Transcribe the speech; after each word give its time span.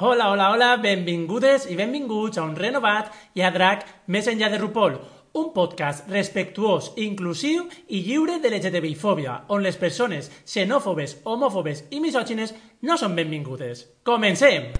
Hola, 0.00 0.28
hola, 0.30 0.52
hola, 0.52 0.76
benvingudes 0.78 1.64
i 1.66 1.74
benvinguts 1.74 2.38
a 2.38 2.44
un 2.46 2.52
renovat 2.54 3.08
i 3.34 3.42
a 3.42 3.48
Drac 3.50 3.80
més 4.06 4.28
enllà 4.30 4.46
de 4.52 4.60
RuPaul, 4.62 4.92
un 5.34 5.48
podcast 5.50 6.06
respectuós, 6.06 6.92
inclusiu 7.02 7.64
i 7.90 8.04
lliure 8.06 8.36
de 8.38 8.46
l'LGTBI-fòbia, 8.46 9.34
on 9.50 9.66
les 9.66 9.74
persones 9.74 10.30
xenòfobes, 10.46 11.16
homòfobes 11.26 11.82
i 11.90 11.98
misògines 11.98 12.54
no 12.86 12.94
són 12.94 13.18
benvingudes. 13.18 13.88
Comencem! 14.06 14.70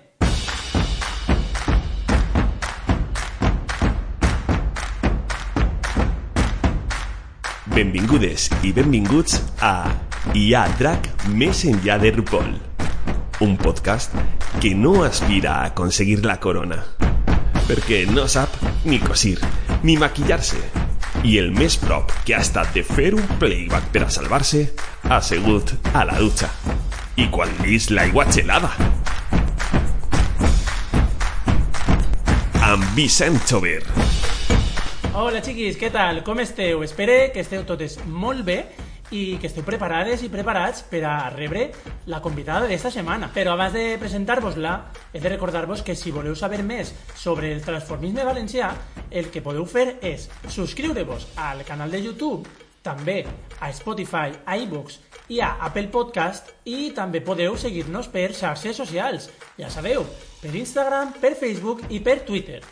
Benvingudes 7.75 8.53
i 8.63 8.71
benvinguts 8.71 9.43
a 9.59 9.91
Hi 10.39 10.53
ha 10.55 10.69
drac 10.79 11.11
més 11.35 11.67
enllà 11.67 11.99
de 11.99 12.15
RuPaul, 12.15 12.55
un 13.41 13.57
podcast 13.57 14.13
que 14.61 14.75
no 14.75 15.05
aspira 15.05 15.61
a 15.61 15.67
aconseguir 15.67 16.25
la 16.27 16.41
corona, 16.41 16.81
perquè 17.69 18.03
no 18.11 18.27
sap 18.27 18.51
ni 18.85 18.99
cosir, 18.99 19.39
ni 19.87 19.95
maquillar-se, 20.01 20.59
i 21.23 21.37
el 21.39 21.53
més 21.55 21.77
prop 21.79 22.11
que 22.27 22.35
ha 22.35 22.43
estat 22.43 22.73
de 22.75 22.83
fer 22.83 23.13
un 23.15 23.23
playback 23.39 23.93
per 23.95 24.03
a 24.07 24.11
salvar-se 24.11 24.65
a 25.09 25.21
la 26.05 26.19
dutxa. 26.19 26.51
I 27.19 27.29
quan 27.31 27.51
lis 27.63 27.91
l'aigua 27.91 28.27
gelada. 28.31 28.73
Amb 32.63 32.85
Vicent. 32.95 33.39
Hola 35.15 35.43
xiquis, 35.43 35.79
què 35.79 35.91
tal? 35.95 36.23
Com 36.27 36.43
esteu? 36.43 36.83
Espero 36.83 37.15
que 37.33 37.43
esteu 37.47 37.65
totes 37.67 37.99
molt 38.07 38.45
bé 38.45 38.65
i 39.11 39.39
que 39.41 39.49
esteu 39.49 39.65
preparades 39.65 40.23
i 40.23 40.31
preparats 40.33 40.83
per 40.91 41.03
a 41.09 41.17
rebre 41.33 41.69
la 42.07 42.21
convidada 42.25 42.69
d'esta 42.69 42.93
setmana. 42.93 43.31
Però 43.35 43.55
abans 43.55 43.75
de 43.75 43.97
presentar-vos-la, 44.01 44.77
he 45.13 45.21
de 45.21 45.35
recordar-vos 45.35 45.83
que 45.83 45.97
si 45.97 46.13
voleu 46.13 46.37
saber 46.37 46.63
més 46.63 46.95
sobre 47.17 47.53
el 47.55 47.65
transformisme 47.65 48.27
valencià, 48.27 48.73
el 49.11 49.33
que 49.33 49.43
podeu 49.45 49.67
fer 49.67 49.99
és 50.03 50.29
subscriure-vos 50.49 51.31
al 51.37 51.65
canal 51.65 51.91
de 51.91 52.03
YouTube, 52.05 52.49
també 52.83 53.25
a 53.61 53.69
Spotify, 53.75 54.33
a 54.47 54.57
iVoox 54.57 54.99
i 55.35 55.43
a 55.45 55.57
Apple 55.67 55.91
Podcast 55.93 56.53
i 56.65 56.91
també 56.97 57.21
podeu 57.25 57.57
seguir-nos 57.61 58.09
per 58.13 58.31
xarxes 58.33 58.79
socials, 58.81 59.29
ja 59.59 59.69
sabeu, 59.71 60.07
per 60.41 60.55
Instagram, 60.55 61.13
per 61.21 61.35
Facebook 61.37 61.85
i 61.91 62.01
per 62.01 62.21
Twitter. 62.25 62.63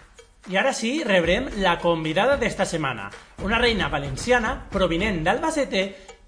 I 0.46 0.56
ara 0.56 0.70
sí, 0.72 1.00
rebrem 1.02 1.48
la 1.58 1.74
convidada 1.82 2.36
d'esta 2.38 2.64
setmana, 2.64 3.08
una 3.42 3.58
reina 3.58 3.88
valenciana 3.90 4.54
provinent 4.70 5.24
d'Albacete 5.26 5.82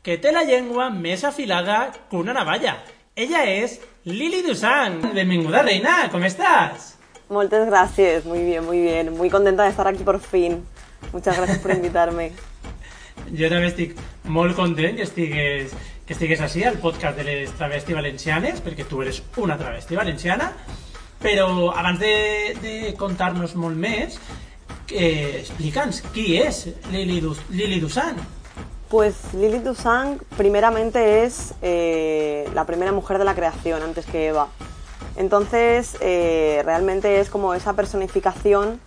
que 0.08 0.16
té 0.16 0.30
la 0.32 0.40
llengua 0.40 0.86
més 0.88 1.20
afilada 1.28 1.90
que 2.08 2.16
una 2.16 2.32
navalla. 2.32 2.78
Ella 3.12 3.42
és 3.44 3.74
Lili 4.08 4.38
Dusang. 4.40 5.02
Benvinguda, 5.12 5.60
reina, 5.66 6.06
com 6.08 6.22
estàs? 6.24 6.94
Muchas 7.28 7.66
gracias, 7.66 8.24
muy 8.24 8.40
bien, 8.42 8.64
muy 8.64 8.80
bien. 8.80 9.12
Muy 9.18 9.28
contenta 9.28 9.64
de 9.64 9.68
estar 9.68 9.86
aquí 9.86 10.04
por 10.04 10.18
fin. 10.20 10.64
Muchas 11.12 11.36
gracias 11.36 11.58
por 11.58 11.72
invitarme. 11.72 12.30
Jo 13.36 13.50
també 13.52 13.68
estic 13.68 13.92
molt 14.24 14.56
content 14.56 14.96
que 14.96 15.04
estigues, 15.04 15.76
que 16.08 16.16
estigues 16.16 16.40
així 16.40 16.64
al 16.64 16.80
podcast 16.80 17.20
de 17.20 17.28
les 17.28 17.52
travesti 17.60 17.92
valencianes, 17.92 18.64
perquè 18.64 18.88
tu 18.88 19.04
eres 19.04 19.20
una 19.36 19.58
travesti 19.60 20.00
valenciana, 20.00 20.54
però 21.20 21.68
abans 21.76 22.00
de, 22.00 22.14
de 22.64 22.96
contar-nos 22.96 23.58
molt 23.60 23.76
més, 23.76 24.16
eh, 24.88 25.42
explica'ns 25.42 26.00
qui 26.16 26.30
és 26.40 26.64
Lili, 26.94 27.20
dus, 27.20 27.44
Lili 27.52 27.84
Dusang. 27.84 28.37
Pues 28.88 29.34
Lili 29.34 29.58
Dusang 29.58 30.18
primeramente 30.38 31.24
es 31.24 31.52
eh, 31.60 32.48
la 32.54 32.64
primera 32.64 32.90
mujer 32.90 33.18
de 33.18 33.24
la 33.26 33.34
creación 33.34 33.82
antes 33.82 34.06
que 34.06 34.28
Eva. 34.28 34.48
Entonces 35.16 35.98
eh, 36.00 36.62
realmente 36.64 37.20
es 37.20 37.28
como 37.28 37.52
esa 37.52 37.74
personificación 37.74 38.80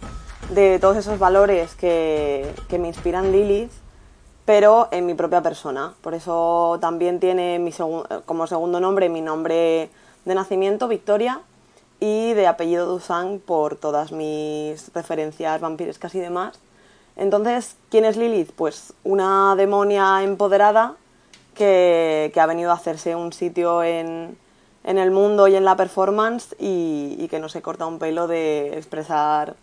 de 0.49 0.79
todos 0.79 0.97
esos 0.97 1.19
valores 1.19 1.75
que, 1.75 2.51
me 2.71 2.87
inspiran 2.87 3.31
Lilith, 3.31 3.71
pero 4.43 4.87
en 4.89 5.05
mi 5.05 5.13
propia 5.13 5.41
persona. 5.41 5.93
Por 6.01 6.15
eso 6.15 6.79
también 6.81 7.19
tiene 7.19 7.63
como 8.25 8.47
segundo 8.47 8.79
nombre 8.79 9.07
mi 9.07 9.21
nombre 9.21 9.91
de 10.25 10.35
nacimiento, 10.35 10.87
Victoria, 10.87 11.41
y 11.99 12.33
de 12.33 12.47
apellido 12.47 12.87
Dusang 12.87 13.39
por 13.39 13.75
todas 13.75 14.11
mis 14.11 14.91
referencias 14.95 15.61
vampirescas 15.61 16.15
y 16.15 16.19
demás. 16.19 16.59
Entonces, 17.21 17.75
¿quién 17.91 18.03
es 18.05 18.17
Lilith? 18.17 18.51
Pues 18.55 18.93
una 19.03 19.55
demonia 19.55 20.23
empoderada 20.23 20.95
que, 21.53 22.31
que 22.33 22.39
ha 22.39 22.47
venido 22.47 22.71
a 22.71 22.73
hacerse 22.73 23.15
un 23.15 23.31
sitio 23.31 23.83
en, 23.83 24.35
en 24.83 24.97
el 24.97 25.11
mundo 25.11 25.47
y 25.47 25.53
en 25.55 25.63
la 25.63 25.75
performance 25.77 26.55
y, 26.59 27.15
y 27.19 27.27
que 27.29 27.39
no 27.39 27.47
se 27.47 27.61
corta 27.61 27.85
un 27.85 27.99
pelo 27.99 28.25
de 28.27 28.75
expresar 28.75 29.55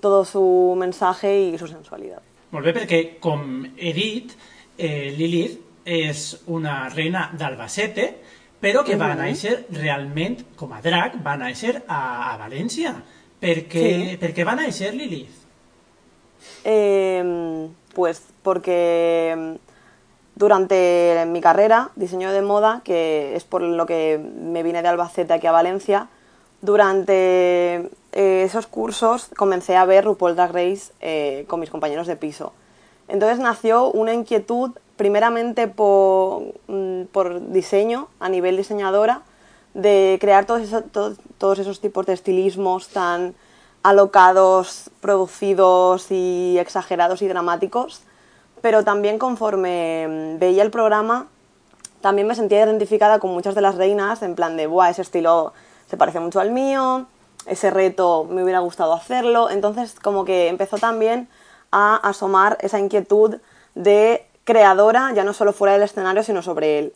todo 0.00 0.24
su 0.24 0.76
mensaje 0.78 1.40
y 1.40 1.58
su 1.58 1.66
sensualidad. 1.66 2.22
Bé, 2.54 2.70
perquè, 2.70 2.98
com 3.18 3.64
he 3.76 3.90
dit, 3.96 4.30
eh, 4.78 5.10
Lilith 5.18 5.58
és 5.84 6.20
una 6.46 6.84
reina 6.92 7.24
d'Albacete, 7.34 8.04
però 8.62 8.84
que 8.86 8.94
va 9.00 9.10
néixer 9.18 9.64
realment, 9.74 10.44
com 10.54 10.70
a 10.72 10.78
drac, 10.84 11.16
va 11.24 11.34
néixer 11.40 11.80
a, 11.88 12.30
a 12.30 12.36
València. 12.38 12.94
Per 13.42 13.64
què, 13.66 13.82
Sí. 13.88 14.14
per 14.22 14.30
què 14.36 14.46
va 14.46 14.54
néixer 14.60 14.92
Lilith? 14.94 15.42
Eh, 16.64 17.68
pues 17.94 18.22
porque 18.42 19.58
durante 20.34 21.24
mi 21.26 21.40
carrera, 21.40 21.90
diseño 21.96 22.32
de 22.32 22.42
moda, 22.42 22.82
que 22.84 23.36
es 23.36 23.44
por 23.44 23.62
lo 23.62 23.86
que 23.86 24.18
me 24.18 24.62
vine 24.62 24.82
de 24.82 24.88
Albacete 24.88 25.32
aquí 25.32 25.46
a 25.46 25.52
Valencia, 25.52 26.08
durante 26.60 27.90
eh, 28.12 28.42
esos 28.44 28.66
cursos 28.66 29.28
comencé 29.36 29.76
a 29.76 29.84
ver 29.84 30.04
RuPaul 30.04 30.34
Drag 30.34 30.52
Race 30.52 30.92
eh, 31.00 31.44
con 31.46 31.60
mis 31.60 31.70
compañeros 31.70 32.06
de 32.06 32.16
piso. 32.16 32.52
Entonces 33.06 33.38
nació 33.38 33.90
una 33.90 34.14
inquietud, 34.14 34.72
primeramente 34.96 35.68
por, 35.68 36.42
mm, 36.66 37.02
por 37.12 37.52
diseño, 37.52 38.08
a 38.18 38.28
nivel 38.28 38.56
diseñadora, 38.56 39.22
de 39.74 40.18
crear 40.20 40.46
todos 40.46 40.62
esos, 40.62 40.84
todos 41.38 41.58
esos 41.58 41.80
tipos 41.80 42.06
de 42.06 42.14
estilismos 42.14 42.88
tan 42.88 43.34
alocados, 43.84 44.90
producidos 45.00 46.10
y 46.10 46.56
exagerados 46.58 47.22
y 47.22 47.28
dramáticos, 47.28 48.00
pero 48.62 48.82
también 48.82 49.18
conforme 49.18 50.34
mm, 50.34 50.38
veía 50.40 50.62
el 50.62 50.70
programa, 50.70 51.28
también 52.00 52.26
me 52.26 52.34
sentía 52.34 52.64
identificada 52.64 53.18
con 53.18 53.30
muchas 53.30 53.54
de 53.54 53.60
las 53.60 53.76
reinas, 53.76 54.22
en 54.22 54.34
plan 54.34 54.56
de, 54.56 54.66
Buah, 54.66 54.90
ese 54.90 55.02
estilo 55.02 55.52
se 55.88 55.98
parece 55.98 56.18
mucho 56.18 56.40
al 56.40 56.50
mío, 56.50 57.06
ese 57.46 57.70
reto 57.70 58.26
me 58.28 58.42
hubiera 58.42 58.60
gustado 58.60 58.94
hacerlo, 58.94 59.50
entonces 59.50 59.94
como 60.00 60.24
que 60.24 60.48
empezó 60.48 60.78
también 60.78 61.28
a 61.70 61.96
asomar 61.96 62.56
esa 62.62 62.78
inquietud 62.78 63.36
de 63.74 64.26
creadora, 64.44 65.12
ya 65.12 65.24
no 65.24 65.34
solo 65.34 65.52
fuera 65.52 65.74
del 65.74 65.82
escenario, 65.82 66.22
sino 66.22 66.40
sobre 66.40 66.78
él. 66.78 66.94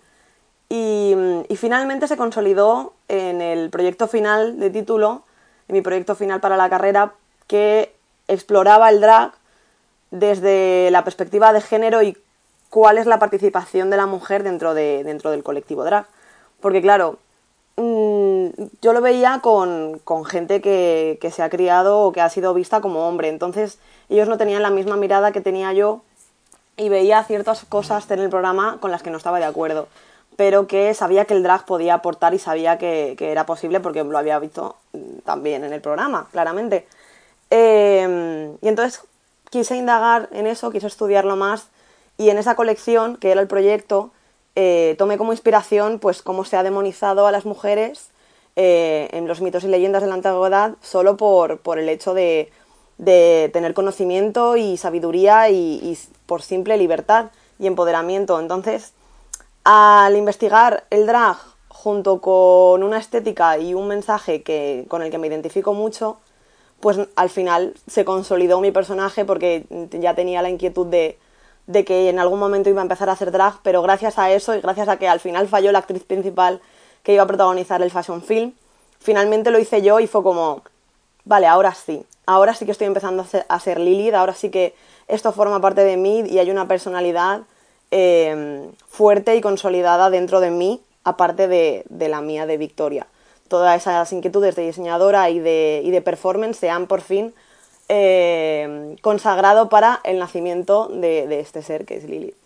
Y, 0.71 1.15
y 1.49 1.57
finalmente 1.57 2.09
se 2.09 2.17
consolidó 2.17 2.95
en 3.09 3.43
el 3.43 3.69
proyecto 3.69 4.09
final 4.09 4.59
de 4.59 4.71
título, 4.71 5.25
en 5.69 5.75
mi 5.75 5.83
proyecto 5.83 6.15
final 6.15 6.41
para 6.41 6.57
la 6.57 6.69
carrera, 6.69 7.13
que 7.47 7.93
exploraba 8.27 8.91
el 8.91 9.01
drag 9.01 9.33
desde 10.11 10.91
la 10.91 11.05
perspectiva 11.05 11.53
de 11.53 11.61
género 11.61 12.03
y 12.03 12.17
cuál 12.71 12.99
es 12.99 13.07
la 13.07 13.19
participación 13.19 13.91
de 13.91 13.97
la 13.97 14.07
mujer 14.07 14.43
dentro, 14.43 14.75
de, 14.75 15.05
dentro 15.05 15.31
del 15.31 15.43
colectivo 15.43 15.85
drag. 15.85 16.07
Porque 16.61 16.83
claro, 16.83 17.19
mm, 17.77 18.47
yo 18.83 18.93
lo 18.93 19.01
veía 19.01 19.41
con, 19.43 20.01
con 20.05 20.25
gente 20.25 20.61
que, 20.61 21.19
que 21.21 21.31
se 21.31 21.43
ha 21.43 21.51
criado 21.51 22.01
o 22.01 22.13
que 22.13 22.21
ha 22.21 22.29
sido 22.29 22.55
vista 22.55 22.81
como 22.81 23.07
hombre, 23.09 23.29
entonces 23.29 23.79
ellos 24.09 24.29
no 24.29 24.39
tenían 24.39 24.63
la 24.63 24.71
misma 24.71 24.97
mirada 24.97 25.33
que 25.33 25.41
tenía 25.41 25.73
yo 25.73 26.03
y 26.77 26.89
veía 26.89 27.23
ciertas 27.25 27.65
cosas 27.65 28.11
en 28.11 28.21
el 28.21 28.31
programa 28.31 28.79
con 28.81 28.91
las 28.91 29.03
que 29.03 29.11
no 29.11 29.19
estaba 29.19 29.39
de 29.39 29.45
acuerdo, 29.45 29.89
pero 30.39 30.69
que 30.69 30.95
sabía 30.95 31.25
que 31.25 31.35
el 31.35 31.43
drag 31.43 31.65
podía 31.65 31.95
aportar 31.95 32.33
y 32.33 32.39
sabía 32.39 32.79
que, 32.79 33.17
que 33.19 33.33
era 33.33 33.45
posible 33.45 33.81
porque 33.81 34.05
lo 34.05 34.17
había 34.17 34.39
visto 34.39 34.77
mm, 34.93 35.19
también 35.25 35.65
en 35.65 35.73
el 35.73 35.81
programa, 35.81 36.29
claramente. 36.31 36.87
Eh, 37.51 38.55
y 38.63 38.69
entonces 38.69 39.03
quise 39.51 39.75
indagar 39.75 40.29
en 40.31 40.47
eso, 40.47 40.71
quise 40.71 40.87
estudiarlo 40.87 41.35
más 41.35 41.67
y 42.19 42.31
en 42.31 42.39
esa 42.39 42.55
colección, 42.55 43.17
que 43.17 43.33
era 43.33 43.41
el 43.41 43.49
proyecto, 43.49 44.13
eh, 44.55 44.95
tomé 44.97 45.19
como 45.19 45.33
inspiración 45.33 45.99
pues 45.99 46.23
cómo 46.23 46.45
se 46.45 46.57
ha 46.57 46.63
demonizado 46.63 47.27
a 47.27 47.33
las 47.33 47.45
mujeres 47.45 48.11
eh, 48.55 49.09
en 49.11 49.27
los 49.27 49.41
mitos 49.41 49.65
y 49.65 49.67
leyendas 49.67 50.03
de 50.03 50.09
la 50.09 50.15
antigüedad 50.15 50.77
solo 50.83 51.17
por, 51.17 51.59
por 51.59 51.81
el 51.81 51.89
hecho 51.89 52.15
de, 52.15 52.53
de 52.99 53.51
tener 53.53 53.75
conocimiento 53.75 54.57
y 54.57 54.77
sabiduría 54.77 55.51
y, 55.51 55.81
y 55.83 55.99
por 56.27 56.43
simple 56.43 56.77
libertad 56.77 57.33
y 57.59 57.67
empoderamiento. 57.67 58.39
Entonces, 58.39 58.93
al 59.71 60.17
investigar 60.17 60.85
el 60.89 61.07
drag 61.07 61.37
junto 61.69 62.23
con 62.23 62.83
una 62.83 62.97
estética 62.97 63.59
y 63.59 63.75
un 63.75 63.87
mensaje 63.87 64.43
que, 64.43 64.87
con 64.89 65.03
el 65.03 65.11
que 65.11 65.19
me 65.19 65.27
identifico 65.27 65.75
mucho, 65.75 66.17
pues 66.81 66.99
al 67.17 67.29
final 67.29 67.75
se 67.87 68.07
consolidó 68.07 68.63
mi 68.63 68.71
personaje 68.71 69.27
porque 69.27 69.67
ya 69.91 70.15
tenía 70.15 70.41
la 70.41 70.49
inquietud 70.49 70.87
de, 70.87 71.19
que 71.85 72.09
en 72.09 72.19
algún 72.19 72.39
momento 72.39 72.71
iba 72.71 72.81
a 72.81 72.83
empezar 72.83 73.11
a 73.11 73.13
hacer 73.13 73.31
drag, 73.31 73.61
pero 73.63 73.83
gracias 73.83 74.19
a 74.19 74.31
eso 74.31 74.55
y 74.55 74.63
gracias 74.63 74.89
a 74.89 74.97
que 74.97 75.07
al 75.07 75.21
final 75.21 75.49
falló 75.49 75.71
la 75.71 75.81
actriz 75.81 76.03
principal 76.03 76.63
que 77.03 77.13
iba 77.13 77.25
a 77.25 77.27
protagonizar 77.27 77.83
el 77.83 77.91
fashion 77.91 78.23
film, 78.23 78.55
finalmente 79.01 79.51
lo 79.51 79.59
hice 79.59 79.83
yo 79.83 80.01
y 80.01 80.07
fue 80.07 80.23
como, 80.23 80.63
vale, 81.27 81.47
ahora 81.47 81.75
sí, 81.75 82.07
ahora 82.25 82.55
sí 82.55 82.65
que 82.65 82.73
estoy 82.73 82.87
empezando 82.87 83.23
a 83.23 83.27
ser, 83.27 83.45
a 83.51 83.61
ser 83.61 83.81
Lilith, 83.81 84.15
ahora 84.15 84.33
sí 84.33 84.49
que 84.49 84.75
esto 85.09 85.31
forma 85.31 85.61
parte 85.61 85.85
de 85.85 85.99
mí 85.99 86.21
y 86.21 86.39
hay 86.39 86.51
una 86.51 86.67
personalidad 86.67 87.43
eh, 87.91 88.71
fuerte 88.89 89.37
y 89.37 89.41
consolidada 89.41 90.11
dentro 90.11 90.41
de 90.41 90.51
mí, 90.51 90.81
aparte 91.05 91.49
de, 91.49 91.85
de, 91.89 92.09
la 92.09 92.21
mía 92.21 92.47
de 92.47 92.57
Victoria. 92.57 93.07
Todas 93.49 93.81
esas 93.81 94.13
inquietudes 94.13 94.57
de 94.57 94.67
diseñadora 94.67 95.31
y 95.31 95.39
de, 95.39 95.81
y 95.85 95.91
de 95.91 96.03
performance 96.03 96.59
se 96.59 96.71
han 96.71 96.87
por 96.87 97.01
fin 97.01 97.33
eh, 97.89 98.97
consagrado 99.01 99.69
para 99.69 100.01
el 100.05 100.19
nacimiento 100.19 100.89
de, 100.89 101.27
de, 101.27 101.41
este 101.41 101.63
ser 101.63 101.85
que 101.87 101.97
es 101.97 102.05
Lilith. 102.05 102.37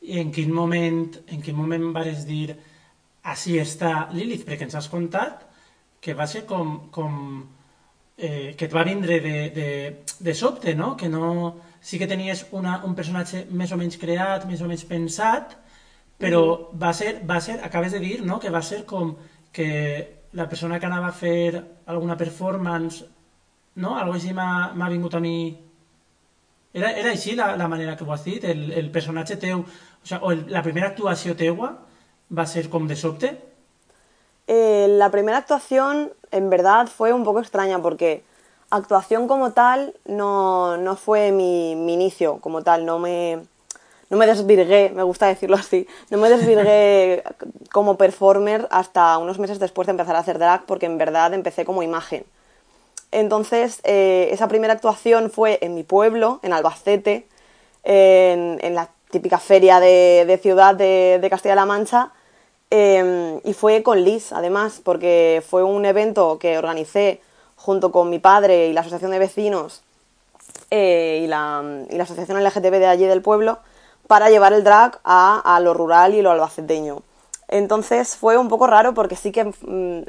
I 0.00 0.18
en 0.18 0.32
quin 0.32 0.50
moment, 0.50 1.18
en 1.28 1.42
quin 1.44 1.52
moment 1.52 1.90
vares 1.92 2.24
dir 2.24 2.54
així 3.28 3.58
està 3.60 4.08
Lilith? 4.16 4.46
Perquè 4.48 4.64
ens 4.64 4.78
has 4.78 4.88
contat 4.88 5.42
que 6.00 6.14
va 6.16 6.24
ser 6.24 6.46
com, 6.48 6.88
com 6.88 7.18
eh, 8.16 8.54
que 8.56 8.68
va 8.72 8.86
vindre 8.88 9.20
de, 9.20 9.50
de, 9.52 9.68
de 10.18 10.34
sobte, 10.34 10.74
no? 10.74 10.96
Que 10.96 11.12
no... 11.12 11.68
Sí 11.80 11.98
que 11.98 12.08
tenies 12.08 12.46
una, 12.52 12.78
un 12.84 12.94
personatge 12.94 13.46
més 13.50 13.72
o 13.72 13.78
menys 13.80 13.96
creat, 14.00 14.44
més 14.48 14.60
o 14.60 14.68
menys 14.68 14.84
pensat, 14.88 15.56
però 16.20 16.42
va 16.76 16.92
ser, 16.92 17.20
va 17.26 17.40
ser, 17.40 17.58
acabes 17.64 17.96
de 17.96 18.00
dir, 18.02 18.18
no?, 18.26 18.38
que 18.40 18.52
va 18.52 18.60
ser 18.62 18.84
com 18.86 19.14
que 19.52 19.70
la 20.36 20.46
persona 20.48 20.78
que 20.78 20.86
anava 20.86 21.08
a 21.08 21.16
fer 21.16 21.62
alguna 21.86 22.18
performance, 22.20 23.06
no?, 23.80 23.96
algo 23.96 24.18
així 24.18 24.34
m'ha 24.36 24.90
vingut 24.92 25.16
a 25.16 25.22
mi... 25.24 25.36
Era, 26.72 26.92
era 26.92 27.10
així 27.10 27.32
la, 27.34 27.54
la 27.58 27.66
manera 27.66 27.96
que 27.96 28.04
ho 28.04 28.12
has 28.12 28.22
dit? 28.28 28.44
El, 28.44 28.68
el 28.78 28.90
personatge 28.94 29.40
teu, 29.42 29.64
o, 29.64 30.06
sea, 30.06 30.20
o 30.22 30.30
el, 30.30 30.44
la 30.52 30.62
primera 30.62 30.92
actuació 30.92 31.34
teua 31.34 31.72
va 32.30 32.46
ser 32.46 32.68
com 32.70 32.86
de 32.86 32.96
sobte? 32.96 33.32
Eh, 34.46 34.86
la 34.88 35.10
primera 35.10 35.38
actuación 35.38 36.12
en 36.30 36.50
verdad 36.50 36.86
fue 36.86 37.12
un 37.12 37.24
poco 37.24 37.40
extraña 37.40 37.80
porque 37.82 38.22
actuación 38.70 39.28
como 39.28 39.52
tal 39.52 39.94
no, 40.06 40.76
no 40.76 40.96
fue 40.96 41.32
mi, 41.32 41.76
mi, 41.76 41.94
inicio 41.94 42.38
como 42.38 42.62
tal, 42.62 42.86
no 42.86 42.98
me, 42.98 43.40
no 44.08 44.16
me 44.16 44.26
desvirgué, 44.26 44.90
me 44.94 45.02
gusta 45.02 45.26
decirlo 45.26 45.56
así, 45.56 45.86
no 46.10 46.18
me 46.18 46.30
desvirgué 46.30 47.24
como 47.72 47.96
performer 47.96 48.68
hasta 48.70 49.18
unos 49.18 49.38
meses 49.38 49.58
después 49.58 49.86
de 49.86 49.92
empezar 49.92 50.16
a 50.16 50.20
hacer 50.20 50.38
drag 50.38 50.64
porque 50.66 50.86
en 50.86 50.98
verdad 50.98 51.34
empecé 51.34 51.64
como 51.64 51.82
imagen. 51.82 52.24
Entonces, 53.12 53.80
eh, 53.82 54.28
esa 54.30 54.46
primera 54.46 54.72
actuación 54.72 55.30
fue 55.30 55.58
en 55.62 55.74
mi 55.74 55.82
pueblo, 55.82 56.38
en 56.42 56.52
Albacete, 56.52 57.26
en, 57.82 58.58
en 58.62 58.74
la 58.76 58.90
típica 59.10 59.38
feria 59.38 59.80
de, 59.80 60.24
de 60.26 60.38
ciudad 60.38 60.76
de, 60.76 61.18
de 61.20 61.30
Castilla-La 61.30 61.66
Mancha, 61.66 62.12
eh, 62.70 63.40
y 63.42 63.52
fue 63.52 63.82
con 63.82 64.04
Liz, 64.04 64.32
además, 64.32 64.80
porque 64.82 65.42
fue 65.46 65.64
un 65.64 65.84
evento 65.84 66.38
que 66.38 66.56
organicé 66.56 67.20
junto 67.60 67.92
con 67.92 68.08
mi 68.08 68.18
padre 68.18 68.68
y 68.68 68.72
la 68.72 68.80
asociación 68.80 69.10
de 69.10 69.18
vecinos 69.18 69.82
eh, 70.70 71.20
y, 71.22 71.26
la, 71.26 71.62
y, 71.90 71.96
la, 71.96 72.04
asociación 72.04 72.42
LGTB 72.42 72.78
de 72.78 72.86
allí 72.86 73.04
del 73.04 73.20
pueblo 73.20 73.58
para 74.06 74.30
llevar 74.30 74.54
el 74.54 74.64
drag 74.64 74.98
a, 75.04 75.40
a, 75.44 75.60
lo 75.60 75.74
rural 75.74 76.14
y 76.14 76.22
lo 76.22 76.30
albaceteño. 76.30 77.02
Entonces 77.48 78.16
fue 78.16 78.38
un 78.38 78.48
poco 78.48 78.66
raro 78.66 78.94
porque 78.94 79.14
sí 79.14 79.30
que 79.30 79.44
mmm, 79.44 80.04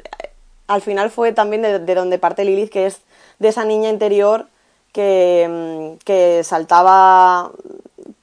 al 0.66 0.80
final 0.80 1.10
fue 1.10 1.32
también 1.32 1.60
de, 1.60 1.78
de, 1.78 1.94
donde 1.94 2.18
parte 2.18 2.44
Lilith, 2.44 2.70
que 2.70 2.86
es 2.86 3.02
de 3.38 3.48
esa 3.48 3.64
niña 3.64 3.90
interior 3.90 4.46
que, 4.92 5.46
mmm, 5.48 5.98
que 6.04 6.42
saltaba 6.44 7.50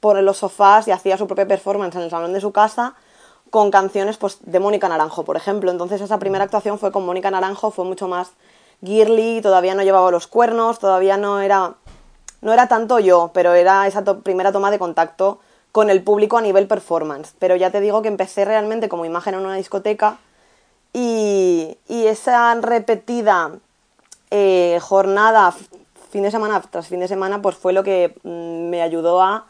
por 0.00 0.20
los 0.20 0.38
sofás 0.38 0.88
y 0.88 0.90
hacía 0.90 1.16
su 1.16 1.28
propia 1.28 1.46
performance 1.46 1.94
en 1.94 2.02
el 2.02 2.10
salón 2.10 2.32
de 2.32 2.40
su 2.40 2.50
casa 2.50 2.94
con 3.50 3.70
canciones 3.70 4.16
pues, 4.16 4.38
de 4.42 4.58
Mónica 4.58 4.88
Naranjo, 4.88 5.24
por 5.24 5.36
ejemplo. 5.36 5.70
Entonces 5.70 6.00
esa 6.00 6.18
primera 6.18 6.44
actuación 6.44 6.78
fue 6.78 6.90
con 6.90 7.06
Mónica 7.06 7.30
Naranjo, 7.30 7.70
fue 7.70 7.84
mucho 7.84 8.08
más 8.08 8.32
girly, 8.84 9.40
todavía 9.42 9.74
no 9.74 9.82
llevaba 9.82 10.10
los 10.10 10.26
cuernos, 10.26 10.78
todavía 10.78 11.16
no 11.16 11.40
era, 11.40 11.74
no 12.40 12.52
era 12.52 12.68
tanto 12.68 12.98
yo, 12.98 13.30
pero 13.34 13.54
era 13.54 13.86
esa 13.86 14.02
primera 14.22 14.52
toma 14.52 14.70
de 14.70 14.78
contacto 14.78 15.40
con 15.72 15.90
el 15.90 16.02
público 16.02 16.38
a 16.38 16.42
nivel 16.42 16.66
performance. 16.66 17.34
Pero 17.38 17.56
ya 17.56 17.70
te 17.70 17.80
digo 17.80 18.02
que 18.02 18.08
empecé 18.08 18.44
realmente 18.44 18.88
como 18.88 19.04
imagen 19.04 19.34
en 19.34 19.40
una 19.40 19.56
discoteca 19.56 20.18
y, 20.92 21.76
esa 21.88 22.54
repetida 22.56 23.52
eh, 24.30 24.78
jornada, 24.80 25.54
fin 26.10 26.22
de 26.22 26.30
semana 26.30 26.60
tras 26.60 26.88
fin 26.88 27.00
de 27.00 27.08
semana, 27.08 27.40
pues 27.40 27.56
fue 27.56 27.72
lo 27.72 27.84
que 27.84 28.14
mmm, 28.24 28.68
me 28.68 28.82
ayudó 28.82 29.22
a 29.22 29.46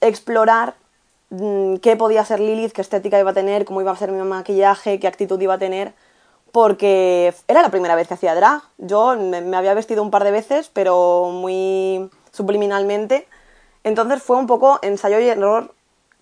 explorar 0.00 0.74
Mm, 1.32 1.76
qué 1.76 1.96
podía 1.96 2.26
ser 2.26 2.40
Lilith, 2.40 2.72
qué 2.72 2.82
estética 2.82 3.18
iba 3.18 3.30
a 3.30 3.34
tener, 3.34 3.64
cómo 3.64 3.80
iba 3.80 3.90
a 3.90 3.96
ser 3.96 4.12
mi 4.12 4.22
maquillaje, 4.22 5.00
qué 5.00 5.06
actitud 5.08 5.40
iba 5.40 5.54
a 5.54 5.58
tener, 5.58 5.94
porque 6.52 7.34
era 7.48 7.62
la 7.62 7.70
primera 7.70 7.94
vez 7.94 8.06
que 8.06 8.14
hacía 8.14 8.34
drag. 8.34 8.62
Yo 8.78 9.16
me, 9.16 9.56
había 9.56 9.74
vestido 9.74 10.02
un 10.02 10.10
par 10.10 10.22
de 10.22 10.30
veces, 10.30 10.70
pero 10.72 11.30
muy 11.32 12.10
subliminalmente. 12.30 13.26
Entonces 13.84 14.22
fue 14.22 14.36
un 14.36 14.46
poco 14.46 14.78
ensayo 14.82 15.18
y 15.18 15.28
error, 15.28 15.74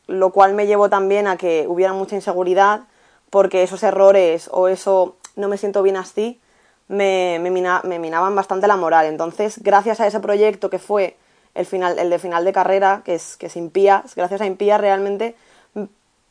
lo 0.06 0.30
cual 0.30 0.54
me 0.54 0.66
llevó 0.66 0.88
también 0.88 1.26
a 1.26 1.36
que 1.36 1.66
hubiera 1.68 1.92
mucha 1.92 2.14
inseguridad, 2.14 2.82
porque 3.28 3.64
esos 3.64 3.82
errores 3.82 4.48
o 4.52 4.68
eso 4.68 5.16
no 5.36 5.48
me 5.48 5.58
siento 5.58 5.82
bien 5.82 5.96
así, 5.96 6.40
me, 6.88 7.38
me, 7.40 7.50
mina, 7.50 7.80
me 7.84 7.98
minaban 7.98 8.34
bastante 8.34 8.68
la 8.68 8.76
moral. 8.76 9.06
Entonces, 9.06 9.60
gracias 9.62 10.00
a 10.00 10.06
ese 10.06 10.20
proyecto 10.20 10.70
que 10.70 10.78
fue 10.78 11.16
el, 11.54 11.66
final, 11.66 11.98
el 11.98 12.08
de 12.08 12.18
final 12.20 12.44
de 12.44 12.52
carrera, 12.52 13.02
que 13.04 13.16
es, 13.16 13.36
que 13.36 13.46
es 13.46 13.56
Impías, 13.56 14.14
gracias 14.14 14.40
a 14.40 14.46
Impías 14.46 14.80
realmente 14.80 15.34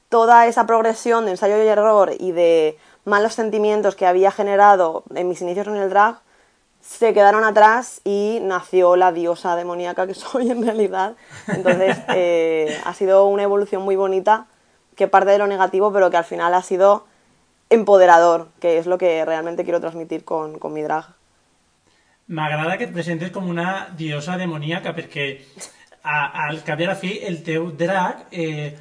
toda 0.10 0.48
esa 0.48 0.66
progresión 0.66 1.26
de 1.26 1.32
ensayo 1.32 1.64
y 1.64 1.68
error 1.68 2.12
y 2.20 2.32
de 2.32 2.78
malos 3.06 3.34
sentimientos 3.34 3.96
que 3.96 4.06
había 4.06 4.32
generado 4.32 5.04
en 5.16 5.28
mis 5.28 5.42
inicios 5.42 5.68
en 5.68 5.76
el 5.76 5.90
drag 5.90 6.20
se 6.82 7.14
quedaron 7.14 7.44
atrás 7.44 8.02
y 8.06 8.40
nació 8.42 8.96
la 8.96 9.12
diosa 9.12 9.56
demoníaca 9.56 10.08
que 10.08 10.14
soy 10.16 10.50
en 10.52 10.64
realidad. 10.64 11.16
Entonces 11.48 11.98
eh, 12.16 12.80
ha 12.86 12.94
sido 12.94 13.26
una 13.26 13.44
evolución 13.44 13.82
muy 13.84 13.96
bonita 13.96 14.48
que 14.96 15.08
parte 15.08 15.32
de 15.32 15.38
lo 15.38 15.48
negativo 15.48 15.92
pero 15.94 16.10
que 16.10 16.18
al 16.18 16.26
final 16.26 16.54
ha 16.54 16.62
sido 16.62 17.06
empoderador, 17.70 18.50
que 18.60 18.78
es 18.78 18.88
lo 18.88 18.98
que 18.98 19.24
realmente 19.26 19.64
quiero 19.64 19.80
transmitir 19.80 20.26
con, 20.26 20.58
con 20.60 20.74
mi 20.74 20.82
drag. 20.82 21.06
M'agrada 22.30 22.78
que 22.78 22.86
et 22.86 22.94
presentes 22.94 23.32
com 23.34 23.48
una 23.50 23.90
diosa 23.98 24.36
demoníaca, 24.38 24.92
perquè 24.94 25.24
a, 26.04 26.46
al 26.46 26.60
cap 26.62 26.78
i 26.78 26.86
a 26.86 26.92
la 26.92 26.96
fi 26.96 27.16
el 27.26 27.40
teu 27.42 27.72
drag 27.74 28.28
eh, 28.30 28.78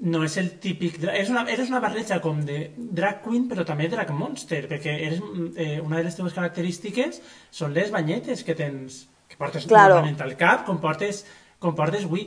no 0.00 0.22
és 0.24 0.36
el 0.40 0.54
típic 0.62 0.96
és 1.12 1.30
una, 1.32 1.42
eres 1.52 1.68
una 1.68 1.80
barreja 1.82 2.20
com 2.24 2.40
de 2.46 2.70
drag 2.76 3.20
queen 3.24 3.46
però 3.50 3.66
també 3.68 3.88
drag 3.92 4.12
monster, 4.16 4.62
perquè 4.70 4.94
eres, 5.08 5.20
eh, 5.56 5.80
una 5.80 5.98
de 5.98 6.06
les 6.06 6.16
teves 6.16 6.36
característiques 6.36 7.20
són 7.52 7.74
les 7.76 7.92
banyetes 7.92 8.44
que 8.46 8.56
tens, 8.56 9.04
que 9.28 9.36
portes 9.40 9.68
claro. 9.68 10.00
al 10.00 10.36
cap, 10.40 10.64
com 10.66 10.80
portes, 10.80 11.24
com 11.60 11.76
portes 11.76 12.08
avui. 12.08 12.26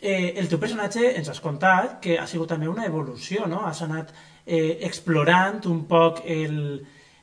Eh, 0.00 0.36
el 0.40 0.48
teu 0.48 0.60
personatge 0.60 1.14
ens 1.16 1.28
has 1.28 1.40
contat 1.44 1.98
que 2.04 2.18
ha 2.20 2.26
sigut 2.28 2.52
també 2.52 2.68
una 2.68 2.86
evolució, 2.88 3.48
no? 3.48 3.64
Has 3.68 3.82
anat 3.84 4.12
eh, 4.46 4.78
explorant 4.86 5.64
un 5.68 5.84
poc 5.88 6.22
el, 6.24 6.80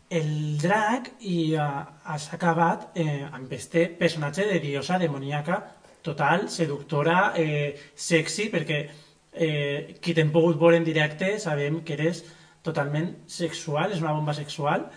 el 0.10 0.58
drag 0.62 1.10
i 1.26 1.40
uh, 1.56 1.82
has 2.06 2.30
acabat 2.34 2.92
eh, 2.98 3.26
amb 3.32 3.52
este 3.54 3.88
personatge 3.90 4.46
de 4.50 4.60
diosa 4.64 5.00
demoníaca 5.02 5.64
total, 6.02 6.48
seductora, 6.50 7.34
eh, 7.36 7.76
sexy, 7.96 8.48
perquè 8.54 8.86
eh, 9.38 9.98
qui 10.02 10.14
t'hem 10.14 10.32
en 10.32 10.84
directe 10.84 11.40
sabem 11.40 11.82
que 11.84 11.94
eres 11.94 12.24
totalment 12.64 13.14
sexual, 13.28 13.92
és 13.92 14.02
una 14.02 14.14
bomba 14.14 14.34
sexual, 14.34 14.90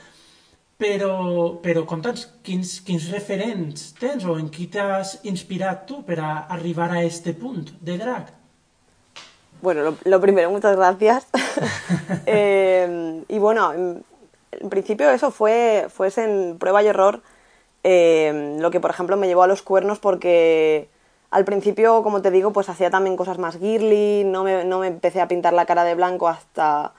però, 0.81 1.61
però 1.63 1.85
conta'ns 1.85 2.27
quins, 2.43 2.81
quins 2.81 3.11
referents 3.13 3.93
tens 4.01 4.25
o 4.25 4.39
en 4.39 4.49
qui 4.49 4.67
t'has 4.67 5.19
inspirat 5.25 5.87
tu 5.87 6.03
per 6.03 6.19
a 6.19 6.47
arribar 6.49 6.91
a 6.91 7.03
este 7.05 7.35
punt 7.35 7.71
de 7.81 7.99
drag? 7.99 8.33
Bueno, 9.63 9.83
lo, 9.83 9.95
lo 10.05 10.21
primero, 10.21 10.51
muchas 10.51 10.77
gracias. 10.77 11.27
eh, 12.27 13.23
y 13.29 13.39
bueno, 13.39 13.73
en 13.73 14.71
principio 14.71 15.11
eso 15.11 15.31
fue, 15.31 15.87
fue 15.91 16.09
en 16.17 16.59
prueba 16.59 16.83
y 16.83 16.87
error, 16.87 17.23
eh, 17.85 18.57
lo 18.59 18.71
que 18.71 18.81
por 18.81 18.91
ejemplo 18.91 19.17
me 19.17 19.27
llevó 19.27 19.43
a 19.43 19.47
los 19.47 19.63
cuernos 19.63 19.99
porque 19.99 20.89
al 21.31 21.45
principio, 21.45 22.03
como 22.03 22.23
te 22.23 22.31
digo, 22.31 22.53
pues 22.53 22.69
hacía 22.69 22.91
también 22.91 23.17
cosas 23.17 23.39
más 23.39 23.59
girly, 23.59 24.25
no 24.25 24.43
me, 24.45 24.65
no 24.65 24.81
me 24.81 24.89
empecé 24.89 25.21
a 25.21 25.29
pintar 25.29 25.53
la 25.53 25.67
cara 25.67 25.85
de 25.85 25.95
blanco 25.95 26.29
hasta 26.29 26.93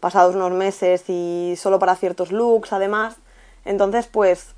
pasados 0.00 0.34
unos 0.34 0.52
meses 0.52 1.04
y 1.08 1.54
solo 1.56 1.78
para 1.78 1.96
ciertos 1.96 2.32
looks 2.32 2.72
además. 2.72 3.16
Entonces, 3.64 4.06
pues, 4.06 4.54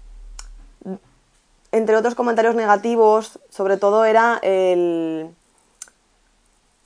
entre 1.72 1.96
otros 1.96 2.14
comentarios 2.14 2.54
negativos, 2.54 3.38
sobre 3.50 3.76
todo 3.76 4.04
era 4.04 4.38
el, 4.42 5.30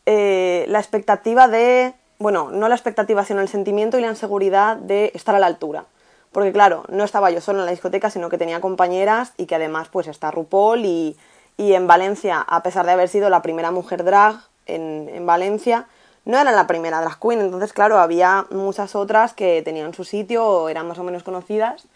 eh, 0.07 0.65
la 0.69 0.79
expectativa 0.79 1.49
de 1.49 1.95
bueno, 2.23 2.51
no 2.51 2.69
la 2.69 2.75
expectativa, 2.75 3.25
sino 3.25 3.41
el 3.41 3.49
sentimiento 3.49 3.99
y 3.99 4.01
la 4.01 4.09
inseguridad 4.09 4.77
de 4.77 5.11
estar 5.15 5.35
a 5.35 5.39
la 5.39 5.47
altura. 5.47 5.85
Porque 6.31 6.53
claro, 6.53 6.85
no 6.89 7.05
estaba 7.05 7.31
yo 7.31 7.41
solo 7.43 7.59
en 7.61 7.67
la 7.67 7.73
discoteca, 7.73 8.09
sino 8.09 8.31
que 8.31 8.39
tenía 8.39 8.61
compañeras 8.61 9.33
y 9.37 9.47
que 9.47 9.57
además 9.57 9.89
pues 9.91 10.07
está 10.07 10.31
RuPaul 10.31 10.85
y, 10.85 11.17
y 11.57 11.75
en 11.75 11.87
Valencia, 11.87 12.41
a 12.41 12.63
pesar 12.63 12.87
de 12.87 12.93
haber 12.93 13.09
sido 13.09 13.31
la 13.31 13.43
primera 13.43 13.71
mujer 13.71 14.05
drag 14.05 14.37
en, 14.67 15.09
en, 15.13 15.27
Valencia, 15.27 15.87
no 16.25 16.39
era 16.39 16.53
la 16.53 16.67
primera 16.67 17.01
drag 17.01 17.19
queen, 17.19 17.41
entonces 17.41 17.73
claro, 17.73 17.99
había 17.99 18.47
muchas 18.51 18.95
otras 18.95 19.35
que 19.35 19.63
tenían 19.63 19.95
su 19.95 20.05
sitio 20.05 20.47
o 20.47 20.69
eran 20.69 20.89
más 20.89 20.99
o 20.99 21.05
menos 21.05 21.23
conocidas 21.23 21.87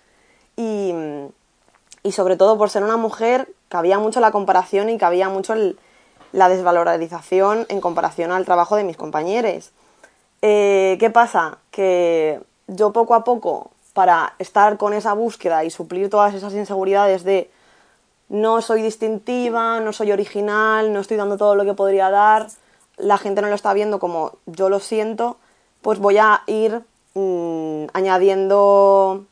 y, 0.57 0.93
y 2.03 2.13
sobre 2.13 2.37
todo 2.37 2.59
por 2.59 2.71
ser 2.71 2.83
una 2.85 2.97
mujer 2.97 3.49
cabía 3.69 3.99
mucho 3.99 4.21
la 4.21 4.31
comparación 4.31 4.91
y 4.91 4.99
cabía 4.99 5.29
mucho 5.29 5.55
la 6.33 6.49
desvalorización 6.49 7.67
en 7.69 7.81
comparación 7.81 8.33
al 8.33 8.45
trabajo 8.45 8.77
de 8.77 8.85
mis 8.85 8.97
compañeros. 8.97 9.73
Eh, 10.43 10.97
¿Qué 11.01 11.11
pasa? 11.11 11.59
Que 11.71 12.41
yo 12.69 12.93
poco 12.93 13.15
a 13.15 13.25
poco, 13.25 13.71
para 13.93 14.35
estar 14.39 14.77
con 14.77 14.93
esa 14.93 15.15
búsqueda 15.15 15.65
y 15.65 15.71
suplir 15.71 16.11
todas 16.11 16.35
esas 16.35 16.53
inseguridades 16.53 17.25
de 17.25 17.51
no 18.29 18.61
soy 18.61 18.83
distintiva, 18.83 19.81
no 19.81 19.93
soy 19.93 20.13
original, 20.13 20.93
no 20.93 21.01
estoy 21.01 21.17
dando 21.17 21.37
todo 21.37 21.55
lo 21.55 21.65
que 21.65 21.75
podría 21.75 22.11
dar, 22.11 22.49
la 22.97 23.19
gente 23.19 23.43
no 23.43 23.49
lo 23.49 23.55
está 23.55 23.73
viendo 23.75 23.99
como 23.99 24.39
yo 24.47 24.69
lo 24.69 24.81
siento, 24.81 25.37
pues 25.83 25.99
voy 25.99 26.19
a 26.19 26.43
ir 26.47 26.83
mm, 27.15 27.87
añadiendo 27.93 29.25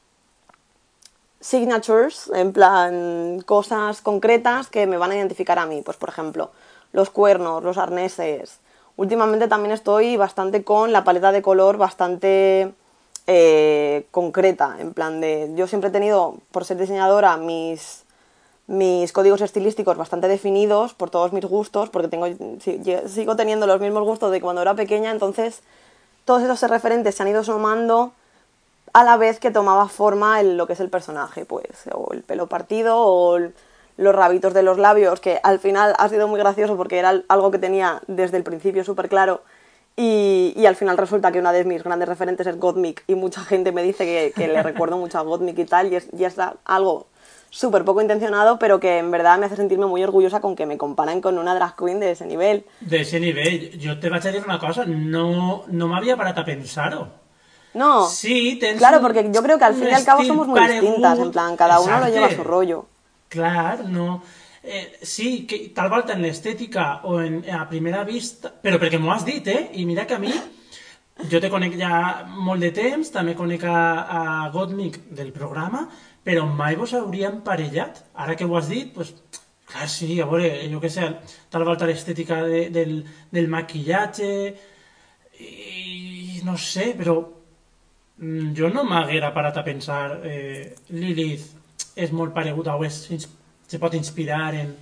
signatures, 1.40 2.30
en 2.34 2.52
plan 2.52 3.40
cosas 3.44 4.00
concretas 4.00 4.68
que 4.68 4.86
me 4.86 4.96
van 4.96 5.10
a 5.10 5.16
identificar 5.16 5.58
a 5.58 5.66
mí. 5.66 5.82
Pues 5.82 5.96
por 5.96 6.08
ejemplo, 6.08 6.50
los 6.92 7.10
cuernos, 7.10 7.62
los 7.62 7.76
arneses. 7.76 8.60
Últimamente 8.96 9.48
también 9.48 9.72
estoy 9.72 10.16
bastante 10.16 10.64
con 10.64 10.92
la 10.92 11.04
paleta 11.04 11.32
de 11.32 11.42
color 11.42 11.76
bastante 11.76 12.72
eh, 13.26 14.06
concreta, 14.10 14.76
en 14.78 14.94
plan 14.94 15.20
de... 15.20 15.50
Yo 15.56 15.66
siempre 15.66 15.88
he 15.88 15.92
tenido, 15.92 16.36
por 16.52 16.64
ser 16.64 16.78
diseñadora, 16.78 17.36
mis 17.36 18.03
mis 18.66 19.12
códigos 19.12 19.40
estilísticos 19.42 19.96
bastante 19.96 20.28
definidos 20.28 20.94
por 20.94 21.10
todos 21.10 21.32
mis 21.32 21.44
gustos, 21.44 21.90
porque 21.90 22.08
tengo, 22.08 22.26
sigo 23.08 23.36
teniendo 23.36 23.66
los 23.66 23.80
mismos 23.80 24.04
gustos 24.04 24.30
de 24.32 24.40
cuando 24.40 24.62
era 24.62 24.74
pequeña, 24.74 25.10
entonces 25.10 25.62
todos 26.24 26.42
esos 26.42 26.70
referentes 26.70 27.14
se 27.14 27.22
han 27.22 27.28
ido 27.28 27.44
sumando 27.44 28.12
a 28.94 29.04
la 29.04 29.16
vez 29.16 29.38
que 29.38 29.50
tomaba 29.50 29.88
forma 29.88 30.40
el, 30.40 30.56
lo 30.56 30.66
que 30.66 30.72
es 30.74 30.80
el 30.80 30.88
personaje, 30.88 31.44
pues, 31.44 31.66
o 31.92 32.12
el 32.12 32.22
pelo 32.22 32.46
partido, 32.46 32.96
o 32.98 33.38
los 33.96 34.14
rabitos 34.14 34.54
de 34.54 34.62
los 34.62 34.78
labios, 34.78 35.20
que 35.20 35.40
al 35.42 35.58
final 35.58 35.94
ha 35.98 36.08
sido 36.08 36.26
muy 36.26 36.38
gracioso 36.38 36.76
porque 36.76 36.98
era 36.98 37.22
algo 37.28 37.50
que 37.50 37.58
tenía 37.58 38.00
desde 38.06 38.38
el 38.38 38.44
principio 38.44 38.84
súper 38.84 39.08
claro, 39.08 39.42
y, 39.96 40.64
al 40.66 40.74
final 40.74 40.96
resulta 40.96 41.30
que 41.30 41.38
una 41.38 41.52
de 41.52 41.64
mis 41.64 41.84
grandes 41.84 42.08
referentes 42.08 42.46
es 42.46 42.58
Gottmik, 42.58 43.04
y 43.06 43.14
mucha 43.14 43.42
gente 43.42 43.72
me 43.72 43.82
dice 43.82 44.04
que, 44.04 44.32
que 44.34 44.48
le 44.48 44.62
recuerdo 44.62 44.96
mucho 44.96 45.18
a 45.18 45.22
Gottmik 45.22 45.58
y 45.58 45.64
tal, 45.66 45.92
y 45.92 45.96
es, 45.96 46.08
y 46.16 46.24
es 46.24 46.36
algo 46.64 47.06
súper 47.54 47.84
poco 47.84 48.02
intencionado, 48.02 48.58
pero 48.58 48.80
que 48.80 48.98
en 48.98 49.12
verdad 49.12 49.38
me 49.38 49.46
hace 49.46 49.54
sentirme 49.54 49.86
muy 49.86 50.02
orgullosa 50.02 50.40
con 50.40 50.56
que 50.56 50.66
me 50.66 50.76
comparen 50.76 51.20
con 51.20 51.38
una 51.38 51.54
drag 51.54 51.76
queen 51.76 52.00
de 52.00 52.10
ese 52.10 52.26
nivel. 52.26 52.64
De 52.80 53.02
ese 53.02 53.20
nivel. 53.20 53.78
Yo 53.78 54.00
te 54.00 54.08
voy 54.08 54.18
a 54.18 54.20
decir 54.20 54.42
una 54.44 54.58
cosa, 54.58 54.84
no, 54.84 55.62
no 55.68 55.88
me 55.88 55.96
había 55.96 56.16
parado 56.16 56.40
a 56.40 56.44
pensar. 56.44 56.98
No. 57.74 58.08
Sí, 58.08 58.60
Claro, 58.76 59.00
porque 59.00 59.30
yo 59.32 59.40
creo 59.42 59.56
que 59.56 59.64
al 59.64 59.74
fin 59.74 59.88
y 59.88 59.92
al 59.92 60.04
cabo 60.04 60.24
somos 60.24 60.48
muy 60.48 60.60
distintas, 60.66 61.18
en 61.18 61.30
plan, 61.30 61.56
cada 61.56 61.78
uno 61.78 62.00
lo 62.00 62.08
lleva 62.08 62.26
a 62.26 62.34
su 62.34 62.42
rollo. 62.42 62.86
Claro, 63.28 63.84
no. 63.84 64.22
Eh, 64.64 64.98
sí, 65.02 65.46
que 65.46 65.68
tal 65.68 65.90
volta 65.90 66.14
en 66.14 66.22
la 66.22 66.28
estética 66.28 67.00
o 67.04 67.20
en, 67.20 67.48
a 67.50 67.68
primera 67.68 68.02
vista... 68.02 68.52
Pero 68.62 68.78
porque 68.78 68.98
m'ho 68.98 69.12
has 69.12 69.24
dit, 69.24 69.46
eh? 69.46 69.70
I 69.74 69.84
mira 69.84 70.06
que 70.06 70.14
a 70.14 70.18
mi... 70.18 70.32
Jo 71.30 71.38
te 71.38 71.48
conec 71.50 71.76
ja 71.78 72.26
molt 72.26 72.64
de 72.64 72.72
temps, 72.74 73.10
també 73.14 73.36
conec 73.38 73.62
a, 73.70 73.78
a 74.18 74.22
Gottmik 74.50 74.98
del 75.14 75.30
programa, 75.32 75.84
però 76.26 76.42
mai 76.50 76.74
vos 76.74 76.94
hauríem 76.98 77.38
parellat. 77.46 78.00
Ara 78.18 78.34
que 78.34 78.48
ho 78.48 78.56
has 78.58 78.68
dit, 78.68 78.90
pues, 78.96 79.12
clar, 79.70 79.86
sí, 79.88 80.18
a 80.20 80.26
veure, 80.26 80.50
jo 80.72 80.80
què 80.82 80.90
sé, 80.90 81.06
tal 81.54 81.66
volta 81.68 81.86
l'estètica 81.86 82.40
de, 82.42 82.64
del, 82.74 82.96
del 83.30 83.46
maquillatge, 83.52 84.30
i 85.38 86.40
no 86.44 86.56
sé, 86.58 86.90
però 86.98 87.16
mm, 87.22 88.50
jo 88.58 88.72
no 88.74 88.84
m'haguera 88.86 89.32
parat 89.34 89.62
a 89.62 89.64
pensar 89.66 90.18
eh, 90.26 90.74
Lilith 90.90 91.96
és 91.98 92.10
molt 92.10 92.34
pareguda 92.34 92.74
o 92.74 92.84
és, 92.86 92.98
se 93.66 93.80
pot 93.82 93.94
inspirar 93.94 94.52
en, 94.58 94.74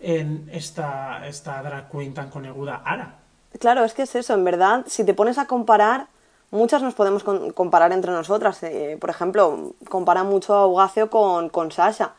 en 0.00 0.34
esta, 0.52 0.88
esta 1.28 1.60
drag 1.64 1.88
queen 1.92 2.16
tan 2.16 2.32
coneguda 2.32 2.80
ara. 2.84 3.08
Claro, 3.58 3.84
es 3.84 3.94
que 3.94 4.02
es 4.02 4.14
eso, 4.14 4.34
en 4.34 4.44
verdad, 4.44 4.84
si 4.86 5.04
te 5.04 5.14
pones 5.14 5.38
a 5.38 5.46
comparar, 5.46 6.06
muchas 6.50 6.82
nos 6.82 6.94
podemos 6.94 7.24
comparar 7.54 7.92
entre 7.92 8.12
nosotras. 8.12 8.62
Eh, 8.62 8.96
por 9.00 9.10
ejemplo, 9.10 9.72
compara 9.88 10.24
mucho 10.24 10.54
a 10.54 10.66
Ugacio 10.66 11.10
con, 11.10 11.48
con 11.48 11.72
Sasha, 11.72 12.12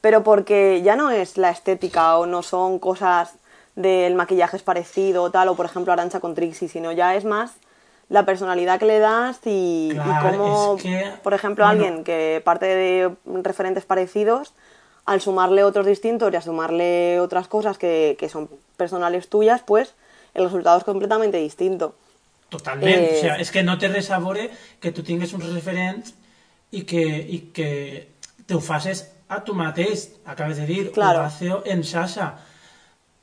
pero 0.00 0.22
porque 0.22 0.82
ya 0.82 0.96
no 0.96 1.10
es 1.10 1.38
la 1.38 1.50
estética 1.50 2.18
o 2.18 2.26
no 2.26 2.42
son 2.42 2.78
cosas 2.78 3.34
del 3.74 4.14
maquillaje 4.14 4.56
es 4.56 4.62
parecido 4.62 5.22
o 5.22 5.30
tal, 5.30 5.48
o 5.48 5.54
por 5.54 5.66
ejemplo 5.66 5.92
Arancha 5.92 6.20
con 6.20 6.34
Trixie, 6.34 6.68
sino 6.68 6.92
ya 6.92 7.14
es 7.14 7.24
más 7.24 7.52
la 8.08 8.24
personalidad 8.24 8.78
que 8.78 8.86
le 8.86 8.98
das 9.00 9.40
y, 9.44 9.96
cómo, 10.22 10.78
por 11.22 11.34
ejemplo, 11.34 11.66
alguien 11.66 12.04
que 12.04 12.40
parte 12.44 12.66
de 12.66 13.12
referentes 13.42 13.84
parecidos, 13.84 14.54
al 15.04 15.20
sumarle 15.20 15.64
otros 15.64 15.86
distintos 15.86 16.32
y 16.32 16.36
a 16.36 16.40
sumarle 16.40 17.20
otras 17.20 17.48
cosas 17.48 17.78
que, 17.78 18.16
que 18.18 18.28
son 18.28 18.48
personales 18.76 19.28
tuyas, 19.28 19.62
pues 19.64 19.94
el 20.36 20.44
resultado 20.44 20.78
es 20.78 20.84
completamente 20.84 21.38
distinto. 21.38 21.94
Totalment, 22.48 22.94
eh... 22.94 23.10
o 23.10 23.20
sigui, 23.20 23.34
és 23.42 23.50
que 23.50 23.64
no 23.66 23.74
té 23.80 23.90
res 23.90 24.12
a 24.14 24.20
veure 24.22 24.50
que 24.80 24.92
tu 24.94 25.02
tingues 25.02 25.32
uns 25.34 25.48
referents 25.50 26.14
i 26.70 26.84
que, 26.86 27.02
i 27.02 27.40
que 27.56 27.70
te 28.46 28.54
ho 28.54 28.62
a 29.28 29.40
tu 29.42 29.54
mateix, 29.58 30.10
acabes 30.24 30.60
de 30.60 30.66
dir, 30.66 30.92
claro. 30.92 31.20
Ugaceo 31.20 31.62
en 31.66 31.82
Sasha. 31.82 32.36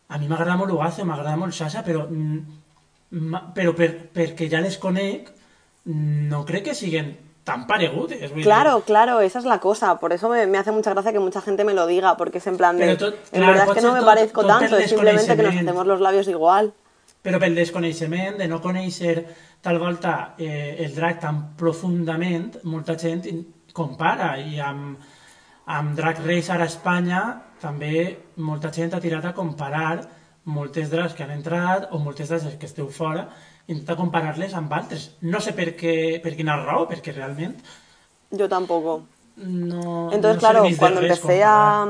A 0.09 0.17
mi 0.17 0.27
m'agrada 0.27 0.57
molt 0.59 0.73
Ugaceo, 0.73 1.05
m'agrada 1.07 1.37
molt 1.39 1.55
Sasha, 1.55 1.83
però, 1.83 2.03
mm, 2.09 3.53
però 3.55 3.71
per, 3.73 3.89
perquè 4.11 4.49
ja 4.51 4.59
les 4.59 4.77
conec, 4.77 5.31
no 5.85 6.43
crec 6.43 6.65
que 6.65 6.75
siguen 6.75 7.15
tan 7.43 7.67
paregudes. 7.67 8.31
Claro, 8.43 8.81
claro, 8.81 9.21
esa 9.21 9.39
es 9.39 9.45
la 9.45 9.59
cosa. 9.59 9.99
Por 9.99 10.13
eso 10.13 10.29
me, 10.29 10.47
me, 10.47 10.57
hace 10.57 10.71
mucha 10.71 10.91
gracia 10.91 11.11
que 11.11 11.19
mucha 11.19 11.41
gente 11.41 11.63
me 11.63 11.73
lo 11.73 11.87
diga, 11.87 12.17
porque 12.17 12.37
es 12.37 12.47
en 12.47 12.57
plan 12.57 12.77
de... 12.77 12.95
Tot, 12.95 13.15
en 13.31 13.41
claro, 13.41 13.47
verdad 13.47 13.67
es 13.67 13.73
que 13.73 13.81
no 13.81 13.93
me 13.93 13.99
tot, 13.99 14.07
parezco 14.07 14.41
tot 14.41 14.59
tanto, 14.59 14.77
es 14.77 14.89
simplemente 14.89 15.35
que 15.35 15.43
nos 15.43 15.55
hacemos 15.55 15.87
los 15.87 16.01
labios 16.01 16.27
igual. 16.27 16.73
Però 17.23 17.39
pel 17.39 17.55
desconeixement, 17.55 18.37
de 18.41 18.47
no 18.51 18.59
conèixer 18.61 19.15
tal 19.63 19.79
volta 19.79 20.33
eh, 20.37 20.75
el 20.83 20.93
drag 20.95 21.21
tan 21.23 21.39
profundament, 21.59 22.57
molta 22.67 22.97
gent 22.99 23.23
compara 23.73 24.35
i 24.37 24.59
amb, 24.61 24.99
amb 25.73 25.95
Drag 25.95 26.19
Race 26.27 26.51
ara 26.51 26.67
a 26.67 26.71
Espanya 26.71 27.21
també 27.63 28.03
molta 28.43 28.73
gent 28.75 28.93
ha 28.93 29.01
tirat 29.01 29.25
a 29.25 29.33
comparar 29.33 30.03
moltes 30.43 30.91
drags 30.91 31.15
que 31.15 31.23
han 31.23 31.31
entrat 31.31 31.87
o 31.95 31.99
moltes 32.03 32.29
drags 32.29 32.59
que 32.59 32.67
esteu 32.67 32.89
fora 32.91 33.29
intenta 33.67 33.95
comparar-les 33.95 34.53
amb 34.59 34.73
altres. 34.75 35.13
No 35.21 35.39
sé 35.39 35.53
per, 35.55 35.69
què, 35.79 36.19
per 36.23 36.35
quina 36.35 36.57
raó, 36.59 36.83
perquè 36.89 37.13
realment... 37.15 37.55
Jo 38.33 38.49
tampoc. 38.51 39.05
No, 39.37 40.11
Entonces, 40.11 40.35
no 40.35 40.39
claro, 40.39 40.65
cuando 40.77 41.01
empecé 41.01 41.43
a, 41.43 41.85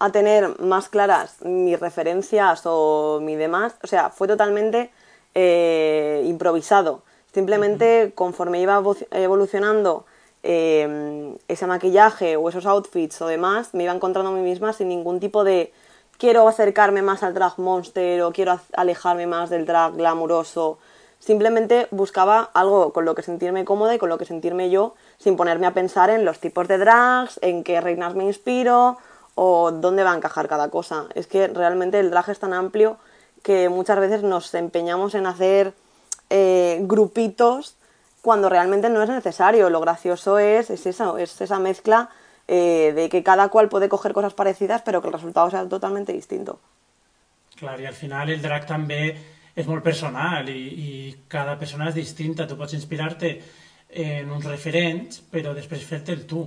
a 0.00 0.10
tener 0.10 0.58
más 0.60 0.88
claras 0.88 1.36
mis 1.42 1.78
referencias 1.78 2.62
o 2.64 3.20
mi 3.22 3.36
demás, 3.36 3.74
o 3.82 3.86
sea, 3.86 4.08
fue 4.08 4.26
totalmente 4.26 4.90
eh, 5.34 6.24
improvisado. 6.26 7.02
Simplemente 7.32 8.12
conforme 8.14 8.60
iba 8.60 8.82
evolucionando 9.12 10.06
eh, 10.42 11.36
ese 11.48 11.66
maquillaje 11.66 12.36
o 12.36 12.48
esos 12.48 12.64
outfits 12.64 13.20
o 13.20 13.26
demás, 13.26 13.74
me 13.74 13.84
iba 13.84 13.92
encontrando 13.92 14.30
a 14.30 14.34
mí 14.34 14.40
misma 14.40 14.72
sin 14.72 14.88
ningún 14.88 15.20
tipo 15.20 15.44
de 15.44 15.70
quiero 16.16 16.48
acercarme 16.48 17.02
más 17.02 17.22
al 17.22 17.34
drag 17.34 17.58
monster 17.58 18.22
o 18.22 18.32
quiero 18.32 18.58
alejarme 18.72 19.26
más 19.26 19.50
del 19.50 19.66
drag 19.66 19.96
glamuroso. 19.96 20.78
Simplemente 21.18 21.88
buscaba 21.90 22.48
algo 22.54 22.94
con 22.94 23.04
lo 23.04 23.14
que 23.14 23.22
sentirme 23.22 23.66
cómoda 23.66 23.94
y 23.94 23.98
con 23.98 24.08
lo 24.08 24.16
que 24.16 24.24
sentirme 24.24 24.70
yo, 24.70 24.94
sin 25.18 25.36
ponerme 25.36 25.66
a 25.66 25.74
pensar 25.74 26.08
en 26.08 26.24
los 26.24 26.40
tipos 26.40 26.66
de 26.68 26.78
drags, 26.78 27.38
en 27.42 27.62
qué 27.62 27.82
reinas 27.82 28.14
me 28.14 28.24
inspiro 28.24 28.96
o 29.42 29.72
dónde 29.72 30.04
va 30.04 30.12
a 30.12 30.16
encajar 30.16 30.48
cada 30.48 30.68
cosa. 30.68 31.06
Es 31.14 31.26
que 31.26 31.48
realmente 31.48 31.98
el 31.98 32.10
drag 32.10 32.28
es 32.28 32.38
tan 32.38 32.52
amplio 32.52 32.98
que 33.42 33.70
muchas 33.70 33.98
veces 33.98 34.22
nos 34.22 34.52
empeñamos 34.52 35.14
en 35.14 35.24
hacer 35.24 35.72
eh, 36.28 36.80
grupitos 36.82 37.74
cuando 38.20 38.50
realmente 38.50 38.90
no 38.90 39.02
es 39.02 39.08
necesario. 39.08 39.70
Lo 39.70 39.80
gracioso 39.80 40.38
es, 40.38 40.68
es, 40.68 40.84
eso, 40.84 41.16
es 41.16 41.40
esa 41.40 41.58
mezcla 41.58 42.10
eh, 42.48 42.92
de 42.94 43.08
que 43.08 43.22
cada 43.22 43.48
cual 43.48 43.70
puede 43.70 43.88
coger 43.88 44.12
cosas 44.12 44.34
parecidas 44.34 44.82
pero 44.82 45.00
que 45.00 45.08
el 45.08 45.14
resultado 45.14 45.48
sea 45.48 45.66
totalmente 45.66 46.12
distinto. 46.12 46.60
Claro, 47.56 47.80
y 47.80 47.86
al 47.86 47.94
final 47.94 48.28
el 48.28 48.42
drag 48.42 48.66
també 48.68 49.16
és 49.56 49.66
molt 49.66 49.80
personal 49.80 50.52
i 50.52 51.16
cada 51.32 51.56
persona 51.56 51.88
és 51.88 51.96
distinta. 51.96 52.44
Tu 52.44 52.60
pots 52.60 52.76
inspirar-te 52.76 53.32
en 53.88 54.28
uns 54.28 54.44
referents, 54.44 55.24
però 55.32 55.56
després 55.56 55.80
fer-te 55.88 56.12
el 56.12 56.26
tu. 56.28 56.44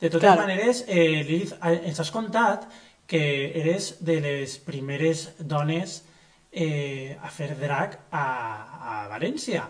De 0.00 0.10
totes 0.10 0.26
claro. 0.26 0.42
maneres, 0.42 0.84
eh, 0.88 1.22
Lilith, 1.24 1.54
ens 1.62 2.00
has 2.00 2.10
contat 2.12 2.66
que 3.06 3.52
eres 3.60 4.04
de 4.04 4.18
les 4.20 4.58
primeres 4.58 5.28
dones 5.38 6.02
eh, 6.50 7.16
a 7.22 7.30
fer 7.30 7.54
drag 7.58 7.98
a, 8.10 8.24
a 8.24 8.94
València. 9.12 9.68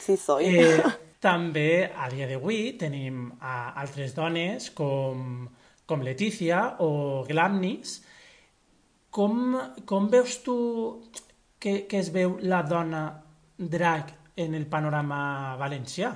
Sí, 0.00 0.16
soy. 0.16 0.48
Eh, 0.48 0.92
també, 1.20 1.90
a 1.92 2.08
dia 2.12 2.28
d'avui, 2.30 2.76
tenim 2.80 3.26
a 3.40 3.74
altres 3.80 4.14
dones 4.16 4.70
com, 4.76 5.44
com 5.86 6.06
Letícia 6.06 6.62
o 6.80 7.24
Glamnis. 7.28 8.00
Com, 9.10 9.58
com 9.84 10.06
veus 10.08 10.38
tu 10.44 10.56
que, 11.58 11.84
que 11.90 11.98
es 11.98 12.12
veu 12.14 12.38
la 12.46 12.62
dona 12.62 13.04
drag 13.58 14.14
en 14.40 14.54
el 14.54 14.68
panorama 14.70 15.56
valencià 15.60 16.14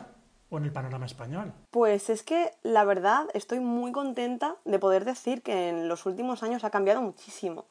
en 0.58 0.64
el 0.64 0.73
panorama 0.73 1.06
español? 1.06 1.52
Pues 1.70 2.11
es 2.11 2.23
que 2.23 2.52
la 2.62 2.84
verdad 2.84 3.26
estoy 3.34 3.61
muy 3.61 3.92
contenta 3.92 4.56
de 4.64 4.78
poder 4.78 5.04
decir 5.04 5.42
que 5.42 5.68
en 5.68 5.88
los 5.88 6.06
últimos 6.06 6.42
años 6.42 6.64
ha 6.64 6.70
cambiado 6.70 7.02
muchísimo. 7.02 7.66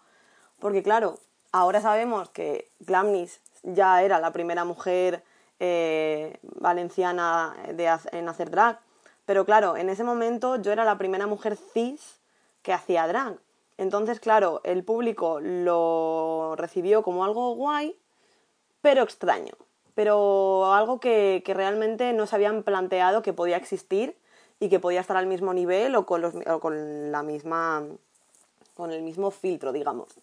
Porque 0.59 0.83
claro, 0.83 1.19
ahora 1.51 1.81
sabemos 1.81 2.29
que 2.29 2.71
Glamnis 2.79 3.41
ya 3.63 4.01
era 4.01 4.19
la 4.19 4.31
primera 4.31 4.65
mujer 4.65 5.23
eh, 5.59 6.37
valenciana 6.41 7.55
de, 7.73 7.97
en 8.11 8.29
hacer 8.29 8.49
drag. 8.49 8.79
Pero 9.25 9.45
claro, 9.45 9.77
en 9.77 9.89
ese 9.89 10.03
momento 10.03 10.57
yo 10.57 10.71
era 10.71 10.83
la 10.83 10.97
primera 10.97 11.27
mujer 11.27 11.55
cis 11.55 12.19
que 12.61 12.73
hacía 12.73 13.07
drag. 13.07 13.37
Entonces, 13.77 14.19
claro, 14.19 14.61
el 14.63 14.83
público 14.83 15.39
lo 15.39 16.55
recibió 16.57 17.01
como 17.01 17.25
algo 17.25 17.55
guay, 17.55 17.97
pero 18.81 19.03
extraño 19.03 19.53
pero 19.95 20.73
algo 20.73 20.99
que, 20.99 21.43
realmente 21.45 22.13
no 22.13 22.25
se 22.25 22.35
habían 22.35 22.63
planteado 22.63 23.21
que 23.21 23.33
podía 23.33 23.57
existir 23.57 24.15
y 24.59 24.69
que 24.69 24.79
podía 24.79 25.01
estar 25.01 25.17
al 25.17 25.27
mismo 25.27 25.53
nivel 25.53 25.95
o 25.95 26.05
con, 26.05 26.21
los, 26.21 26.33
con 26.61 27.11
la 27.11 27.23
misma 27.23 27.83
con 28.75 28.91
el 28.91 29.01
mismo 29.01 29.31
filtro, 29.31 29.71
digamos. 29.71 30.19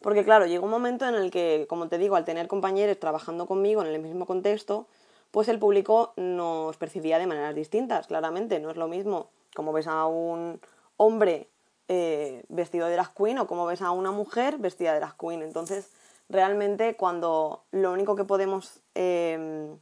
Porque 0.00 0.24
claro, 0.24 0.46
llegó 0.46 0.64
un 0.64 0.70
momento 0.70 1.06
en 1.06 1.14
el 1.14 1.30
que, 1.30 1.66
como 1.68 1.88
te 1.88 1.98
digo, 1.98 2.16
al 2.16 2.24
tener 2.24 2.48
compañeros 2.48 2.98
trabajando 2.98 3.46
conmigo 3.46 3.82
en 3.82 3.88
el 3.88 4.00
mismo 4.00 4.26
contexto, 4.26 4.86
pues 5.30 5.48
el 5.48 5.58
público 5.58 6.12
nos 6.16 6.76
percibía 6.76 7.18
de 7.18 7.26
maneras 7.26 7.54
distintas, 7.54 8.06
claramente. 8.06 8.60
No 8.60 8.70
es 8.70 8.76
lo 8.76 8.88
mismo 8.88 9.28
como 9.54 9.72
ves 9.72 9.86
a 9.86 10.06
un 10.06 10.60
hombre 10.96 11.48
eh, 11.88 12.44
vestido 12.48 12.86
de 12.86 12.94
drag 12.94 13.14
queen 13.14 13.38
o 13.38 13.46
como 13.46 13.66
ves 13.66 13.82
a 13.82 13.90
una 13.90 14.10
mujer 14.10 14.58
vestida 14.58 14.92
de 14.92 15.00
drag 15.00 15.16
queen. 15.18 15.42
Entonces, 15.42 15.90
realmente 16.30 16.96
cuando 16.96 17.64
lo 17.72 17.92
único 17.92 18.16
que 18.16 18.24
podemos 18.24 18.80
em, 18.94 19.76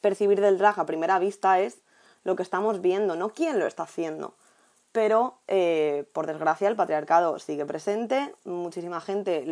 percibir 0.00 0.40
del 0.40 0.56
drag 0.56 0.78
a 0.78 0.86
primera 0.86 1.18
vista 1.18 1.60
es 1.60 1.82
lo 2.24 2.36
que 2.36 2.42
estamos 2.42 2.80
viendo, 2.80 3.16
no 3.16 3.30
quién 3.30 3.58
lo 3.58 3.66
está 3.66 3.82
haciendo. 3.82 4.34
Pero, 4.92 5.38
eh, 5.48 6.04
por 6.12 6.26
desgracia, 6.26 6.68
el 6.68 6.76
patriarcado 6.76 7.38
sigue 7.38 7.66
presente, 7.66 8.34
muchísima 8.44 9.00
gente 9.00 9.42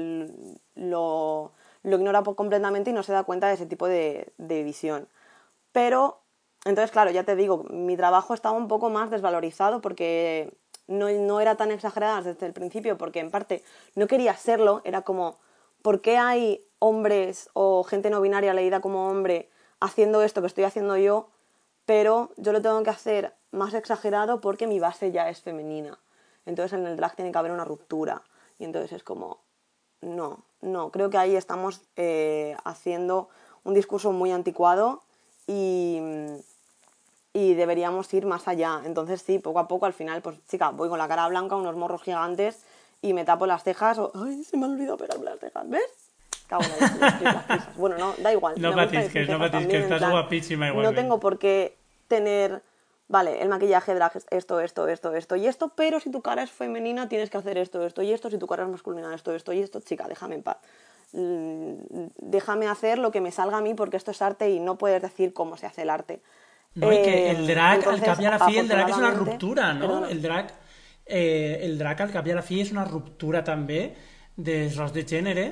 lo, 0.74 1.52
ignora 1.82 2.22
completamente 2.22 2.90
y 2.90 2.92
no 2.92 3.02
se 3.02 3.12
da 3.12 3.24
cuenta 3.24 3.48
de 3.48 3.54
ese 3.54 3.66
tipo 3.66 3.88
de, 3.88 4.32
visión. 4.38 5.08
Pero, 5.72 6.20
entonces, 6.64 6.90
claro, 6.90 7.10
ya 7.10 7.24
te 7.24 7.36
digo, 7.36 7.64
mi 7.70 7.96
trabajo 7.96 8.34
estaba 8.34 8.56
un 8.56 8.68
poco 8.68 8.90
más 8.90 9.10
desvalorizado 9.10 9.80
porque 9.80 10.52
no, 10.86 11.08
no 11.10 11.40
era 11.40 11.56
tan 11.56 11.70
exagerada 11.70 12.22
desde 12.22 12.46
el 12.46 12.52
principio, 12.52 12.98
porque 12.98 13.20
en 13.20 13.30
parte 13.30 13.64
no 13.96 14.06
quería 14.06 14.36
serlo, 14.36 14.82
era 14.84 15.02
como, 15.02 15.38
¿por 15.82 16.00
qué 16.00 16.18
hay 16.18 16.64
hombres 16.78 17.50
o 17.52 17.84
gente 17.84 18.10
no 18.10 18.20
binaria 18.20 18.54
leída 18.54 18.80
como 18.80 19.08
hombre 19.08 19.48
haciendo 19.80 20.22
esto 20.22 20.40
que 20.40 20.46
estoy 20.46 20.64
haciendo 20.64 20.96
yo, 20.96 21.28
pero 21.86 22.30
yo 22.36 22.52
lo 22.52 22.62
tengo 22.62 22.82
que 22.82 22.90
hacer 22.90 23.34
más 23.50 23.74
exagerado 23.74 24.40
porque 24.40 24.66
mi 24.66 24.80
base 24.80 25.12
ya 25.12 25.28
es 25.28 25.40
femenina? 25.40 25.98
Entonces 26.46 26.78
en 26.78 26.86
el 26.86 26.96
drag 26.96 27.16
tiene 27.16 27.32
que 27.32 27.38
haber 27.38 27.52
una 27.52 27.64
ruptura. 27.64 28.22
Y 28.58 28.64
entonces 28.64 28.92
es 28.92 29.02
como, 29.02 29.38
no, 30.00 30.44
no, 30.60 30.90
creo 30.90 31.10
que 31.10 31.18
ahí 31.18 31.36
estamos 31.36 31.82
eh, 31.96 32.56
haciendo 32.64 33.28
un 33.64 33.74
discurso 33.74 34.12
muy 34.12 34.32
anticuado 34.32 35.02
y, 35.46 36.00
y 37.32 37.54
deberíamos 37.54 38.12
ir 38.14 38.26
más 38.26 38.48
allá. 38.48 38.82
Entonces 38.84 39.22
sí, 39.22 39.38
poco 39.38 39.58
a 39.58 39.68
poco 39.68 39.86
al 39.86 39.92
final, 39.92 40.22
pues 40.22 40.44
chica, 40.46 40.70
voy 40.70 40.88
con 40.88 40.98
la 40.98 41.08
cara 41.08 41.28
blanca, 41.28 41.56
unos 41.56 41.76
morros 41.76 42.02
gigantes 42.02 42.64
y 43.02 43.12
me 43.12 43.24
tapo 43.24 43.46
las 43.46 43.62
cejas 43.62 43.98
o 43.98 44.12
¡ay, 44.14 44.44
se 44.44 44.56
me 44.56 44.66
ha 44.66 44.68
olvidado 44.68 44.96
pegarme 44.96 45.24
las 45.24 45.38
cejas! 45.38 45.68
¿Ves? 45.68 46.10
Cago 46.46 46.62
en 46.64 47.00
las 47.00 47.76
Bueno, 47.76 47.96
no, 47.98 48.14
da 48.18 48.32
igual. 48.32 48.54
No 48.58 48.74
patisques, 48.74 49.28
no 49.28 49.38
patisques, 49.38 49.84
estás 49.84 50.10
guapísima 50.10 50.68
igual. 50.68 50.84
No 50.84 50.94
tengo 50.94 51.20
por 51.20 51.38
qué 51.38 51.76
tener, 52.08 52.62
vale, 53.08 53.40
el 53.40 53.48
maquillaje 53.48 53.94
drag 53.94 54.16
es 54.16 54.26
esto, 54.30 54.60
esto, 54.60 54.88
esto, 54.88 55.14
esto 55.14 55.36
y 55.36 55.46
esto, 55.46 55.72
pero 55.76 56.00
si 56.00 56.10
tu 56.10 56.22
cara 56.22 56.42
es 56.42 56.50
femenina 56.50 57.08
tienes 57.08 57.30
que 57.30 57.38
hacer 57.38 57.56
esto, 57.56 57.86
esto 57.86 58.02
y 58.02 58.12
esto, 58.12 58.30
si 58.30 58.38
tu 58.38 58.46
cara 58.46 58.64
es 58.64 58.68
masculina 58.68 59.14
esto, 59.14 59.34
esto 59.34 59.52
y 59.52 59.60
esto, 59.60 59.80
chica, 59.80 60.06
déjame 60.08 60.34
en 60.36 60.42
paz. 60.42 60.58
Mm, 61.12 61.74
déjame 62.18 62.68
hacer 62.68 62.98
lo 62.98 63.10
que 63.10 63.20
me 63.20 63.32
salga 63.32 63.58
a 63.58 63.60
mí 63.60 63.74
porque 63.74 63.96
esto 63.96 64.10
es 64.10 64.20
arte 64.22 64.50
y 64.50 64.60
no 64.60 64.76
puedes 64.76 65.00
decir 65.02 65.32
cómo 65.32 65.56
se 65.56 65.66
hace 65.66 65.82
el 65.82 65.90
arte. 65.90 66.20
No, 66.74 66.92
y 66.92 67.02
que 67.02 67.30
el 67.30 67.46
drag, 67.46 67.86
al 67.88 68.00
cap 68.00 68.20
la 68.20 68.38
fi, 68.38 68.58
el 68.58 68.68
drag 68.68 68.90
es 68.90 68.96
una 68.96 69.10
ruptura, 69.10 69.74
no? 69.74 70.06
El 70.06 70.22
drag 70.22 70.52
eh, 71.10 71.58
el 71.66 71.76
drac 71.78 72.04
al 72.04 72.12
cap 72.14 72.26
i 72.26 72.32
a 72.32 72.38
la 72.38 72.46
fi 72.46 72.60
és 72.62 72.70
una 72.72 72.86
ruptura 72.86 73.42
també 73.44 73.82
dels 74.36 74.76
rols 74.78 74.94
de 74.94 75.04
gènere 75.04 75.46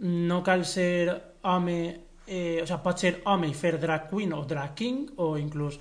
no 0.00 0.40
cal 0.42 0.64
ser 0.64 1.12
home 1.44 1.78
eh, 2.26 2.60
o 2.62 2.66
sigui, 2.66 2.82
pot 2.84 3.04
ser 3.04 3.14
home 3.28 3.50
i 3.50 3.54
fer 3.54 3.76
drag 3.82 4.08
queen 4.10 4.32
o 4.32 4.42
drag 4.48 4.74
king 4.78 5.10
o 5.20 5.34
inclús 5.38 5.78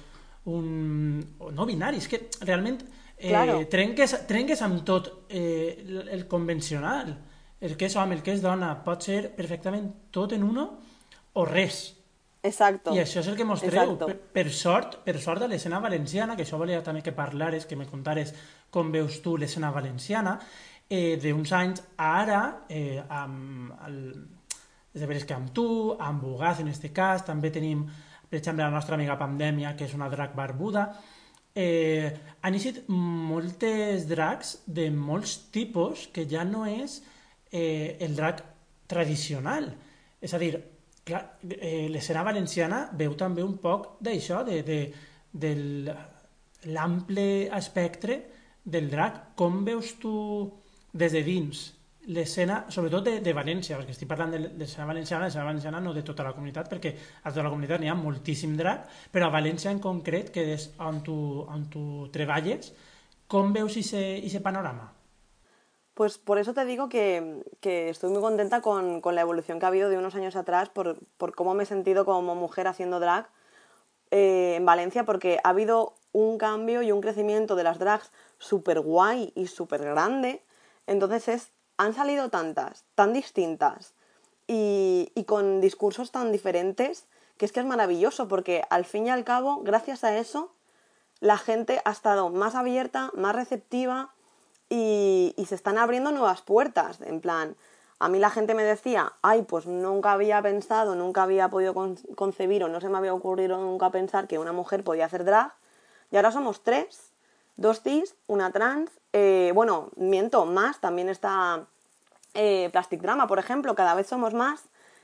un 0.49 1.19
o 1.39 1.51
no 1.51 1.65
binari, 1.67 1.99
és 1.99 2.07
que 2.09 2.25
realment 2.41 2.79
eh, 3.17 3.29
claro. 3.29 3.59
trenques, 3.71 4.15
trenques 4.27 4.61
amb 4.65 4.83
tot 4.87 5.11
eh, 5.29 5.77
el, 5.85 6.07
el 6.09 6.27
convencional 6.27 7.15
el 7.59 7.75
que 7.75 7.89
és 7.89 7.95
home, 7.99 8.15
el 8.15 8.23
que 8.23 8.33
és 8.35 8.43
dona 8.43 8.73
pot 8.83 9.03
ser 9.03 9.21
perfectament 9.35 9.89
tot 10.15 10.35
en 10.35 10.45
uno 10.47 10.67
o 11.35 11.45
res 11.47 11.99
Exacto. 12.41 12.93
I 12.95 13.01
això 13.01 13.19
és 13.19 13.27
el 13.27 13.35
que 13.35 13.43
mostreu. 13.43 13.97
Per, 13.99 14.13
per 14.15 14.45
sort, 14.55 15.01
per 15.03 15.17
sort 15.19 15.43
de 15.43 15.49
l'escena 15.51 15.81
valenciana, 15.83 16.37
que 16.37 16.45
això 16.45 16.55
volia 16.59 16.79
també 16.85 17.01
que 17.03 17.11
parlares, 17.11 17.65
que 17.67 17.75
me 17.75 17.87
contares 17.89 18.31
com 18.71 18.91
veus 18.91 19.19
tu 19.23 19.35
l'escena 19.37 19.71
valenciana, 19.75 20.37
eh, 20.89 21.17
d'uns 21.21 21.53
anys 21.53 21.83
ara, 21.97 22.65
eh, 22.69 23.01
amb 23.09 23.73
el, 23.85 23.99
de 24.93 25.05
veres 25.05 25.25
que 25.25 25.35
amb 25.37 25.53
tu, 25.53 25.95
amb 25.99 26.21
Bugaz 26.23 26.59
en 26.59 26.67
este 26.67 26.91
cas, 26.93 27.25
també 27.25 27.51
tenim, 27.53 27.85
per 28.29 28.39
exemple, 28.39 28.63
la 28.63 28.73
nostra 28.73 28.97
amiga 28.97 29.17
Pandèmia, 29.19 29.75
que 29.77 29.85
és 29.85 29.93
una 29.93 30.09
drac 30.09 30.35
barbuda, 30.35 30.87
eh, 31.55 32.09
han 32.41 32.57
eixit 32.57 32.83
moltes 32.89 34.07
dracs 34.09 34.57
de 34.65 34.89
molts 34.93 35.37
tipus 35.53 36.07
que 36.13 36.25
ja 36.29 36.43
no 36.45 36.65
és 36.69 37.01
eh, 37.51 37.97
el 37.99 38.15
drac 38.17 38.43
tradicional. 38.89 39.69
És 40.21 40.33
a 40.33 40.41
dir, 40.41 40.55
clar, 41.05 41.23
eh, 41.57 41.87
l'escena 41.91 42.23
valenciana 42.25 42.87
veu 42.97 43.15
també 43.17 43.45
un 43.45 43.57
poc 43.61 43.95
d'això, 44.01 44.43
de, 44.47 44.61
de, 44.65 44.79
de 45.31 45.53
l'ample 46.73 47.29
espectre 47.55 48.19
del 48.63 48.89
drac. 48.89 49.35
Com 49.35 49.63
veus 49.65 49.95
tu 50.01 50.13
des 50.93 51.13
de 51.13 51.23
dins 51.23 51.67
l'escena, 52.09 52.63
sobretot 52.73 53.05
de, 53.05 53.15
de 53.21 53.33
València, 53.37 53.77
perquè 53.77 53.93
estic 53.93 54.09
parlant 54.09 54.31
de 54.33 54.39
l'escena 54.41 54.87
valenciana, 54.89 55.27
l'escena 55.27 55.45
valenciana 55.45 55.81
no 55.83 55.93
de 55.93 56.01
tota 56.05 56.25
la 56.25 56.33
comunitat, 56.33 56.69
perquè 56.71 56.93
a 57.23 57.29
tota 57.29 57.43
la 57.45 57.51
comunitat 57.53 57.81
n'hi 57.81 57.91
ha 57.91 57.97
moltíssim 57.97 58.55
drac, 58.57 58.87
però 59.13 59.27
a 59.27 59.35
València 59.35 59.71
en 59.71 59.81
concret, 59.83 60.31
que 60.33 60.47
és 60.55 60.71
on 60.81 61.03
tu, 61.05 61.17
on 61.45 61.67
tu 61.69 61.83
treballes, 62.15 62.71
com 63.29 63.53
veus 63.53 63.77
aquest 63.77 64.41
panorama? 64.41 64.89
Pues 65.93 66.17
por 66.17 66.39
eso 66.39 66.53
te 66.53 66.63
digo 66.65 66.87
que, 66.87 67.43
estoy 67.61 68.09
muy 68.09 68.21
contenta 68.21 68.61
con, 68.61 69.01
la 69.03 69.21
evolución 69.21 69.59
que 69.59 69.65
ha 69.65 69.67
habido 69.67 69.89
de 69.89 69.97
unos 69.97 70.15
años 70.15 70.35
atrás, 70.35 70.69
por, 70.69 70.97
cómo 71.35 71.53
me 71.53 71.63
he 71.63 71.65
sentido 71.65 72.05
como 72.05 72.35
mujer 72.35 72.67
haciendo 72.67 72.99
drag 72.99 73.29
eh, 74.09 74.55
en 74.55 74.65
Valencia, 74.65 75.03
porque 75.03 75.39
ha 75.43 75.49
habido 75.49 75.93
un 76.11 76.37
cambio 76.37 76.81
y 76.81 76.91
un 76.91 77.01
crecimiento 77.01 77.55
de 77.55 77.63
las 77.63 77.79
drags 77.79 78.11
súper 78.37 78.79
guay 78.79 79.31
y 79.35 79.47
súper 79.47 79.81
grande. 79.81 80.41
Entonces 80.87 81.27
es, 81.27 81.51
han 81.77 81.93
salido 81.93 82.29
tantas, 82.29 82.85
tan 82.95 83.13
distintas 83.13 83.93
y, 84.47 85.11
y 85.15 85.23
con 85.25 85.61
discursos 85.61 86.11
tan 86.11 86.31
diferentes, 86.31 87.07
que 87.37 87.45
es 87.45 87.51
que 87.51 87.59
es 87.59 87.65
maravilloso, 87.65 88.27
porque 88.27 88.63
al 88.69 88.85
fin 88.85 89.07
y 89.07 89.09
al 89.09 89.23
cabo, 89.23 89.61
gracias 89.63 90.03
a 90.03 90.17
eso, 90.17 90.51
la 91.19 91.37
gente 91.37 91.81
ha 91.85 91.91
estado 91.91 92.29
más 92.29 92.55
abierta, 92.55 93.11
más 93.13 93.35
receptiva 93.35 94.13
y, 94.69 95.33
se 95.47 95.55
están 95.55 95.77
abriendo 95.77 96.11
nuevas 96.11 96.41
puertas. 96.41 97.01
En 97.01 97.21
plan, 97.21 97.55
a 97.99 98.07
mí 98.07 98.19
la 98.19 98.29
gente 98.29 98.53
me 98.53 98.63
decía, 98.63 99.13
ay, 99.21 99.41
pues 99.41 99.65
nunca 99.65 100.13
había 100.13 100.41
pensado, 100.41 100.95
nunca 100.95 101.23
había 101.23 101.49
podido 101.49 101.73
concebir 102.15 102.63
o 102.63 102.69
no 102.69 102.79
se 102.79 102.89
me 102.89 102.97
había 102.97 103.13
ocurrido 103.13 103.57
nunca 103.57 103.89
pensar 103.89 104.27
que 104.27 104.39
una 104.39 104.53
mujer 104.53 104.83
podía 104.83 105.05
hacer 105.05 105.25
drag. 105.25 105.53
Y 106.11 106.15
ahora 106.15 106.31
somos 106.31 106.63
tres, 106.63 107.13
dos 107.57 107.81
cis, 107.81 108.15
una 108.27 108.51
trans, 108.51 108.91
eh, 109.13 109.51
bueno, 109.53 109.89
miento, 109.95 110.45
más, 110.45 110.79
también 110.79 111.09
está 111.09 111.65
eh, 112.33 112.69
Plastic 112.71 113.01
Drama, 113.01 113.27
por 113.27 113.39
ejemplo, 113.39 113.75
cada 113.75 113.93
vez 113.95 114.07
somos 114.07 114.33
más. 114.33 114.63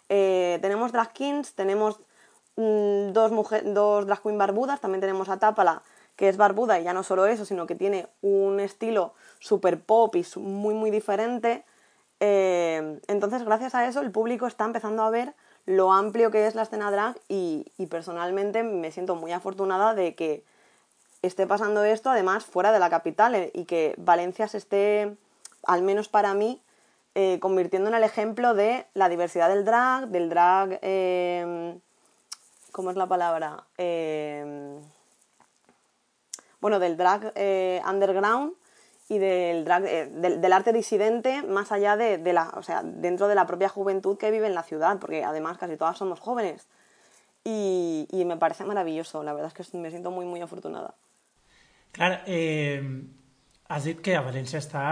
Eh, 0.09 0.59
tenemos 0.61 0.91
drag 0.91 1.11
kings, 1.13 1.53
tenemos 1.53 1.99
mm, 2.55 3.11
dos, 3.11 3.31
dos 3.65 4.05
drag 4.05 4.21
queen 4.21 4.37
barbudas, 4.37 4.81
también 4.81 5.01
tenemos 5.01 5.29
a 5.29 5.37
Tápala, 5.37 5.81
que 6.15 6.29
es 6.29 6.37
barbuda 6.37 6.79
y 6.79 6.83
ya 6.83 6.93
no 6.93 7.03
solo 7.03 7.25
eso, 7.25 7.45
sino 7.45 7.67
que 7.67 7.75
tiene 7.75 8.07
un 8.21 8.59
estilo 8.59 9.13
super 9.39 9.81
pop 9.81 10.15
y 10.15 10.25
muy 10.39 10.73
muy 10.73 10.91
diferente. 10.91 11.65
Entonces, 12.19 13.43
gracias 13.43 13.75
a 13.75 13.87
eso, 13.87 14.01
el 14.01 14.11
público 14.11 14.47
está 14.47 14.65
empezando 14.65 15.03
a 15.03 15.09
ver 15.09 15.35
lo 15.65 15.91
amplio 15.91 16.31
que 16.31 16.47
es 16.47 16.55
la 16.55 16.63
escena 16.63 16.91
drag 16.91 17.19
y, 17.27 17.65
personalmente 17.89 18.63
me 18.63 18.91
siento 18.91 19.15
muy 19.15 19.31
afortunada 19.31 19.93
de 19.93 20.15
que 20.15 20.43
esté 21.25 21.47
pasando 21.47 21.83
esto, 21.83 22.09
además, 22.09 22.45
fuera 22.45 22.71
de 22.71 22.79
la 22.79 22.89
capital 22.89 23.35
eh, 23.35 23.51
y 23.53 23.65
que 23.65 23.95
Valencia 23.97 24.47
se 24.47 24.57
esté, 24.57 25.15
al 25.63 25.81
menos 25.81 26.07
para 26.09 26.33
mí, 26.33 26.61
eh, 27.17 27.39
convirtiendo 27.39 27.89
en 27.89 27.95
el 27.95 28.03
ejemplo 28.03 28.53
de 28.53 28.85
la 28.93 29.07
diversidad 29.07 29.47
del 29.47 29.63
drag, 29.63 30.09
del 30.09 30.29
drag, 30.29 30.79
eh, 30.81 31.79
¿cómo 32.73 32.91
es 32.91 32.97
la 32.97 33.07
palabra? 33.07 33.63
Eh, 33.77 34.77
bueno, 36.59 36.79
del 36.79 36.97
drag 36.97 37.31
eh, 37.35 37.81
underground 37.89 38.53
y 39.07 39.17
del, 39.17 39.63
drag, 39.63 39.83
del, 39.83 40.41
del 40.41 40.53
arte 40.53 40.73
disidente 40.73 41.41
más 41.43 41.71
allá 41.71 41.95
de, 41.95 42.17
la, 42.33 42.51
o 42.57 42.63
sea, 42.63 42.83
dentro 42.83 43.29
de 43.29 43.35
la 43.35 43.47
propia 43.47 43.69
juventud 43.69 44.17
que 44.17 44.29
vive 44.29 44.47
en 44.47 44.55
la 44.55 44.63
ciudad, 44.63 44.99
porque 44.99 45.23
además 45.23 45.57
casi 45.57 45.77
todas 45.77 45.97
somos 45.97 46.19
jóvenes. 46.19 46.67
Y 47.45 48.23
me 48.25 48.35
parece 48.35 48.65
maravilloso, 48.65 49.21
la 49.23 49.31
verdad 49.31 49.53
es 49.55 49.69
que 49.69 49.77
me 49.77 49.91
siento 49.91 50.09
muy, 50.09 50.25
muy 50.25 50.41
afortunada. 50.41 50.95
Clar, 51.95 52.23
eh, 52.27 52.81
has 53.71 53.85
dit 53.87 54.01
que 54.03 54.17
a 54.17 54.23
València 54.25 54.59
està 54.59 54.85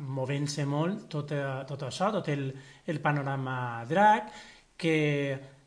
movent-se 0.00 0.64
molt 0.66 1.06
tot, 1.12 1.32
eh, 1.36 1.44
tot 1.68 1.84
això, 1.86 2.08
tot 2.14 2.28
el, 2.32 2.48
el 2.88 3.00
panorama 3.04 3.84
drag, 3.88 4.30
que 4.80 4.96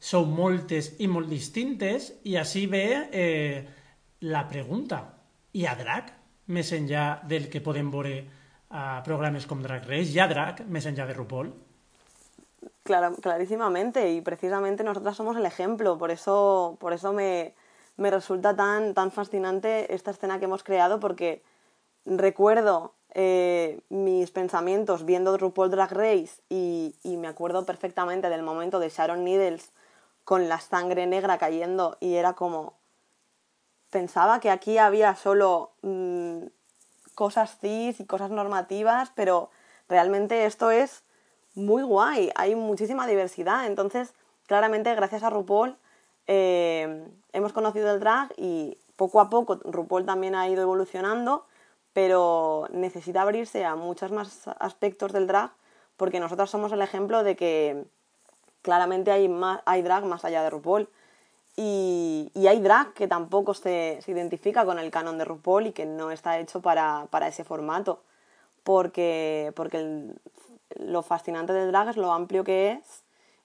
sou 0.02 0.26
moltes 0.26 0.96
i 1.00 1.08
molt 1.08 1.30
distintes, 1.30 2.10
i 2.26 2.36
així 2.42 2.66
ve 2.68 2.86
eh, 3.12 3.66
la 4.26 4.48
pregunta. 4.50 5.04
Hi 5.54 5.68
ha 5.70 5.76
drag 5.78 6.10
més 6.52 6.74
enllà 6.74 7.22
del 7.30 7.46
que 7.54 7.62
podem 7.62 7.92
veure 7.94 8.16
a 8.74 9.04
programes 9.06 9.46
com 9.46 9.62
Drag 9.62 9.86
Race? 9.86 10.10
Hi 10.10 10.20
ha 10.20 10.28
drag 10.28 10.64
més 10.66 10.90
enllà 10.90 11.06
de 11.06 11.14
RuPaul? 11.14 11.54
Clara- 12.84 13.14
clarísimamente, 13.22 14.12
y 14.12 14.22
precisamente 14.22 14.84
nosotras 14.84 15.16
somos 15.16 15.38
el 15.38 15.46
ejemplo, 15.46 15.98
por 15.98 16.12
eso, 16.12 16.76
por 16.82 16.92
eso 16.92 17.14
me, 17.14 17.54
me 17.98 18.10
resulta 18.10 18.56
tan, 18.56 18.94
tan 18.94 19.12
fascinante 19.12 19.94
esta 19.94 20.12
escena 20.12 20.40
que 20.40 20.46
hemos 20.46 20.64
creado, 20.64 21.00
porque 21.00 21.44
recuerdo 22.06 22.94
eh, 23.14 23.82
mis 23.90 24.32
pensamientos 24.32 25.06
viendo 25.06 25.38
RuPaul 25.38 25.70
Drag 25.70 25.92
Race 25.92 26.42
y, 26.50 26.96
y 27.04 27.18
me 27.18 27.28
acuerdo 27.28 27.66
perfectamente 27.66 28.30
del 28.30 28.44
momento 28.44 28.80
de 28.80 28.90
Sharon 28.90 29.24
Needles 29.24 29.72
con 30.24 30.50
la 30.50 30.60
sangre 30.60 31.06
negra 31.06 31.38
cayendo 31.38 31.98
y 32.00 32.16
era 32.16 32.34
como, 32.34 32.74
pensaba 33.94 34.40
que 34.40 34.50
aquí 34.50 34.78
había 34.78 35.16
solo 35.16 35.72
mm, 35.84 36.46
cosas 37.16 37.58
cis 37.60 38.00
y 38.00 38.06
cosas 38.06 38.32
normativas, 38.32 39.12
pero 39.16 39.52
realmente 39.88 40.46
esto 40.46 40.72
es 40.72 41.04
muy 41.54 41.84
guay, 41.84 42.32
hay 42.36 42.56
muchísima 42.56 43.06
diversidad, 43.06 43.68
entonces 43.68 44.14
claramente 44.48 44.94
gracias 44.96 45.24
a 45.24 45.30
RuPaul 45.30 45.78
eh, 46.28 47.06
hemos 47.32 47.54
conocido 47.54 47.92
el 47.94 48.00
drag 48.00 48.32
y 48.38 48.78
poco 48.96 49.20
a 49.20 49.30
poco 49.30 49.56
RuPaul 49.64 50.06
también 50.06 50.36
ha 50.36 50.48
ido 50.48 50.62
evolucionando, 50.62 51.46
pero 51.94 52.68
necesita 52.72 53.22
abrirse 53.22 53.66
a 53.66 53.76
muchos 53.76 54.12
más 54.12 54.48
aspectos 54.60 55.12
del 55.12 55.28
drag 55.28 55.52
porque 55.98 56.20
nosotros 56.20 56.50
somos 56.50 56.72
el 56.72 56.82
ejemplo 56.82 57.24
de 57.24 57.36
que 57.36 57.86
claramente 58.62 59.12
hay, 59.12 59.30
más, 59.30 59.62
hay 59.66 59.82
drag 59.82 60.06
más 60.06 60.26
allá 60.26 60.44
de 60.44 60.50
RuPaul. 60.50 60.90
Y, 61.56 62.32
y 62.34 62.48
hay 62.48 62.60
drag 62.60 62.94
que 62.94 63.08
tampoco 63.08 63.54
se, 63.54 64.00
se 64.02 64.12
identifica 64.12 64.66
con 64.66 64.80
el 64.80 64.90
canon 64.90 65.20
de 65.20 65.26
RuPaul 65.26 65.68
y 65.68 65.72
que 65.72 65.86
no 65.86 66.10
está 66.10 66.40
hecho 66.40 66.62
para, 66.62 67.08
para 67.12 67.28
ese 67.28 67.44
formato. 67.44 68.02
Porque, 68.64 69.54
porque 69.56 70.08
lo 70.76 71.04
fascinante 71.04 71.54
del 71.54 71.72
drag 71.72 71.90
es 71.90 71.98
lo 71.98 72.12
amplio 72.12 72.44
que 72.44 72.72
es 72.72 73.04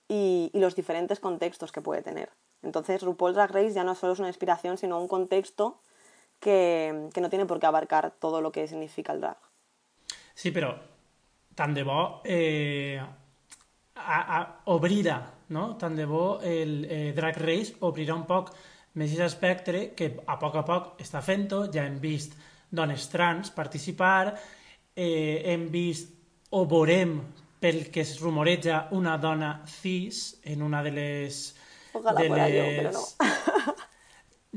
y 0.09 0.51
los 0.55 0.75
diferentes 0.75 1.21
contextos 1.21 1.71
que 1.71 1.83
puede 1.83 2.03
tener. 2.03 2.31
Entonces 2.63 3.03
RuPaul 3.03 3.35
Drag 3.35 3.51
Race 3.51 3.73
ya 3.73 3.85
no 3.85 3.95
solo 3.95 4.13
es 4.13 4.19
una 4.19 4.29
inspiración, 4.29 4.79
sino 4.79 5.01
un 5.01 5.09
contexto 5.09 5.81
que, 6.41 7.09
que 7.13 7.21
no 7.21 7.31
tiene 7.31 7.47
por 7.47 7.61
qué 7.61 7.67
abarcar 7.67 8.11
todo 8.11 8.41
lo 8.41 8.53
que 8.53 8.67
significa 8.69 9.13
el 9.13 9.21
drag. 9.21 9.37
Sí, 10.39 10.53
però 10.55 10.71
tant 11.59 11.75
de 11.75 11.83
bo 11.83 12.23
eh, 12.23 13.01
a, 13.99 14.19
a, 14.39 14.43
no? 15.49 15.77
Tant 15.77 15.97
de 15.97 16.05
bo 16.07 16.41
el 16.41 16.85
eh, 16.89 17.13
Drag 17.17 17.37
Race 17.43 17.75
obrirà 17.81 18.15
un 18.15 18.27
poc 18.29 18.53
més 18.95 19.11
aquest 19.11 19.27
espectre 19.27 19.81
que 19.99 20.13
a 20.27 20.39
poc 20.39 20.55
a 20.55 20.63
poc 20.63 21.03
està 21.03 21.23
fent-ho, 21.23 21.67
ja 21.73 21.85
hem 21.87 21.99
vist 21.99 22.37
dones 22.71 23.09
trans 23.11 23.51
participar, 23.51 24.37
eh, 24.95 25.43
hem 25.51 25.67
vist 25.73 26.15
o 26.55 26.65
veurem 26.71 27.19
pel 27.59 27.89
que 27.91 28.05
es 28.07 28.21
rumoreja 28.23 28.87
una 28.95 29.17
dona 29.19 29.65
cis 29.67 30.39
en 30.45 30.63
una 30.63 30.83
de 30.87 30.95
les... 30.95 31.58
Fuera 32.29 32.49
yo, 32.49 32.63
les... 32.65 32.77
pero 32.77 32.91
no. 32.93 33.75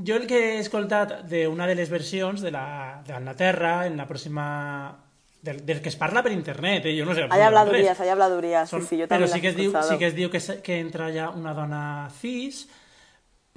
Jo 0.07 0.15
el 0.15 0.25
que 0.25 0.37
he 0.55 0.59
escoltat 0.59 1.25
d'una 1.29 1.67
de 1.67 1.75
les 1.75 1.89
versions 1.91 2.41
de 2.41 2.51
la- 2.51 3.01
d'Anglaterra 3.05 3.85
en 3.87 3.97
la 3.97 4.07
pròxima... 4.07 5.07
Del, 5.41 5.65
del 5.65 5.81
que 5.81 5.89
es 5.89 5.95
parla 5.97 6.21
per 6.21 6.31
internet, 6.31 6.85
eh? 6.85 6.93
jo 6.93 7.03
no 7.03 7.15
sé 7.17 7.23
habladurías, 7.47 7.97
res. 7.97 7.99
hay 8.01 8.09
habladurías. 8.09 8.69
Són- 8.69 8.83
sí, 8.83 8.89
sí, 8.89 8.97
yo 9.01 9.07
però 9.07 9.25
también 9.25 9.33
sí 9.33 9.41
que, 9.41 9.47
es 9.49 9.55
diu, 9.57 9.71
sí 9.73 9.97
que 9.97 10.05
es 10.05 10.13
diu 10.15 10.29
que, 10.29 10.39
que 10.61 10.77
entra 10.79 11.07
ja 11.09 11.31
una 11.33 11.55
dona 11.57 12.09
cis. 12.13 12.67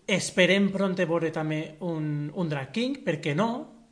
Esperem 0.07 0.70
pront 0.73 0.97
veure 0.97 1.29
també 1.33 1.77
un, 1.85 2.31
un 2.35 2.49
drag 2.49 2.73
king, 2.73 2.99
per 3.05 3.18
què 3.20 3.35
no? 3.37 3.49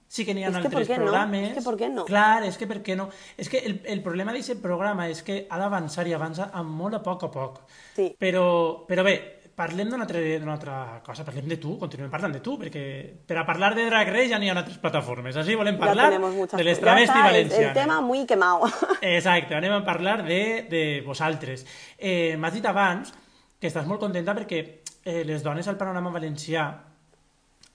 Sí 0.08 0.24
que 0.24 0.32
n'hi 0.32 0.42
ha 0.44 0.48
És 0.48 0.56
que 0.56 0.62
altres 0.68 0.88
què 0.88 0.96
no? 0.98 1.04
programes. 1.04 1.50
És 1.50 1.54
que 1.58 1.64
per 1.68 1.76
què 1.80 1.90
no? 1.92 2.06
Clar, 2.08 2.42
és 2.48 2.56
que 2.56 2.66
per 2.68 2.80
què 2.84 2.96
no? 2.96 3.10
És 3.36 3.48
que 3.52 3.60
el, 3.64 3.78
el 3.84 4.02
problema 4.04 4.32
d'aquest 4.32 4.60
programa 4.64 5.06
és 5.12 5.20
que 5.24 5.46
ha 5.48 5.60
d'avançar 5.60 6.04
i 6.08 6.12
avança 6.16 6.48
amb 6.52 6.72
molt 6.80 6.96
a 6.96 7.02
poc 7.04 7.24
a 7.28 7.30
poc. 7.32 7.62
Sí. 7.96 8.10
Però, 8.20 8.84
però 8.88 9.04
bé, 9.04 9.18
parlem 9.62 9.88
d'una 9.92 10.04
altra, 10.04 10.20
altra 10.52 10.76
cosa, 11.06 11.24
parlem 11.24 11.46
de 11.54 11.56
tu, 11.62 11.76
continuem 11.80 12.10
parlant 12.10 12.34
de 12.34 12.40
tu, 12.44 12.58
perquè 12.60 12.82
per 13.26 13.38
a 13.40 13.46
parlar 13.46 13.72
de 13.78 13.86
Drag 13.86 14.10
Race 14.10 14.28
ja 14.34 14.38
n'hi 14.42 14.50
ha 14.50 14.56
altres 14.58 14.76
plataformes, 14.82 15.38
així 15.38 15.54
volem 15.58 15.78
parlar 15.80 16.10
de 16.12 16.64
les 16.66 16.80
travesti 16.82 17.16
el- 17.18 17.24
valencianes. 17.30 17.68
El 17.70 17.74
tema 17.78 18.00
muy 18.02 18.26
quemado. 18.26 18.66
Exacte, 19.00 19.54
anem 19.54 19.72
a 19.78 19.82
parlar 19.86 20.20
de, 20.26 20.40
de 20.70 20.82
vosaltres. 21.06 21.62
Eh, 21.98 22.34
M'has 22.36 22.58
dit 22.58 22.66
abans 22.66 23.14
que 23.62 23.70
estàs 23.70 23.86
molt 23.86 24.02
contenta 24.02 24.34
perquè 24.34 24.58
eh, 25.04 25.22
les 25.24 25.42
dones 25.46 25.68
al 25.70 25.76
panorama 25.78 26.10
valencià 26.10 26.66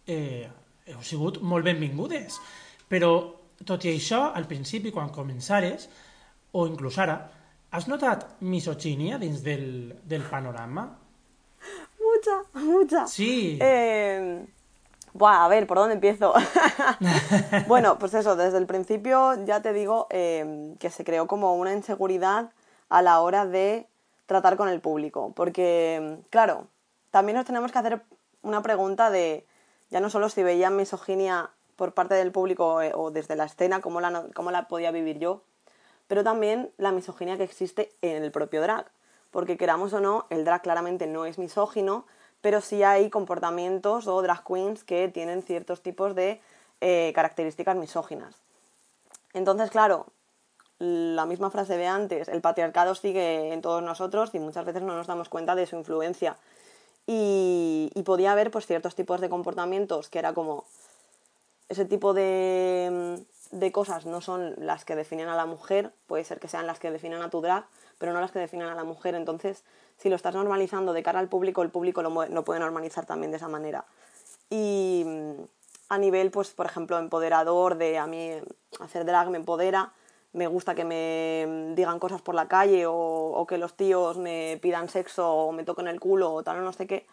eh, 0.07 0.47
heu 0.91 1.01
sigut 1.03 1.41
molt 1.41 1.65
benvingudes. 1.67 2.37
Però, 2.91 3.11
tot 3.67 3.83
i 3.87 3.93
això, 3.95 4.29
al 4.35 4.45
principi, 4.47 4.91
quan 4.95 5.09
començares, 5.15 5.87
o 6.55 6.67
inclús 6.67 6.97
ara, 7.03 7.17
has 7.75 7.87
notat 7.91 8.37
misoginia 8.47 9.17
dins 9.19 9.41
del, 9.43 9.93
del 10.07 10.23
panorama? 10.29 10.85
Mucha, 12.27 12.65
mucha. 12.65 13.07
Sí. 13.07 13.57
Eh, 13.61 14.45
buah, 15.13 15.45
a 15.45 15.47
ver, 15.47 15.67
¿por 15.67 15.77
dónde 15.77 15.95
empiezo? 15.95 16.33
bueno, 17.67 17.97
pues 17.99 18.13
eso, 18.13 18.35
desde 18.35 18.57
el 18.57 18.65
principio 18.65 19.33
ya 19.45 19.61
te 19.61 19.73
digo 19.73 20.07
eh, 20.09 20.75
que 20.79 20.89
se 20.89 21.03
creó 21.03 21.27
como 21.27 21.55
una 21.55 21.73
inseguridad 21.73 22.51
a 22.89 23.01
la 23.01 23.21
hora 23.21 23.45
de 23.45 23.87
tratar 24.25 24.57
con 24.57 24.69
el 24.69 24.81
público. 24.81 25.33
Porque, 25.35 26.19
claro, 26.29 26.67
también 27.11 27.37
nos 27.37 27.45
tenemos 27.45 27.71
que 27.71 27.79
hacer 27.79 28.01
una 28.41 28.61
pregunta 28.61 29.09
de, 29.09 29.45
ya 29.89 29.99
no 29.99 30.09
solo 30.09 30.29
si 30.29 30.43
veían 30.43 30.75
misoginia 30.75 31.49
por 31.75 31.93
parte 31.93 32.15
del 32.15 32.31
público 32.31 32.81
eh, 32.81 32.91
o 32.93 33.11
desde 33.11 33.35
la 33.35 33.45
escena, 33.45 33.81
cómo 33.81 34.01
la, 34.01 34.25
cómo 34.33 34.51
la 34.51 34.67
podía 34.67 34.91
vivir 34.91 35.19
yo, 35.19 35.43
pero 36.07 36.23
también 36.23 36.71
la 36.77 36.91
misoginia 36.91 37.37
que 37.37 37.43
existe 37.43 37.91
en 38.01 38.23
el 38.23 38.31
propio 38.31 38.61
drag. 38.61 38.91
Porque 39.31 39.57
queramos 39.57 39.93
o 39.93 39.99
no, 39.99 40.25
el 40.29 40.45
drag 40.45 40.61
claramente 40.61 41.05
no 41.05 41.25
es 41.25 41.37
misógino, 41.37 42.05
pero 42.41 42.61
sí 42.61 42.83
hay 42.83 43.09
comportamientos 43.09 44.07
o 44.07 44.21
drag 44.21 44.43
queens 44.43 44.83
que 44.83 45.07
tienen 45.07 45.43
ciertos 45.43 45.81
tipos 45.81 46.15
de 46.15 46.41
eh, 46.81 47.11
características 47.15 47.75
misóginas. 47.75 48.35
Entonces, 49.33 49.71
claro, 49.71 50.07
la 50.79 51.25
misma 51.25 51.49
frase 51.49 51.77
de 51.77 51.87
antes, 51.87 52.27
el 52.27 52.41
patriarcado 52.41 52.93
sigue 52.95 53.51
en 53.51 53.61
todos 53.61 53.81
nosotros 53.81 54.29
y 54.33 54.39
muchas 54.39 54.65
veces 54.65 54.83
no 54.83 54.95
nos 54.95 55.07
damos 55.07 55.29
cuenta 55.29 55.55
de 55.55 55.65
su 55.65 55.75
influencia. 55.75 56.37
Y, 57.07 57.91
podía 58.05 58.31
haber 58.31 58.51
pues 58.51 58.65
ciertos 58.65 58.95
tipos 58.95 59.19
de 59.19 59.27
comportamientos 59.27 60.07
que 60.07 60.19
era 60.19 60.33
como 60.33 60.65
ese 61.67 61.83
tipo 61.83 62.13
de, 62.13 63.25
de 63.51 63.71
cosas 63.73 64.05
no 64.05 64.21
son 64.21 64.55
las 64.57 64.85
que 64.85 64.95
definen 64.95 65.27
a 65.27 65.35
la 65.35 65.45
mujer, 65.45 65.91
puede 66.05 66.23
ser 66.23 66.39
que 66.39 66.47
sean 66.47 66.67
las 66.67 66.79
que 66.79 66.91
definen 66.91 67.21
a 67.21 67.29
tu 67.29 67.41
drag, 67.41 67.65
pero 67.97 68.13
no 68.13 68.21
las 68.21 68.31
que 68.31 68.39
definen 68.39 68.67
a 68.67 68.75
la 68.75 68.85
mujer. 68.85 69.15
Entonces, 69.15 69.63
si 69.97 70.09
lo 70.09 70.15
estás 70.15 70.35
normalizando 70.35 70.93
de 70.93 71.03
cara 71.03 71.19
al 71.19 71.27
público, 71.27 71.61
el 71.63 71.69
público 71.69 72.01
lo, 72.01 72.43
puede 72.43 72.59
normalizar 72.59 73.05
también 73.05 73.31
de 73.31 73.37
esa 73.37 73.47
manera. 73.47 73.85
Y 74.49 75.03
mm, 75.05 75.41
a 75.89 75.97
nivel, 75.97 76.31
pues, 76.31 76.49
por 76.49 76.65
ejemplo, 76.65 76.97
empoderador, 76.99 77.75
de 77.75 77.97
a 77.97 78.07
mí 78.07 78.31
hacer 78.79 79.05
drag 79.05 79.29
me 79.29 79.37
empodera, 79.37 79.93
me 80.33 80.47
gusta 80.47 80.75
que 80.75 80.83
me 80.83 81.73
digan 81.75 81.99
cosas 81.99 82.21
por 82.21 82.35
la 82.35 82.47
calle 82.47 82.85
o, 82.85 82.93
o 82.93 83.47
que 83.47 83.57
los 83.57 83.73
tíos 83.75 84.17
me 84.17 84.59
pidan 84.61 84.89
sexo 84.89 85.31
o 85.33 85.51
me 85.51 85.63
toquen 85.63 85.87
el 85.87 85.99
culo 85.99 86.33
o 86.33 86.43
tal 86.43 86.57
o 86.57 86.61
no 86.61 86.73
sé 86.73 86.85
qué, 86.85 87.07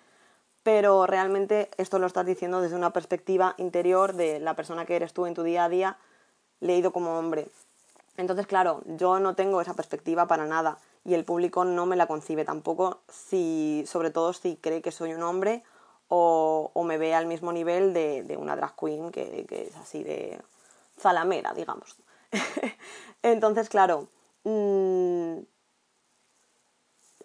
pero 0.62 1.06
realmente 1.06 1.70
esto 1.78 1.98
lo 1.98 2.06
estás 2.06 2.26
diciendo 2.26 2.60
desde 2.60 2.76
una 2.76 2.90
perspectiva 2.90 3.54
interior 3.56 4.14
de 4.14 4.40
la 4.40 4.54
persona 4.54 4.84
que 4.84 4.96
eres 4.96 5.12
tú 5.14 5.26
en 5.26 5.34
tu 5.34 5.42
día 5.42 5.64
a 5.64 5.68
día, 5.68 5.96
leído 6.60 6.92
como 6.92 7.18
hombre. 7.18 7.48
Entonces, 8.16 8.46
claro, 8.46 8.82
yo 8.86 9.18
no 9.20 9.34
tengo 9.34 9.60
esa 9.60 9.74
perspectiva 9.74 10.26
para 10.26 10.46
nada 10.46 10.78
y 11.04 11.14
el 11.14 11.24
público 11.24 11.64
no 11.64 11.86
me 11.86 11.96
la 11.96 12.06
concibe 12.06 12.44
tampoco, 12.44 13.00
si, 13.08 13.84
sobre 13.86 14.10
todo 14.10 14.32
si 14.32 14.56
cree 14.56 14.82
que 14.82 14.92
soy 14.92 15.12
un 15.12 15.22
hombre 15.22 15.62
o, 16.08 16.70
o 16.72 16.84
me 16.84 16.98
ve 16.98 17.14
al 17.14 17.26
mismo 17.26 17.52
nivel 17.52 17.92
de, 17.92 18.22
de 18.22 18.36
una 18.36 18.56
drag 18.56 18.74
queen 18.76 19.10
que, 19.10 19.44
que 19.46 19.64
es 19.64 19.76
así 19.76 20.02
de 20.02 20.40
zalamera, 20.98 21.52
digamos. 21.54 21.96
Entonces, 23.22 23.68
claro, 23.68 24.08
mm, 24.44 25.38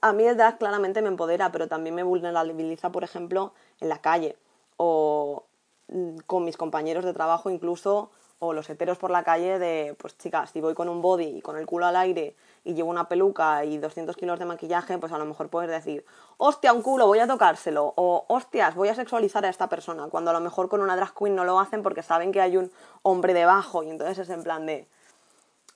a 0.02 0.14
mí 0.14 0.24
el 0.24 0.38
drag 0.38 0.58
claramente 0.58 1.02
me 1.02 1.08
empodera, 1.08 1.52
pero 1.52 1.68
también 1.68 1.96
me 1.96 2.04
vulnerabiliza, 2.04 2.92
por 2.92 3.04
ejemplo, 3.04 3.54
en 3.80 3.90
la 3.90 4.02
calle 4.02 4.38
o 4.78 5.46
mm, 5.88 6.18
con 6.26 6.44
mis 6.46 6.58
compañeros 6.58 7.06
de 7.06 7.14
trabajo 7.14 7.50
incluso 7.50 8.12
o 8.40 8.54
los 8.54 8.70
heteros 8.70 8.98
por 8.98 9.12
la 9.12 9.24
calle 9.24 9.60
de, 9.60 9.96
pues 10.00 10.18
chicas, 10.18 10.52
si 10.52 10.62
voy 10.62 10.74
con 10.74 10.88
un 10.88 11.02
body 11.02 11.38
y 11.38 11.42
con 11.42 11.58
el 11.58 11.66
culo 11.66 11.86
al 11.86 11.98
aire 11.98 12.36
y 12.64 12.74
llevo 12.74 12.90
una 12.90 13.08
peluca 13.08 13.66
y 13.66 13.78
200 13.78 14.16
kilos 14.16 14.40
de 14.40 14.46
maquillaje, 14.46 14.98
pues 14.98 15.12
a 15.12 15.18
lo 15.18 15.26
mejor 15.26 15.50
puedes 15.50 15.70
decir, 15.70 16.06
hostia, 16.38 16.74
un 16.74 16.82
culo, 16.82 17.08
voy 17.08 17.20
a 17.20 17.28
tocárselo, 17.28 17.94
o 17.96 18.26
hostias, 18.28 18.76
voy 18.76 18.90
a 18.90 18.96
sexualizar 18.96 19.46
a 19.46 19.50
esta 19.50 19.70
persona, 19.70 20.08
cuando 20.10 20.32
a 20.32 20.34
lo 20.34 20.40
mejor 20.40 20.70
con 20.70 20.82
una 20.82 20.96
drag 20.96 21.14
queen 21.14 21.36
no 21.36 21.46
lo 21.46 21.60
hacen 21.60 21.84
porque 21.84 22.04
saben 22.04 22.32
que 22.32 22.42
hay 22.42 22.58
un 22.58 22.72
hombre 23.02 23.34
debajo 23.34 23.84
y 23.84 23.90
entonces 23.90 24.20
es 24.20 24.30
en 24.30 24.44
plan 24.44 24.66
de, 24.66 24.88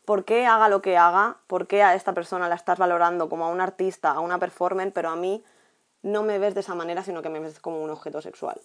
¿por 0.06 0.26
qué 0.26 0.46
haga 0.46 0.70
lo 0.70 0.82
que 0.82 0.98
haga? 0.98 1.38
¿Por 1.48 1.68
qué 1.68 1.84
a 1.84 1.96
esta 1.96 2.14
persona 2.14 2.50
la 2.50 2.56
estás 2.56 2.78
valorando 2.78 3.30
como 3.30 3.46
a 3.46 3.50
un 3.50 3.62
artista, 3.62 4.12
a 4.12 4.20
una 4.20 4.40
performer, 4.40 4.92
pero 4.94 5.10
a 5.10 5.16
mí 5.16 5.44
no 6.02 6.24
me 6.24 6.40
ves 6.40 6.54
de 6.54 6.60
esa 6.60 6.76
manera, 6.76 7.04
sino 7.04 7.22
que 7.22 7.30
me 7.30 7.40
ves 7.40 7.60
como 7.60 7.82
un 7.82 7.90
objeto 7.90 8.22
sexual? 8.22 8.60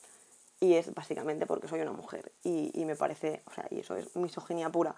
y 0.61 0.75
es 0.75 0.93
básicamente 0.95 1.47
porque 1.47 1.69
soy 1.69 1.81
una 1.81 1.93
mujer 1.93 2.33
y, 2.43 2.71
y 2.75 2.85
me 2.85 2.97
parece, 2.97 3.43
o 3.47 3.53
sea, 3.53 3.67
y 3.71 3.81
eso 3.81 3.97
es 3.97 4.15
misoginia 4.17 4.71
pura. 4.71 4.95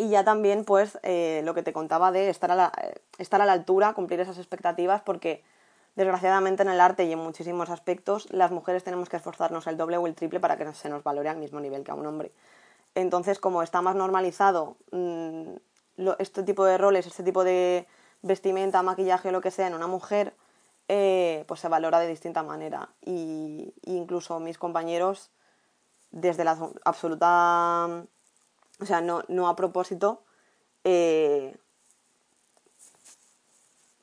Y 0.00 0.08
ya 0.08 0.24
también, 0.24 0.64
pues, 0.64 0.98
eh, 1.02 1.42
lo 1.44 1.52
que 1.52 1.62
te 1.62 1.74
contaba 1.74 2.10
de 2.10 2.30
estar 2.30 2.50
a, 2.50 2.54
la, 2.54 2.72
estar 3.18 3.42
a 3.42 3.44
la 3.44 3.52
altura, 3.52 3.92
cumplir 3.92 4.18
esas 4.18 4.38
expectativas, 4.38 5.02
porque 5.02 5.44
desgraciadamente 5.94 6.62
en 6.62 6.70
el 6.70 6.80
arte 6.80 7.04
y 7.04 7.12
en 7.12 7.18
muchísimos 7.18 7.68
aspectos 7.68 8.26
las 8.32 8.50
mujeres 8.50 8.82
tenemos 8.82 9.10
que 9.10 9.18
esforzarnos 9.18 9.66
el 9.66 9.76
doble 9.76 9.98
o 9.98 10.06
el 10.06 10.14
triple 10.14 10.40
para 10.40 10.56
que 10.56 10.72
se 10.72 10.88
nos 10.88 11.04
valore 11.04 11.28
al 11.28 11.36
mismo 11.36 11.60
nivel 11.60 11.84
que 11.84 11.90
a 11.90 11.94
un 11.94 12.06
hombre. 12.06 12.32
Entonces, 12.94 13.38
como 13.38 13.62
está 13.62 13.82
más 13.82 13.94
normalizado 13.94 14.78
lo, 14.90 16.18
este 16.18 16.44
tipo 16.44 16.64
de 16.64 16.78
roles, 16.78 17.06
este 17.06 17.22
tipo 17.22 17.44
de 17.44 17.86
vestimenta, 18.22 18.82
maquillaje, 18.82 19.28
o 19.28 19.32
lo 19.32 19.42
que 19.42 19.50
sea 19.50 19.66
en 19.66 19.74
una 19.74 19.86
mujer, 19.86 20.34
eh, 20.88 21.44
pues 21.46 21.60
se 21.60 21.68
valora 21.68 22.00
de 22.00 22.08
distinta 22.08 22.42
manera. 22.42 22.88
Y, 23.04 23.74
incluso 23.84 24.40
mis 24.40 24.56
compañeros, 24.56 25.30
desde 26.10 26.44
la 26.44 26.56
absoluta, 26.86 28.06
o 28.80 28.86
sea, 28.86 29.00
no, 29.00 29.22
no 29.28 29.48
a 29.48 29.56
propósito, 29.56 30.22
eh, 30.84 31.56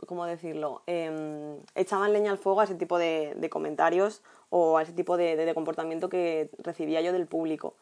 ¿cómo 0.05 0.25
decirlo? 0.25 0.83
Em, 0.85 1.59
echaban 1.75 2.13
leña 2.13 2.31
al 2.31 2.37
fuego 2.37 2.61
a 2.61 2.63
ese 2.65 2.75
tipo 2.75 2.97
de, 2.97 3.47
comentarios 3.51 4.21
o 4.49 4.77
a 4.77 4.83
ese 4.83 4.93
tipo 4.93 5.17
de, 5.17 5.51
comportamiento 5.53 6.09
que 6.09 6.49
recibía 6.59 7.01
yo 7.01 7.11
del 7.13 7.27
público. 7.27 7.75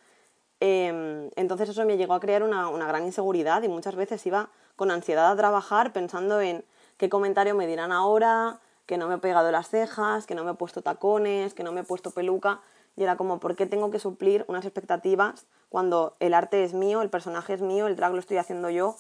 Em, 0.60 1.30
entonces 1.36 1.70
eso 1.70 1.86
me 1.86 1.98
llegó 1.98 2.14
a 2.14 2.20
crear 2.20 2.42
una, 2.42 2.70
una, 2.70 2.88
gran 2.88 3.04
inseguridad 3.06 3.62
y 3.64 3.68
muchas 3.68 3.96
veces 3.96 4.26
iba 4.26 4.50
con 4.78 4.90
ansiedad 4.90 5.30
a 5.30 5.36
trabajar 5.36 5.92
pensando 5.92 6.40
en 6.40 6.64
qué 6.98 7.10
comentario 7.10 7.56
me 7.56 7.68
dirán 7.68 7.92
ahora, 7.92 8.60
que 8.86 8.98
no 8.98 9.08
me 9.08 9.16
he 9.16 9.18
pegado 9.18 9.52
las 9.52 9.70
cejas, 9.70 10.26
que 10.26 10.36
no 10.36 10.44
me 10.44 10.52
he 10.52 10.54
puesto 10.56 10.82
tacones, 10.82 11.54
que 11.54 11.64
no 11.64 11.72
me 11.72 11.82
he 11.82 11.84
puesto 11.84 12.12
peluca. 12.12 12.62
Y 12.98 13.04
era 13.04 13.18
como, 13.18 13.40
¿por 13.40 13.56
qué 13.56 13.66
tengo 13.66 13.92
que 13.92 14.00
suplir 14.00 14.46
unas 14.48 14.66
expectativas 14.66 15.46
cuando 15.70 16.16
el 16.20 16.34
arte 16.34 16.64
es 16.64 16.74
mío, 16.74 17.02
el 17.02 17.10
personaje 17.10 17.54
es 17.54 17.62
mío, 17.62 17.88
el 17.88 17.96
drag 17.96 18.14
lo 18.14 18.20
estoy 18.20 18.38
haciendo 18.38 18.70
yo? 18.70 18.96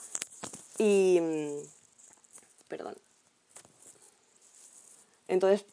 Y... 0.77 1.19
Mm, 1.21 1.67
perdón. 2.67 2.95
Entonces, 5.27 5.65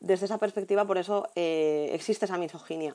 desde 0.00 0.26
esa 0.26 0.38
perspectiva, 0.38 0.84
por 0.86 0.98
eso 0.98 1.28
eh, 1.34 1.90
existe 1.92 2.26
esa 2.26 2.38
misoginia. 2.38 2.94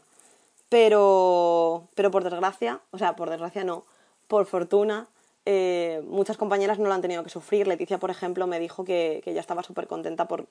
Pero, 0.69 1.87
pero 1.95 2.11
por 2.11 2.23
desgracia, 2.23 2.79
o 2.91 2.99
sea, 2.99 3.15
por 3.15 3.29
desgracia 3.31 3.63
no, 3.63 3.85
por 4.27 4.45
fortuna, 4.45 5.07
eh, 5.45 6.03
muchas 6.05 6.37
compañeras 6.37 6.77
no 6.77 6.87
lo 6.87 6.93
han 6.93 7.01
tenido 7.01 7.23
que 7.23 7.31
sufrir. 7.31 7.67
Leticia, 7.67 7.97
por 7.97 8.11
ejemplo, 8.11 8.45
me 8.45 8.59
dijo 8.59 8.85
que, 8.85 9.21
que 9.23 9.31
ella 9.31 9.41
estaba 9.41 9.63
súper 9.63 9.87
contenta 9.87 10.27
por, 10.27 10.45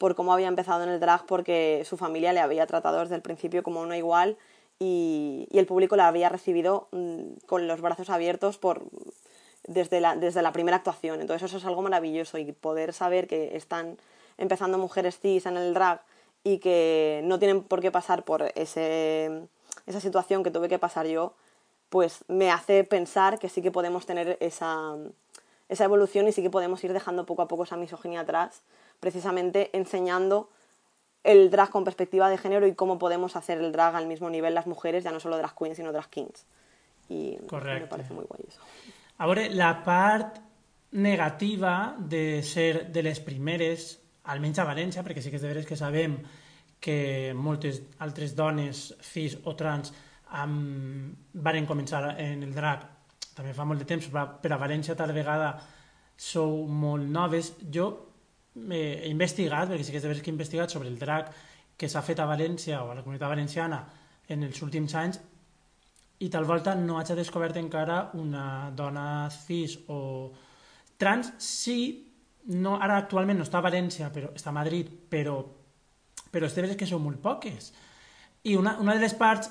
por 0.00 0.14
cómo 0.14 0.32
había 0.32 0.48
empezado 0.48 0.82
en 0.82 0.88
el 0.88 0.98
drag 0.98 1.26
porque 1.26 1.82
su 1.84 1.98
familia 1.98 2.32
le 2.32 2.40
había 2.40 2.66
tratado 2.66 3.00
desde 3.00 3.16
el 3.16 3.20
principio 3.20 3.62
como 3.62 3.82
uno 3.82 3.94
igual 3.94 4.38
y, 4.78 5.46
y 5.50 5.58
el 5.58 5.66
público 5.66 5.94
la 5.94 6.08
había 6.08 6.30
recibido 6.30 6.88
mm, 6.92 7.44
con 7.44 7.68
los 7.68 7.82
brazos 7.82 8.08
abiertos 8.08 8.56
por, 8.56 8.82
desde, 9.64 10.00
la, 10.00 10.16
desde 10.16 10.40
la 10.40 10.52
primera 10.52 10.78
actuación. 10.78 11.20
Entonces 11.20 11.50
eso 11.50 11.58
es 11.58 11.66
algo 11.66 11.82
maravilloso 11.82 12.38
y 12.38 12.50
poder 12.52 12.94
saber 12.94 13.26
que 13.26 13.54
están 13.58 13.98
empezando 14.38 14.78
mujeres 14.78 15.18
cis 15.20 15.44
en 15.44 15.58
el 15.58 15.74
drag 15.74 16.00
y 16.44 16.60
que 16.60 17.20
no 17.24 17.38
tienen 17.38 17.62
por 17.62 17.82
qué 17.82 17.90
pasar 17.90 18.24
por 18.24 18.50
ese, 18.54 19.42
esa 19.84 20.00
situación 20.00 20.42
que 20.42 20.50
tuve 20.50 20.70
que 20.70 20.78
pasar 20.78 21.08
yo, 21.08 21.34
pues 21.90 22.24
me 22.26 22.50
hace 22.50 22.84
pensar 22.84 23.38
que 23.38 23.50
sí 23.50 23.60
que 23.60 23.70
podemos 23.70 24.06
tener 24.06 24.38
esa, 24.40 24.96
esa 25.68 25.84
evolución 25.84 26.26
y 26.26 26.32
sí 26.32 26.40
que 26.42 26.48
podemos 26.48 26.82
ir 26.84 26.94
dejando 26.94 27.26
poco 27.26 27.42
a 27.42 27.48
poco 27.48 27.64
esa 27.64 27.76
misoginia 27.76 28.20
atrás, 28.20 28.62
precisamente 29.00 29.70
enseñando 29.72 30.50
el 31.24 31.50
drag 31.50 31.70
con 31.70 31.84
perspectiva 31.84 32.30
de 32.30 32.38
género 32.38 32.66
y 32.66 32.74
cómo 32.74 32.98
podemos 32.98 33.36
hacer 33.36 33.58
el 33.58 33.72
drag 33.72 33.94
al 33.96 34.06
mismo 34.06 34.30
nivel 34.30 34.54
las 34.54 34.66
mujeres, 34.66 35.04
ya 35.04 35.10
no 35.10 35.20
solo 35.20 35.36
drag 35.36 35.54
queens, 35.54 35.76
sino 35.76 35.92
drag 35.92 36.08
kings. 36.08 36.46
Y 37.08 37.38
me 37.40 37.86
parece 37.86 38.14
muy 38.14 38.24
guay 38.24 38.44
eso. 38.46 38.60
Ahora, 39.18 39.48
la 39.48 39.82
parte 39.82 40.40
negativa 40.92 41.96
de 41.98 42.42
ser 42.42 42.90
de 42.90 43.02
les 43.02 43.20
primeres, 43.20 44.00
almenys 44.24 44.60
a 44.60 44.66
València, 44.66 45.02
perquè 45.02 45.22
sí 45.22 45.30
que 45.30 45.38
és 45.38 45.42
de 45.42 45.50
veres 45.50 45.66
que 45.66 45.78
sabem 45.78 46.16
que 46.80 47.32
moltes 47.36 47.82
altres 48.00 48.34
dones 48.36 48.94
cis 49.04 49.36
o 49.44 49.54
trans 49.58 49.92
um, 50.32 51.10
varen 51.34 51.66
començar 51.68 52.14
en 52.18 52.42
el 52.46 52.54
drac 52.54 52.86
també 53.36 53.52
fa 53.56 53.64
molt 53.64 53.80
de 53.80 53.88
temps, 53.88 54.06
però 54.10 54.26
per 54.42 54.52
a 54.52 54.58
València 54.60 54.96
tal 54.98 55.12
vegada 55.16 55.54
sou 56.20 56.66
molt 56.68 57.06
noves. 57.08 57.54
Jo 57.72 57.86
he 58.54 59.08
investigat, 59.08 59.68
perquè 59.70 59.84
sí 59.84 59.92
que 59.94 60.00
és 60.00 60.06
de 60.06 60.20
que 60.20 60.30
he 60.30 60.34
investigat 60.34 60.70
sobre 60.70 60.88
el 60.88 60.98
drac 60.98 61.30
que 61.78 61.88
s'ha 61.88 62.02
fet 62.02 62.20
a 62.20 62.28
València 62.28 62.82
o 62.82 62.90
a 62.90 62.94
la 62.94 63.02
comunitat 63.02 63.30
valenciana 63.30 63.84
en 64.28 64.42
els 64.46 64.60
últims 64.62 64.94
anys 64.94 65.20
i 66.20 66.28
tal 66.28 66.44
volta 66.44 66.74
no 66.76 66.98
hagi 66.98 67.16
descobert 67.16 67.56
encara 67.56 68.10
una 68.20 68.70
dona 68.76 69.30
cis 69.32 69.78
o 69.88 70.32
trans, 71.00 71.32
sí, 71.40 71.78
no, 72.52 72.76
ara 72.76 72.98
actualment 73.00 73.40
no 73.40 73.46
està 73.46 73.60
a 73.60 73.64
València, 73.64 74.10
però 74.12 74.34
està 74.36 74.50
a 74.50 74.56
Madrid, 74.58 74.90
però, 75.08 75.38
però 76.30 76.46
és 76.50 76.56
de 76.56 76.66
veres 76.66 76.76
que 76.76 76.88
són 76.88 77.00
molt 77.06 77.22
poques. 77.24 77.70
I 78.44 78.56
una, 78.60 78.76
una 78.84 78.98
de 78.98 79.00
les 79.00 79.16
parts 79.16 79.48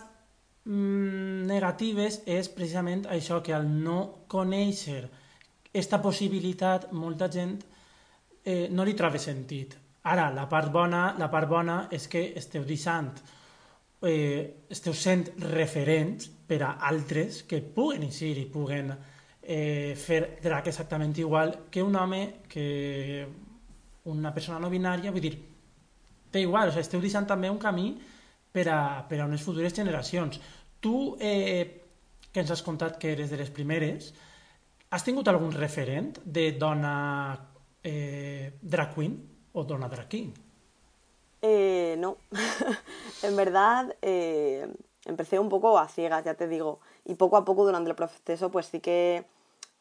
mm, 0.65 1.47
negatives 1.49 2.21
és 2.29 2.51
precisament 2.53 3.07
això, 3.09 3.41
que 3.41 3.55
al 3.57 3.65
no 3.65 4.27
conèixer 4.29 5.01
aquesta 5.71 6.01
possibilitat, 6.05 6.91
molta 6.93 7.31
gent 7.33 7.57
eh, 7.57 7.78
no 8.45 8.85
li 8.87 8.93
troba 8.97 9.19
sentit. 9.19 9.75
Ara, 10.09 10.29
la 10.31 10.45
part 10.49 10.71
bona, 10.71 11.13
la 11.19 11.27
part 11.29 11.49
bona 11.49 11.75
és 11.91 12.07
que 12.07 12.21
esteu 12.39 12.63
deixant, 12.65 13.11
eh, 14.07 14.65
esteu 14.71 14.95
sent 14.95 15.25
referents 15.43 16.29
per 16.47 16.61
a 16.63 16.71
altres 16.89 17.43
que 17.43 17.59
puguen 17.61 18.05
eixir 18.07 18.37
i 18.39 18.47
puguen 18.49 18.93
eh, 18.93 19.93
fer 19.99 20.39
drac 20.41 20.69
exactament 20.71 21.17
igual 21.19 21.55
que 21.69 21.83
un 21.83 21.95
home, 21.95 22.21
que 22.47 23.27
una 24.05 24.33
persona 24.33 24.59
no 24.59 24.71
binària, 24.71 25.11
vull 25.11 25.25
dir, 25.27 25.35
té 26.31 26.41
igual, 26.41 26.69
o 26.69 26.71
sigui, 26.71 26.85
esteu 26.85 27.03
deixant 27.03 27.27
també 27.27 27.51
un 27.51 27.59
camí 27.59 27.91
per 28.53 28.65
a, 28.71 28.79
per 29.09 29.19
a 29.19 29.27
unes 29.27 29.43
futures 29.43 29.75
generacions. 29.75 30.39
Tu, 30.79 30.95
eh, 31.19 31.81
que 32.31 32.41
ens 32.41 32.51
has 32.55 32.63
contat 32.63 32.97
que 33.01 33.11
eres 33.11 33.29
de 33.29 33.37
les 33.41 33.51
primeres, 33.51 34.13
has 34.89 35.05
tingut 35.05 35.27
algun 35.27 35.51
referent 35.53 36.15
de 36.25 36.51
dona 36.57 37.37
eh, 37.83 38.57
drag 38.61 38.93
queen 38.93 39.29
o 39.53 39.63
dona 39.63 39.87
drag 39.87 40.07
king? 40.07 40.33
Eh, 41.41 41.95
no, 41.97 42.17
en 43.23 43.35
verdad 43.35 43.95
eh, 44.01 44.67
empecé 45.05 45.39
un 45.39 45.49
poco 45.49 45.77
a 45.79 45.87
ciegas, 45.87 46.25
ya 46.25 46.33
te 46.33 46.47
digo, 46.47 46.79
y 47.05 47.15
poco 47.15 47.37
a 47.37 47.45
poco 47.45 47.65
durante 47.65 47.89
el 47.89 47.95
proceso 47.95 48.51
pues 48.51 48.65
sí 48.65 48.81
que 48.81 49.25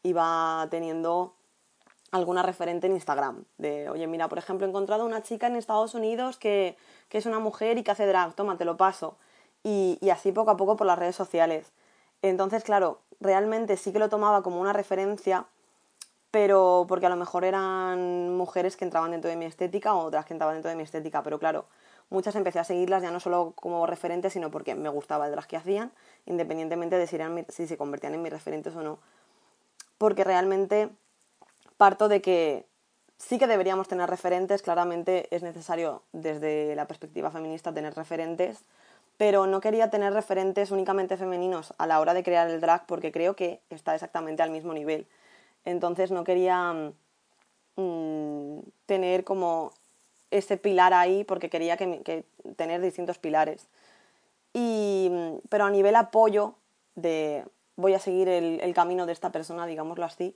iba 0.03 0.65
teniendo 0.71 1.33
alguna 2.11 2.43
referente 2.43 2.87
en 2.87 2.93
Instagram, 2.93 3.43
de, 3.57 3.89
oye, 3.89 4.07
mira, 4.07 4.27
por 4.29 4.37
ejemplo, 4.37 4.65
he 4.65 4.69
encontrado 4.69 5.05
una 5.05 5.21
chica 5.21 5.47
en 5.47 5.55
Estados 5.55 5.93
Unidos 5.93 6.37
que, 6.37 6.75
que 7.07 7.17
es 7.17 7.25
una 7.25 7.39
mujer 7.39 7.77
y 7.77 7.83
que 7.83 7.91
hace 7.91 8.07
drag, 8.07 8.33
toma, 8.33 8.57
te 8.57 8.65
lo 8.65 8.77
paso. 8.77 9.17
Y, 9.63 9.97
y, 10.01 10.09
así 10.09 10.31
poco 10.31 10.51
a 10.51 10.57
poco 10.57 10.77
por 10.77 10.87
las 10.87 10.97
redes 10.97 11.15
sociales. 11.15 11.73
Entonces, 12.21 12.63
claro, 12.63 13.01
realmente 13.19 13.77
sí 13.77 13.91
que 13.91 13.99
lo 13.99 14.09
tomaba 14.09 14.41
como 14.41 14.61
una 14.61 14.73
referencia, 14.73 15.45
pero 16.31 16.85
porque 16.87 17.07
a 17.07 17.09
lo 17.09 17.15
mejor 17.15 17.43
eran 17.43 18.35
mujeres 18.35 18.77
que 18.77 18.85
entraban 18.85 19.11
dentro 19.11 19.29
de 19.29 19.35
mi 19.35 19.45
estética 19.45 19.93
o 19.95 20.05
otras 20.05 20.25
que 20.25 20.33
entraban 20.33 20.55
dentro 20.55 20.69
de 20.69 20.75
mi 20.75 20.83
estética, 20.83 21.23
pero 21.23 21.39
claro, 21.39 21.65
muchas 22.09 22.35
empecé 22.35 22.59
a 22.59 22.63
seguirlas 22.63 23.01
ya 23.01 23.11
no 23.11 23.19
solo 23.19 23.53
como 23.55 23.85
referentes, 23.87 24.33
sino 24.33 24.51
porque 24.51 24.75
me 24.75 24.89
gustaba 24.89 25.25
el 25.25 25.31
drag 25.31 25.47
que 25.47 25.57
hacían, 25.57 25.91
independientemente 26.25 26.97
de 26.97 27.07
si, 27.07 27.15
eran, 27.15 27.45
si 27.49 27.67
se 27.67 27.77
convertían 27.77 28.13
en 28.13 28.21
mis 28.21 28.31
referentes 28.31 28.75
o 28.75 28.83
no. 28.83 28.99
Porque 29.97 30.23
realmente 30.23 30.89
parto 31.77 32.07
de 32.07 32.21
que 32.21 32.65
sí 33.17 33.39
que 33.39 33.47
deberíamos 33.47 33.87
tener 33.87 34.09
referentes, 34.09 34.61
claramente 34.61 35.27
es 35.35 35.43
necesario 35.43 36.03
desde 36.13 36.75
la 36.75 36.87
perspectiva 36.87 37.31
feminista 37.31 37.73
tener 37.73 37.95
referentes, 37.95 38.63
pero 39.17 39.47
no 39.47 39.59
quería 39.59 39.89
tener 39.89 40.13
referentes 40.13 40.71
únicamente 40.71 41.17
femeninos 41.17 41.73
a 41.77 41.87
la 41.87 41.99
hora 41.99 42.13
de 42.13 42.23
crear 42.23 42.49
el 42.49 42.61
drag 42.61 42.85
porque 42.85 43.11
creo 43.11 43.35
que 43.35 43.61
está 43.69 43.93
exactamente 43.95 44.43
al 44.43 44.51
mismo 44.51 44.73
nivel. 44.73 45.07
Entonces 45.65 46.11
no 46.11 46.23
quería 46.23 46.91
mm, 47.75 48.59
tener 48.85 49.23
como 49.23 49.71
ese 50.31 50.57
pilar 50.57 50.93
ahí 50.93 51.23
porque 51.23 51.49
quería 51.49 51.77
que, 51.77 52.25
tener 52.55 52.81
distintos 52.81 53.17
pilares. 53.17 53.67
Y, 54.53 55.11
pero 55.49 55.65
a 55.65 55.69
nivel 55.69 55.95
apoyo 55.95 56.55
de 56.95 57.45
voy 57.75 57.93
a 57.93 57.99
seguir 57.99 58.27
el, 58.27 58.73
camino 58.73 59.05
de 59.05 59.13
esta 59.13 59.31
persona, 59.31 59.65
digámoslo 59.65 60.05
así, 60.05 60.35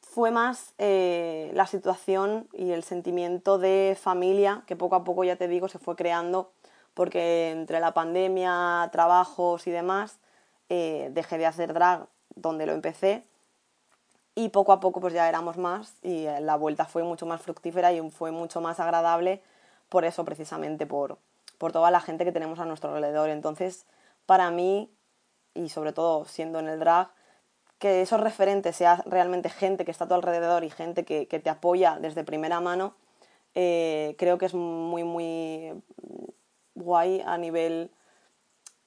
fue 0.00 0.30
más 0.30 0.74
eh, 0.78 1.50
la 1.54 1.66
situación 1.66 2.48
y 2.52 2.70
el 2.70 2.84
sentimiento 2.84 3.58
de 3.58 3.96
familia 4.00 4.62
que 4.66 4.76
poco 4.76 4.94
a 4.94 5.04
poco, 5.04 5.24
ya 5.24 5.36
te 5.36 5.48
digo, 5.48 5.68
se 5.68 5.78
fue 5.78 5.96
creando 5.96 6.52
porque 6.94 7.50
entre 7.50 7.80
la 7.80 7.94
pandemia, 7.94 8.88
trabajos 8.92 9.66
y 9.66 9.70
demás, 9.70 10.18
eh, 10.68 11.08
dejé 11.12 11.38
de 11.38 11.46
hacer 11.46 11.72
drag 11.72 12.06
donde 12.36 12.66
lo 12.66 12.72
empecé 12.72 13.24
y 14.34 14.48
poco 14.48 14.72
a 14.72 14.80
poco 14.80 15.00
pues 15.00 15.12
ya 15.12 15.28
éramos 15.28 15.56
más 15.56 15.96
y 16.02 16.26
eh, 16.26 16.40
la 16.40 16.56
vuelta 16.56 16.84
fue 16.84 17.02
mucho 17.02 17.26
más 17.26 17.42
fructífera 17.42 17.92
y 17.92 18.10
fue 18.10 18.30
mucho 18.30 18.60
más 18.60 18.80
agradable 18.80 19.42
por 19.88 20.06
eso 20.06 20.24
precisamente, 20.24 20.86
por, 20.86 21.18
por 21.58 21.70
toda 21.70 21.90
la 21.90 22.00
gente 22.00 22.24
que 22.24 22.32
tenemos 22.32 22.58
a 22.58 22.64
nuestro 22.64 22.94
alrededor. 22.94 23.28
Entonces, 23.28 23.84
para 24.24 24.50
mí, 24.50 24.90
y 25.52 25.68
sobre 25.68 25.92
todo 25.92 26.24
siendo 26.24 26.58
en 26.60 26.68
el 26.68 26.80
drag, 26.80 27.10
que 27.78 28.00
esos 28.00 28.18
referentes 28.18 28.76
sea 28.76 29.02
realmente 29.04 29.50
gente 29.50 29.84
que 29.84 29.90
está 29.90 30.04
a 30.06 30.08
tu 30.08 30.14
alrededor 30.14 30.64
y 30.64 30.70
gente 30.70 31.04
que, 31.04 31.26
te 31.26 31.50
apoya 31.50 31.98
desde 32.00 32.24
primera 32.24 32.60
mano, 32.60 32.94
eh, 33.54 34.14
creo 34.18 34.38
que 34.38 34.46
es 34.46 34.54
muy, 34.54 35.04
muy 35.04 35.82
guay 36.74 37.22
a 37.26 37.36
nivel 37.36 37.90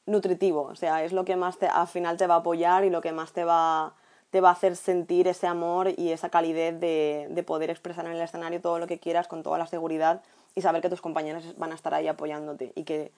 nutritivo. 0.07 0.63
O 0.63 0.75
sea, 0.75 1.03
es 1.03 1.13
lo 1.13 1.23
que 1.23 1.35
más 1.35 1.59
te, 1.59 1.67
al 1.67 1.87
final 1.87 2.17
te 2.17 2.25
va 2.25 2.35
a 2.35 2.37
apoyar 2.39 2.83
y 2.83 2.89
lo 2.89 3.01
que 3.01 3.11
más 3.11 3.31
te 3.31 3.43
va 3.43 3.93
te 4.35 4.41
va 4.41 4.49
a 4.49 4.51
hacer 4.51 4.75
sentir 4.75 5.29
ese 5.29 5.47
amor 5.47 5.93
y 5.95 6.09
esa 6.09 6.27
calidez 6.27 6.77
de, 6.77 7.43
poder 7.47 7.69
expresar 7.69 8.05
en 8.05 8.11
el 8.11 8.21
escenario 8.21 8.59
todo 8.59 8.79
lo 8.79 8.85
que 8.85 8.99
quieras 8.99 9.29
con 9.29 9.43
toda 9.43 9.57
la 9.57 9.65
seguridad 9.65 10.23
y 10.53 10.61
saber 10.61 10.81
que 10.81 10.89
tus 10.89 10.99
compañeros 10.99 11.55
van 11.57 11.71
a 11.71 11.75
estar 11.75 11.93
ahí 11.93 12.09
apoyándote 12.09 12.73
y 12.75 12.83
que 12.83 13.13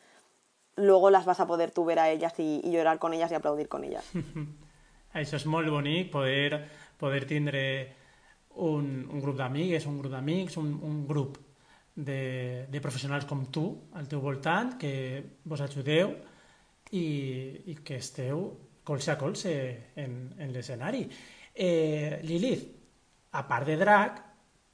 luego 0.75 1.09
las 1.09 1.25
vas 1.25 1.39
a 1.39 1.47
poder 1.47 1.71
tú 1.71 1.85
ver 1.85 1.97
a 1.97 2.11
ellas 2.11 2.35
y, 2.37 2.61
llorar 2.69 2.99
con 2.99 3.15
ellas 3.15 3.31
y 3.31 3.33
aplaudir 3.33 3.67
con 3.67 3.83
ellas. 3.83 4.07
Eso 5.15 5.37
es 5.37 5.47
muy 5.47 5.67
bonito, 5.67 6.11
poder, 6.11 6.69
poder 6.99 7.25
tindre 7.25 7.95
un, 8.53 9.09
un 9.11 9.19
grup 9.19 9.37
d'amigues, 9.37 9.87
un 9.87 9.97
grup 9.97 10.11
d'amics, 10.11 10.55
un, 10.57 10.79
un 10.83 11.07
grup 11.07 11.39
de, 11.95 12.67
de 12.69 12.79
professionals 12.79 13.25
com 13.25 13.47
tu 13.49 13.89
al 13.97 14.05
teu 14.05 14.21
voltant, 14.21 14.77
que 14.77 15.39
vos 15.49 15.65
ajudeu 15.65 16.13
i, 16.93 17.07
i 17.73 17.79
que 17.81 17.97
esteu 17.97 18.51
colze 18.87 19.11
a 19.11 19.17
colze 19.19 19.53
en, 19.99 20.13
en 20.39 20.53
l'escenari. 20.55 21.03
Eh, 21.51 22.21
Lilith, 22.23 22.63
a 23.35 23.43
part 23.43 23.67
de 23.67 23.75
drac, 23.75 24.21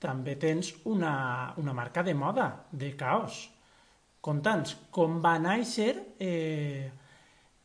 també 0.04 0.36
tens 0.38 0.70
una, 0.86 1.54
una 1.58 1.74
marca 1.74 2.04
de 2.06 2.14
moda, 2.14 2.48
de 2.70 2.92
caos. 3.00 3.48
Conta'ns 4.24 4.76
com 4.94 5.18
va 5.24 5.34
néixer 5.42 5.96
eh, 6.22 6.92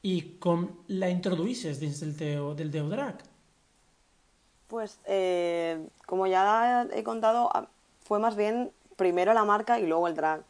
i 0.09 0.15
com 0.41 0.65
la 0.97 1.11
introduïsses 1.13 1.83
dins 1.83 2.01
del 2.01 2.17
teu, 2.17 2.53
del 2.57 2.73
teu 2.73 2.89
drac. 2.89 3.21
Pues, 4.69 4.99
eh, 5.05 5.85
como 6.07 6.27
ya 6.27 6.87
he 6.93 7.05
contado, 7.05 7.51
fue 8.05 8.19
más 8.21 8.37
bien 8.37 8.71
primero 8.97 9.35
la 9.35 9.45
marca 9.45 9.79
y 9.79 9.87
luego 9.87 10.09
el 10.09 10.15
drag. 10.15 10.41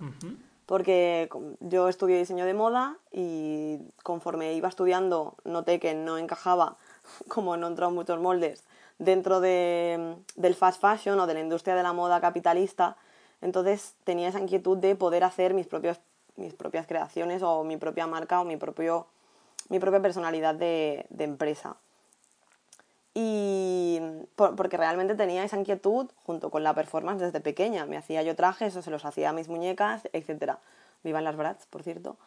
Uh 0.00 0.12
-huh 0.12 0.45
porque 0.66 1.28
yo 1.60 1.88
estudié 1.88 2.18
diseño 2.18 2.44
de 2.44 2.54
moda 2.54 2.96
y 3.12 3.78
conforme 4.02 4.54
iba 4.54 4.68
estudiando 4.68 5.36
noté 5.44 5.78
que 5.80 5.94
no 5.94 6.18
encajaba, 6.18 6.76
como 7.28 7.56
no 7.56 7.68
entró 7.68 7.88
en 7.88 7.94
muchos 7.94 8.20
moldes, 8.20 8.64
dentro 8.98 9.40
de, 9.40 10.16
del 10.34 10.54
fast 10.54 10.80
fashion 10.80 11.18
o 11.20 11.26
de 11.26 11.34
la 11.34 11.40
industria 11.40 11.76
de 11.76 11.82
la 11.82 11.92
moda 11.92 12.20
capitalista. 12.20 12.96
Entonces 13.40 13.94
tenía 14.04 14.28
esa 14.28 14.40
inquietud 14.40 14.76
de 14.76 14.96
poder 14.96 15.22
hacer 15.22 15.54
mis, 15.54 15.66
propios, 15.66 16.00
mis 16.36 16.54
propias 16.54 16.86
creaciones 16.86 17.42
o 17.42 17.62
mi 17.64 17.76
propia 17.76 18.06
marca 18.06 18.40
o 18.40 18.44
mi, 18.44 18.56
propio, 18.56 19.06
mi 19.68 19.78
propia 19.78 20.02
personalidad 20.02 20.54
de 20.54 21.06
empresa 21.18 21.76
y 23.18 23.98
porque 24.34 24.76
realmente 24.76 25.14
tenía 25.14 25.42
esa 25.42 25.56
inquietud 25.56 26.10
junto 26.24 26.50
con 26.50 26.62
la 26.62 26.74
performance 26.74 27.22
desde 27.22 27.40
pequeña. 27.40 27.86
Me 27.86 27.96
hacía 27.96 28.22
yo 28.22 28.36
trajes 28.36 28.76
o 28.76 28.82
se 28.82 28.90
los 28.90 29.06
hacía 29.06 29.30
a 29.30 29.32
mis 29.32 29.48
muñecas, 29.48 30.02
etc. 30.12 30.56
Vivan 31.02 31.24
las 31.24 31.34
brats, 31.34 31.64
por 31.64 31.82
cierto. 31.82 32.18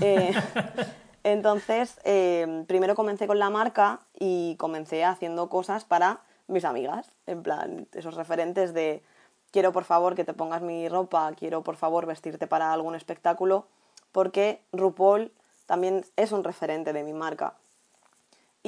Eh, 0.00 0.32
entonces, 1.24 1.98
eh, 2.04 2.62
primero 2.68 2.94
comencé 2.94 3.26
con 3.26 3.40
la 3.40 3.50
marca 3.50 4.02
y 4.20 4.54
comencé 4.54 5.04
haciendo 5.04 5.48
cosas 5.48 5.84
para 5.84 6.20
mis 6.46 6.64
amigas, 6.64 7.10
en 7.26 7.42
plan, 7.42 7.88
esos 7.92 8.14
referentes 8.14 8.72
de 8.72 9.02
quiero 9.50 9.72
por 9.72 9.82
favor 9.82 10.14
que 10.14 10.22
te 10.22 10.32
pongas 10.32 10.62
mi 10.62 10.88
ropa, 10.88 11.32
quiero 11.36 11.64
por 11.64 11.74
favor 11.74 12.06
vestirte 12.06 12.46
para 12.46 12.72
algún 12.72 12.94
espectáculo, 12.94 13.66
porque 14.12 14.62
RuPaul 14.70 15.32
también 15.66 16.04
es 16.14 16.30
un 16.30 16.44
referente 16.44 16.92
de 16.92 17.02
mi 17.02 17.12
marca. 17.12 17.54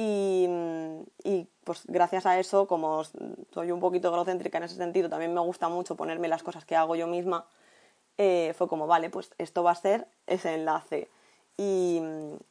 Y, 0.01 0.47
y, 1.25 1.49
pues 1.65 1.83
gracias 1.85 2.25
a 2.25 2.39
eso, 2.39 2.67
como 2.67 3.03
soy 3.53 3.69
un 3.69 3.81
poquito 3.81 4.07
egocéntrica 4.07 4.57
en 4.57 4.63
ese 4.63 4.75
sentido, 4.75 5.09
también 5.09 5.33
me 5.33 5.41
gusta 5.41 5.67
mucho 5.67 5.97
ponerme 5.97 6.29
las 6.29 6.41
cosas 6.41 6.63
que 6.63 6.77
hago 6.77 6.95
yo 6.95 7.05
misma, 7.05 7.45
eh, 8.17 8.53
fue 8.57 8.69
como, 8.69 8.87
vale, 8.87 9.09
pues 9.09 9.31
esto 9.37 9.61
va 9.61 9.71
a 9.71 9.75
ser 9.75 10.07
ese 10.25 10.55
enlace. 10.55 11.09
Y, 11.57 12.01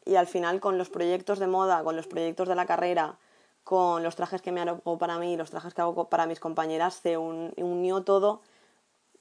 y, 0.04 0.16
al 0.16 0.26
final 0.26 0.61
con 0.61 0.76
los 0.76 0.90
proyectos 0.90 1.38
de 1.38 1.46
moda, 1.46 1.82
con 1.84 1.96
los 1.96 2.06
proyectos 2.06 2.48
de 2.48 2.54
la 2.54 2.66
carrera, 2.66 3.16
con 3.64 4.02
los 4.02 4.14
trajes 4.14 4.42
que 4.42 4.52
me 4.52 4.61
hago 4.61 4.98
para 4.98 5.18
mí, 5.18 5.38
los 5.38 5.48
trajes 5.48 5.72
que 5.72 5.80
hago 5.80 6.11
para 6.11 6.26
mis 6.26 6.40
compañeras, 6.40 7.00
se 7.02 7.16
unió 7.16 8.02
todo 8.02 8.42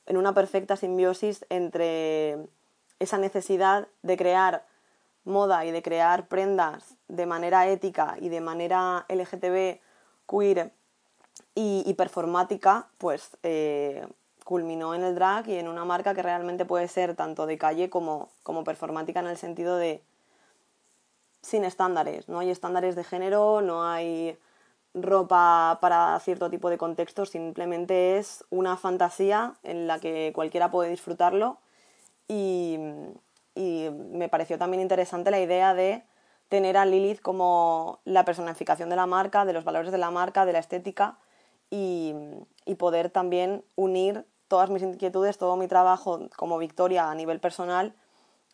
en 0.06 0.18
una 0.18 0.34
perfecta 0.34 0.76
simbiosis 0.76 1.46
entre 1.48 2.50
esa 3.00 3.20
necesidad 3.20 3.88
de 4.02 4.18
crear 4.18 4.66
moda 5.28 5.66
y 5.66 5.72
de 5.72 5.82
crear 5.82 6.28
prendas 6.28 6.96
de 7.08 7.26
manera 7.26 7.68
ética 7.68 8.16
y 8.20 8.30
de 8.30 8.42
manera 8.42 9.06
LGTB, 9.10 9.80
queer 10.28 10.72
y, 11.54 11.94
performática, 11.96 12.88
pues 12.98 13.38
eh, 13.44 14.08
culminó 14.44 14.96
en 14.96 15.04
el 15.04 15.16
drag 15.16 15.48
y 15.50 15.56
en 15.56 15.68
una 15.68 15.86
marca 15.86 16.14
que 16.14 16.22
realmente 16.22 16.66
puede 16.66 16.88
ser 16.88 17.16
tanto 17.16 17.46
de 17.46 17.58
calle 17.58 17.90
como, 17.90 18.30
como 18.44 18.64
performática 18.64 19.20
en 19.20 19.28
el 19.28 19.38
sentido 19.38 19.76
de 19.78 20.02
sin 21.42 21.64
estándares. 21.64 22.28
No 22.30 22.40
hay 22.40 22.50
estándares 22.50 22.96
de 22.96 23.04
género, 23.04 23.62
no 23.62 23.84
hay 23.84 24.38
ropa 24.94 25.78
para 25.82 26.20
cierto 26.20 26.50
tipo 26.50 26.70
de 26.70 26.78
contextos, 26.78 27.30
simplemente 27.30 28.18
es 28.18 28.44
una 28.50 28.78
fantasía 28.78 29.56
en 29.64 29.88
la 29.88 30.00
que 30.00 30.32
cualquiera 30.34 30.72
puede 30.72 30.90
disfrutarlo 30.90 31.58
y, 32.28 32.80
y 33.58 33.90
me 33.90 34.30
pareció 34.30 34.58
también 34.58 34.82
interesante 34.82 35.32
la 35.32 35.40
idea 35.40 35.74
de 35.74 36.04
tener 36.48 36.78
a 36.78 36.86
Lilith 36.86 37.22
como 37.22 38.00
la 38.06 38.24
personificación 38.24 38.90
de 38.90 38.96
la 38.96 39.08
marca, 39.08 39.46
de 39.46 39.54
los 39.54 39.64
valores 39.64 39.92
de 39.92 39.98
la 39.98 40.12
marca, 40.12 40.46
de 40.46 40.54
la 40.54 40.60
estética 40.60 41.18
y, 41.70 42.14
poder 42.78 43.10
también 43.10 43.64
unir 43.76 44.26
todas 44.48 44.70
mis 44.70 44.84
inquietudes, 44.84 45.38
todo 45.38 45.58
mi 45.58 45.68
trabajo 45.68 46.30
como 46.36 46.58
Victoria 46.58 47.10
a 47.10 47.16
nivel 47.16 47.40
personal 47.40 47.94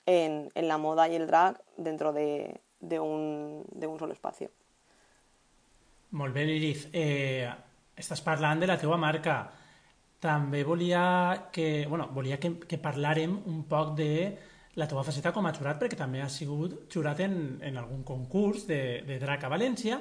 en, 0.06 0.50
la 0.56 0.78
moda 0.78 1.08
y 1.10 1.16
el 1.16 1.28
drag 1.28 1.62
dentro 1.78 2.14
de, 2.14 2.62
un, 3.00 3.66
solo 4.00 4.14
espacio. 4.14 4.50
Molt 6.12 6.36
Lilith. 6.36 6.90
Eh, 6.94 7.50
estàs 7.98 8.22
parlant 8.22 8.62
de 8.62 8.68
la 8.70 8.78
teva 8.78 9.00
marca. 9.02 9.50
També 10.22 10.62
volia 10.64 11.50
que, 11.52 11.88
bueno, 11.90 12.06
volia 12.14 12.38
que, 12.40 12.54
que 12.70 12.78
parlàrem 12.78 13.34
un 13.50 13.64
poc 13.66 13.96
de 13.98 14.12
la 14.76 14.88
teva 14.90 15.04
faceta 15.06 15.32
com 15.34 15.46
a 15.46 15.54
jurat, 15.54 15.78
perquè 15.82 15.98
també 16.00 16.22
has 16.24 16.38
sigut 16.42 16.88
jurat 16.94 17.20
en, 17.26 17.60
en 17.62 17.78
algun 17.78 18.04
concurs 18.08 18.68
de, 18.70 19.04
de 19.06 19.20
drac 19.22 19.46
a 19.46 19.52
València, 19.54 20.00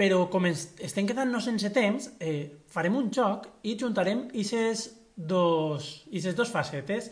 però 0.00 0.24
com 0.32 0.46
ens, 0.48 0.70
estem 0.80 1.06
quedant-nos 1.06 1.46
sense 1.46 1.70
temps, 1.74 2.08
eh, 2.18 2.64
farem 2.72 2.96
un 2.96 3.10
joc 3.14 3.46
i 3.68 3.76
juntarem 3.78 4.26
aquestes 4.30 4.88
dos, 5.14 5.90
aquestes 6.08 6.36
dos 6.38 6.50
facetes, 6.50 7.10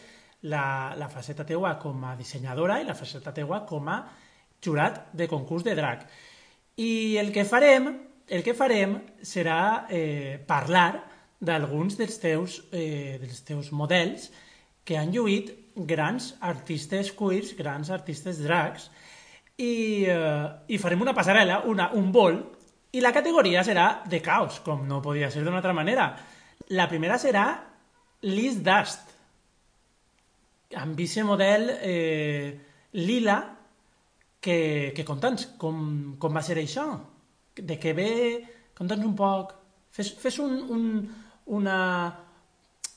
la, 0.49 0.94
la 0.96 1.09
faceta 1.12 1.44
teua 1.46 1.74
com 1.82 2.05
a 2.07 2.14
dissenyadora 2.16 2.78
i 2.80 2.86
la 2.86 2.96
faceta 2.96 3.34
teua 3.34 3.64
com 3.66 3.90
a 3.90 3.99
jurat 4.64 5.09
de 5.12 5.28
concurs 5.28 5.66
de 5.66 5.74
drac. 5.78 6.07
I 6.78 7.18
el 7.18 7.32
que 7.34 7.44
farem, 7.44 7.90
el 8.26 8.44
que 8.46 8.55
farem 8.55 8.96
serà 9.22 9.86
eh, 9.90 10.38
parlar 10.46 11.05
d'alguns 11.38 11.99
dels, 11.99 12.18
teus, 12.22 12.62
eh, 12.72 13.18
dels 13.22 13.42
teus 13.46 13.70
models 13.70 14.30
que 14.86 14.96
han 14.99 15.12
lluït 15.14 15.53
grans 15.87 16.33
artistes 16.41 17.12
queers, 17.16 17.55
grans 17.59 17.91
artistes 17.95 18.41
drags, 18.43 18.89
i, 19.59 20.07
eh, 20.07 20.47
i 20.70 20.79
farem 20.79 21.03
una 21.03 21.14
passarel·la, 21.16 21.62
una, 21.70 21.91
un 21.99 22.11
vol, 22.14 22.41
i 22.93 23.03
la 23.05 23.12
categoria 23.12 23.62
serà 23.66 23.89
de 24.09 24.22
caos, 24.24 24.61
com 24.64 24.87
no 24.89 25.03
podia 25.05 25.31
ser 25.31 25.45
d'una 25.45 25.61
altra 25.61 25.76
manera. 25.76 26.09
La 26.74 26.89
primera 26.89 27.18
serà 27.20 27.47
Liz 28.26 28.62
Dust, 28.64 29.14
amb 30.79 30.99
aquest 30.99 31.24
model 31.26 31.70
eh, 31.79 32.59
lila, 32.99 33.41
que, 34.41 34.59
que 34.95 35.05
conta'ns, 35.05 35.53
com, 35.59 36.16
com 36.20 36.35
va 36.35 36.45
ser 36.47 36.61
això? 36.61 36.87
De 37.59 37.76
què 37.83 37.93
ve, 37.97 38.12
Conta'ns 38.79 39.05
un 39.05 39.14
poc... 39.18 39.55
Fes, 39.91 40.12
fes 40.22 40.37
un, 40.39 40.53
un, 40.70 40.83
una, 41.59 41.79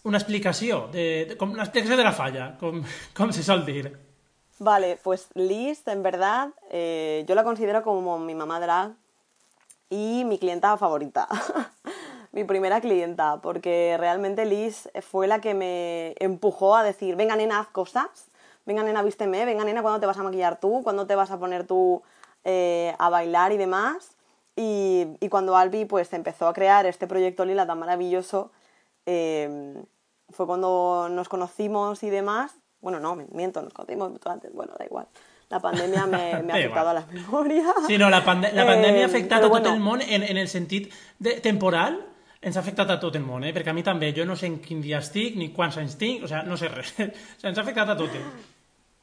una 0.03 0.17
explicació, 0.17 0.87
de, 0.91 1.37
de, 1.37 1.81
de 1.81 2.03
la 2.03 2.11
falla, 2.13 2.57
com, 2.59 2.81
com 3.13 3.31
se 3.31 3.43
sol 3.43 3.65
dir. 3.65 3.91
Vale, 4.59 4.99
pues 5.01 5.29
Liz, 5.33 5.87
en 5.87 6.03
verdad, 6.03 6.49
eh, 6.69 7.23
yo 7.27 7.35
la 7.35 7.43
considero 7.43 7.81
como 7.83 8.19
mi 8.19 8.35
mamá 8.35 8.59
drag 8.59 8.93
y 9.89 10.23
mi 10.25 10.37
clienta 10.37 10.77
favorita. 10.77 11.27
mi 12.31 12.43
primera 12.43 12.79
clienta, 12.79 13.41
porque 13.41 13.97
realmente 13.99 14.45
Liz 14.45 14.89
fue 15.01 15.27
la 15.27 15.41
que 15.41 15.53
me 15.53 16.15
empujó 16.19 16.75
a 16.75 16.83
decir, 16.83 17.15
venga 17.15 17.35
nena, 17.35 17.59
haz 17.59 17.67
cosas, 17.67 18.29
venga 18.65 18.83
nena, 18.83 19.01
vísteme, 19.03 19.45
venga 19.45 19.65
nena, 19.65 19.81
¿cuándo 19.81 19.99
te 19.99 20.05
vas 20.05 20.17
a 20.17 20.23
maquillar 20.23 20.59
tú? 20.59 20.81
¿Cuándo 20.83 21.07
te 21.07 21.15
vas 21.15 21.31
a 21.31 21.39
poner 21.39 21.65
tú 21.65 22.01
eh, 22.43 22.95
a 22.99 23.09
bailar 23.09 23.51
y 23.51 23.57
demás? 23.57 24.15
Y, 24.55 25.07
y, 25.19 25.29
cuando 25.29 25.55
Albi 25.55 25.85
pues 25.85 26.11
empezó 26.13 26.47
a 26.47 26.53
crear 26.53 26.85
este 26.85 27.07
proyecto 27.07 27.45
Lila 27.45 27.65
tan 27.65 27.79
maravilloso, 27.79 28.51
eh, 29.05 29.83
fue 30.29 30.45
cuando 30.45 31.07
nos 31.09 31.29
conocimos 31.29 32.03
y 32.03 32.09
demás. 32.09 32.55
Bueno, 32.79 32.99
no, 32.99 33.15
miento, 33.31 33.61
nos 33.61 33.73
conocimos 33.73 34.11
mucho 34.11 34.29
antes, 34.29 34.53
bueno, 34.53 34.73
da 34.77 34.85
igual. 34.85 35.07
La 35.51 35.59
pandèmia 35.59 36.05
m'ha 36.07 36.39
afectat 36.55 36.87
a 36.87 36.93
la 36.95 37.01
memòria. 37.11 37.73
Sí, 37.87 37.97
no, 37.99 38.09
la, 38.09 38.23
pande 38.23 38.53
la 38.55 38.65
pandèmia 38.65 39.03
ha 39.03 39.09
afectat 39.09 39.41
eh, 39.41 39.45
a 39.45 39.49
tot 39.49 39.51
bueno. 39.51 39.73
el 39.73 39.81
món 39.83 40.01
en, 40.01 40.23
en 40.23 40.37
el 40.37 40.47
sentit 40.47 40.93
de, 41.19 41.35
temporal, 41.43 41.99
ens 42.41 42.55
ha 42.55 42.61
afectat 42.63 42.89
a 42.89 42.97
tot 43.01 43.17
el 43.19 43.25
món, 43.25 43.43
eh? 43.43 43.51
perquè 43.53 43.69
a 43.69 43.75
mi 43.75 43.83
també, 43.83 44.13
jo 44.15 44.25
no 44.25 44.37
sé 44.39 44.47
en 44.47 44.61
quin 44.63 44.81
dia 44.81 45.03
estic, 45.03 45.35
ni 45.37 45.51
quants 45.51 45.77
anys 45.77 45.97
tinc, 45.99 46.23
o 46.23 46.31
sea, 46.31 46.41
no 46.47 46.57
sé 46.57 46.71
res. 46.71 46.95
o 46.97 47.37
sea, 47.37 47.51
ens 47.51 47.59
ha 47.59 47.65
afectat 47.67 47.91
a 47.91 47.97
tot. 47.99 48.15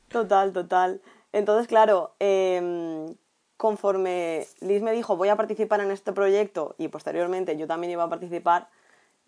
Total, 0.09 0.53
total. 0.57 1.01
Entonces, 1.33 1.69
claro, 1.69 2.15
eh, 2.19 3.15
conforme 3.59 4.47
Liz 4.61 4.83
me 4.83 4.93
dijo 4.93 5.17
voy 5.17 5.29
a 5.29 5.37
participar 5.37 5.81
en 5.81 5.91
este 5.91 6.13
proyecto 6.13 6.75
y 6.79 6.89
posteriormente 6.89 7.59
yo 7.59 7.67
también 7.67 7.93
iba 7.93 8.05
a 8.05 8.09
participar, 8.09 8.69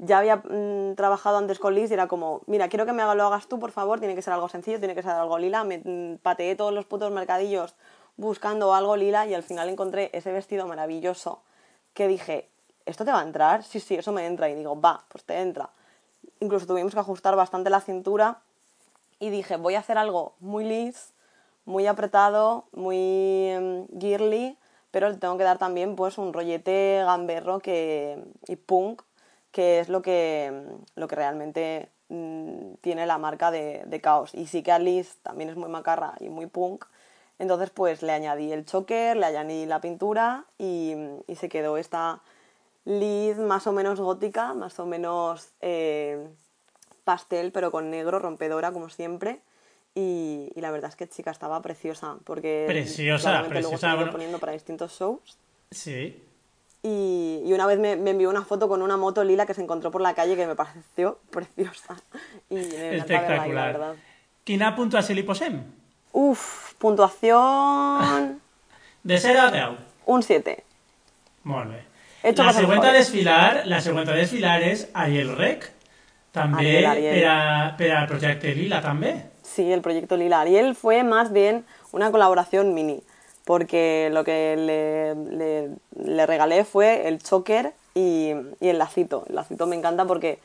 ya 0.03 0.19
había 0.19 0.37
mmm, 0.37 0.95
trabajado 0.95 1.37
antes 1.37 1.59
con 1.59 1.75
Liz 1.75 1.91
y 1.91 1.95
era 1.95 2.09
como, 2.09 2.41
mira, 2.47 2.69
quiero 2.69 2.87
que 2.87 2.93
me 2.93 3.03
lo 3.03 3.27
hagas 3.27 3.47
tú, 3.49 3.59
por 3.59 3.71
favor, 3.71 4.01
tiene 4.01 4.15
que 4.15 4.23
ser 4.23 4.33
algo 4.33 4.49
sencillo, 4.49 4.79
tiene 4.79 4.95
que 4.95 5.03
ser 5.03 5.13
algo 5.13 5.39
lila. 5.39 5.63
Me 5.65 5.79
mmm, 5.79 6.17
pateé 6.23 6.57
todos 6.57 6.73
los 6.73 6.87
putos 6.87 7.13
mercadillos 7.13 7.75
buscando 8.17 8.75
algo 8.75 8.97
lila 8.97 9.27
y 9.27 9.35
al 9.35 9.43
final 9.43 9.69
encontré 9.69 10.11
ese 10.13 10.33
vestido 10.33 10.67
maravilloso 10.67 11.43
que 11.93 12.09
dije, 12.09 12.49
¿esto 12.87 13.05
te 13.05 13.13
va 13.13 13.21
a 13.21 13.25
entrar? 13.25 13.63
Sí, 13.63 13.79
sí, 13.79 13.95
eso 13.97 14.13
me 14.13 14.27
entra. 14.27 14.49
Y 14.49 14.55
digo, 14.55 14.81
va, 14.81 15.05
pues 15.09 15.25
te 15.25 15.41
entra. 15.41 15.71
Incluso 16.41 16.67
tuvimos 16.67 16.95
que 16.95 17.01
ajustar 17.01 17.37
bastante 17.37 17.69
la 17.69 17.81
cintura 17.81 18.39
y 19.19 19.29
dije, 19.29 19.57
voy 19.57 19.75
a 19.75 19.81
hacer 19.81 19.99
algo 19.99 20.35
muy 20.41 20.65
lis, 20.65 21.13
muy 21.67 21.87
apretado, 21.87 22.65
muy 22.73 23.53
um, 23.57 23.87
girly, 23.99 24.57
pero 24.91 25.11
le 25.11 25.17
tengo 25.17 25.37
que 25.37 25.45
dar 25.45 25.59
también 25.59 25.95
pues 25.95 26.17
un 26.17 26.33
rollete 26.33 27.03
gamberro 27.05 27.59
que, 27.59 28.25
y 28.49 28.57
punk 28.57 29.03
que 29.53 29.81
es 29.81 29.89
lo 29.89 30.03
que, 30.03 30.53
lo 30.95 31.09
que 31.09 31.17
realmente 31.17 31.89
mmm, 32.09 32.75
tiene 32.81 33.07
la 33.07 33.19
marca 33.19 33.51
de, 33.51 33.83
de, 33.87 34.01
Caos. 34.01 34.35
Y 34.35 34.47
sí 34.47 34.63
que 34.63 34.73
Alice 34.73 35.15
también 35.23 35.51
es 35.51 35.57
muy 35.57 35.69
macarra 35.69 36.15
y 36.21 36.29
muy 36.29 36.47
punk, 36.47 36.87
entonces 37.39 37.71
pues 37.71 38.03
le 38.03 38.13
añadí 38.13 38.53
el 38.53 38.67
choker, 38.67 39.17
le 39.17 39.27
añadí 39.27 39.67
la 39.67 39.81
pintura 39.81 40.45
y, 40.59 40.95
y 41.27 41.37
se 41.37 41.49
quedó 41.49 41.77
esta 41.77 42.21
Liz 42.85 43.37
más 43.37 43.67
o 43.67 43.73
menos 43.73 44.01
gótica, 44.01 44.55
más 44.55 44.79
o 44.81 44.87
menos 44.87 45.51
eh, 45.61 46.29
pastel, 47.05 47.53
pero 47.53 47.71
con 47.71 47.91
negro, 47.91 48.19
rompedora 48.19 48.73
como 48.73 48.89
siempre. 48.89 49.41
Y, 49.95 50.51
y, 50.55 50.61
la 50.61 50.71
verdad 50.71 50.89
es 50.89 50.97
que 50.97 51.09
chica 51.09 51.31
estaba 51.31 51.61
preciosa, 51.61 52.17
porque 52.25 52.65
preciosa, 52.67 53.45
preciosa, 53.49 53.61
luego 53.61 53.79
se 53.79 53.95
bueno. 53.97 54.13
poniendo 54.13 54.39
para 54.39 54.53
distintos 54.53 54.93
shows. 54.99 55.37
Sí, 55.71 56.23
y, 56.83 57.43
y, 57.45 57.53
una 57.53 57.67
vez 57.67 57.79
me, 57.79 57.97
me, 57.97 58.11
envió 58.11 58.31
una 58.31 58.43
foto 58.43 58.69
con 58.69 58.83
una 58.83 58.97
moto 58.97 59.23
lila 59.25 59.47
que 59.47 59.55
se 59.55 59.63
encontró 59.63 59.91
por 59.91 60.01
la 60.01 60.15
calle 60.15 60.37
que 60.37 60.47
me 60.47 60.55
pareció 60.55 61.19
preciosa. 61.31 61.97
Y 62.49 62.55
me 62.55 62.97
Espectacular. 62.97 63.41
Ahí, 63.41 63.53
la 63.53 63.67
verdad. 63.67 63.95
Quina 64.45 64.75
puntuació 64.75 65.15
li 65.15 65.23
posem? 65.23 65.61
Uf, 66.13 66.75
puntuación... 66.79 68.41
De 69.03 69.17
0 69.19 69.41
a 69.41 69.51
10. 69.51 69.69
Un 70.07 70.23
7. 70.23 70.65
Molt 71.45 71.71
bé. 71.71 71.85
La 72.37 72.53
següent 72.53 72.85
a 72.85 72.93
desfilar, 72.93 73.63
la 73.65 73.79
següent 73.81 74.09
a 74.13 74.17
desfilar 74.17 74.59
és 74.67 74.83
Ariel 74.93 75.31
Rec, 75.39 75.65
també 76.37 76.67
Ariel, 76.67 76.89
Ariel. 76.91 77.15
Per, 77.15 77.29
a, 77.31 77.37
per 77.79 77.89
al 77.97 78.09
projecte 78.11 78.53
Lila, 78.53 78.83
també. 78.85 79.15
Sí, 79.41 79.65
el 79.73 79.81
proyecto 79.81 80.19
Lila. 80.21 80.43
Ariel 80.43 80.75
fue 80.75 81.03
más 81.03 81.33
bien 81.33 81.65
una 81.93 82.11
colaboración 82.11 82.75
mini. 82.75 83.01
Porque 83.45 84.11
lo 84.13 84.25
que 84.25 84.57
le, 84.57 85.69
le, 85.97 86.27
regalé 86.27 86.65
fue 86.65 87.09
el 87.09 87.23
choker 87.23 87.73
y, 87.95 88.33
y, 88.61 88.69
el 88.69 88.79
lacito. 88.79 89.25
El 89.29 89.37
lacito 89.37 89.67
me 89.67 89.77
encanta 89.77 90.05
porque 90.05 90.39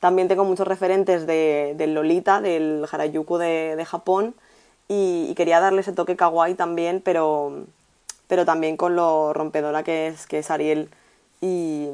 también 0.00 0.28
tengo 0.28 0.44
muchos 0.44 0.66
referentes 0.66 1.26
de, 1.26 1.74
del 1.76 1.94
Lolita, 1.94 2.40
del 2.40 2.86
Harajuku 2.90 3.38
de, 3.38 3.76
de 3.76 3.84
Japón, 3.84 4.34
y, 4.88 5.32
quería 5.36 5.60
darle 5.60 5.80
ese 5.80 5.92
toque 5.92 6.16
kawaii 6.16 6.54
también, 6.54 7.00
pero, 7.04 7.64
pero 8.26 8.44
también 8.44 8.76
con 8.76 8.96
lo 8.96 9.32
rompedora 9.32 9.82
que 9.84 10.08
es, 10.08 10.26
que 10.26 10.40
es 10.40 10.50
Ariel. 10.50 10.90
Y, 11.40 11.88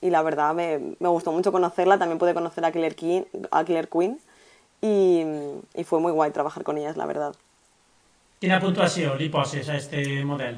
y 0.00 0.10
la 0.10 0.22
verdad 0.22 0.54
me, 0.54 0.96
me, 0.98 1.08
gustó 1.08 1.32
mucho 1.32 1.52
conocerla, 1.52 1.98
también 1.98 2.18
pude 2.18 2.34
conocer 2.34 2.64
a 2.64 2.72
Killer, 2.72 2.94
King, 2.94 3.22
a 3.50 3.64
Killer 3.64 3.88
Queen 3.88 4.18
y, 4.80 5.24
y 5.74 5.84
fue 5.84 6.00
muy 6.00 6.12
guay 6.12 6.30
trabajar 6.32 6.64
con 6.64 6.78
ellas, 6.78 6.96
la 6.96 7.06
verdad. 7.06 7.34
Quina 8.40 8.56
puntuació 8.56 9.18
li 9.20 9.28
poses 9.28 9.68
a 9.68 9.74
este 9.76 10.02
model? 10.24 10.56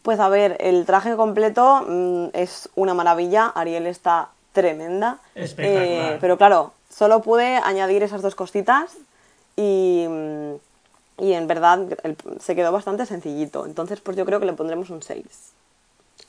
Pues 0.00 0.20
a 0.24 0.30
ver, 0.32 0.56
el 0.58 0.86
traje 0.86 1.16
completo 1.16 1.84
mmm, 1.86 2.28
es 2.32 2.70
una 2.74 2.94
maravilla, 2.94 3.52
Ariel 3.54 3.86
está 3.86 4.30
tremenda. 4.52 5.18
Espectacular. 5.34 6.14
Eh, 6.14 6.18
pero 6.18 6.38
claro, 6.38 6.72
solo 6.88 7.20
pude 7.20 7.56
añadir 7.56 8.02
esas 8.02 8.22
dos 8.22 8.34
cositas 8.34 8.96
y, 9.54 10.06
y 11.18 11.32
en 11.34 11.46
verdad 11.46 11.86
el, 12.02 12.16
se 12.40 12.56
quedó 12.56 12.72
bastante 12.72 13.04
sencillito. 13.04 13.66
Entonces, 13.66 14.00
pues 14.00 14.16
yo 14.16 14.24
creo 14.24 14.40
que 14.40 14.46
le 14.46 14.54
pondremos 14.54 14.88
un 14.88 15.02
6. 15.02 15.52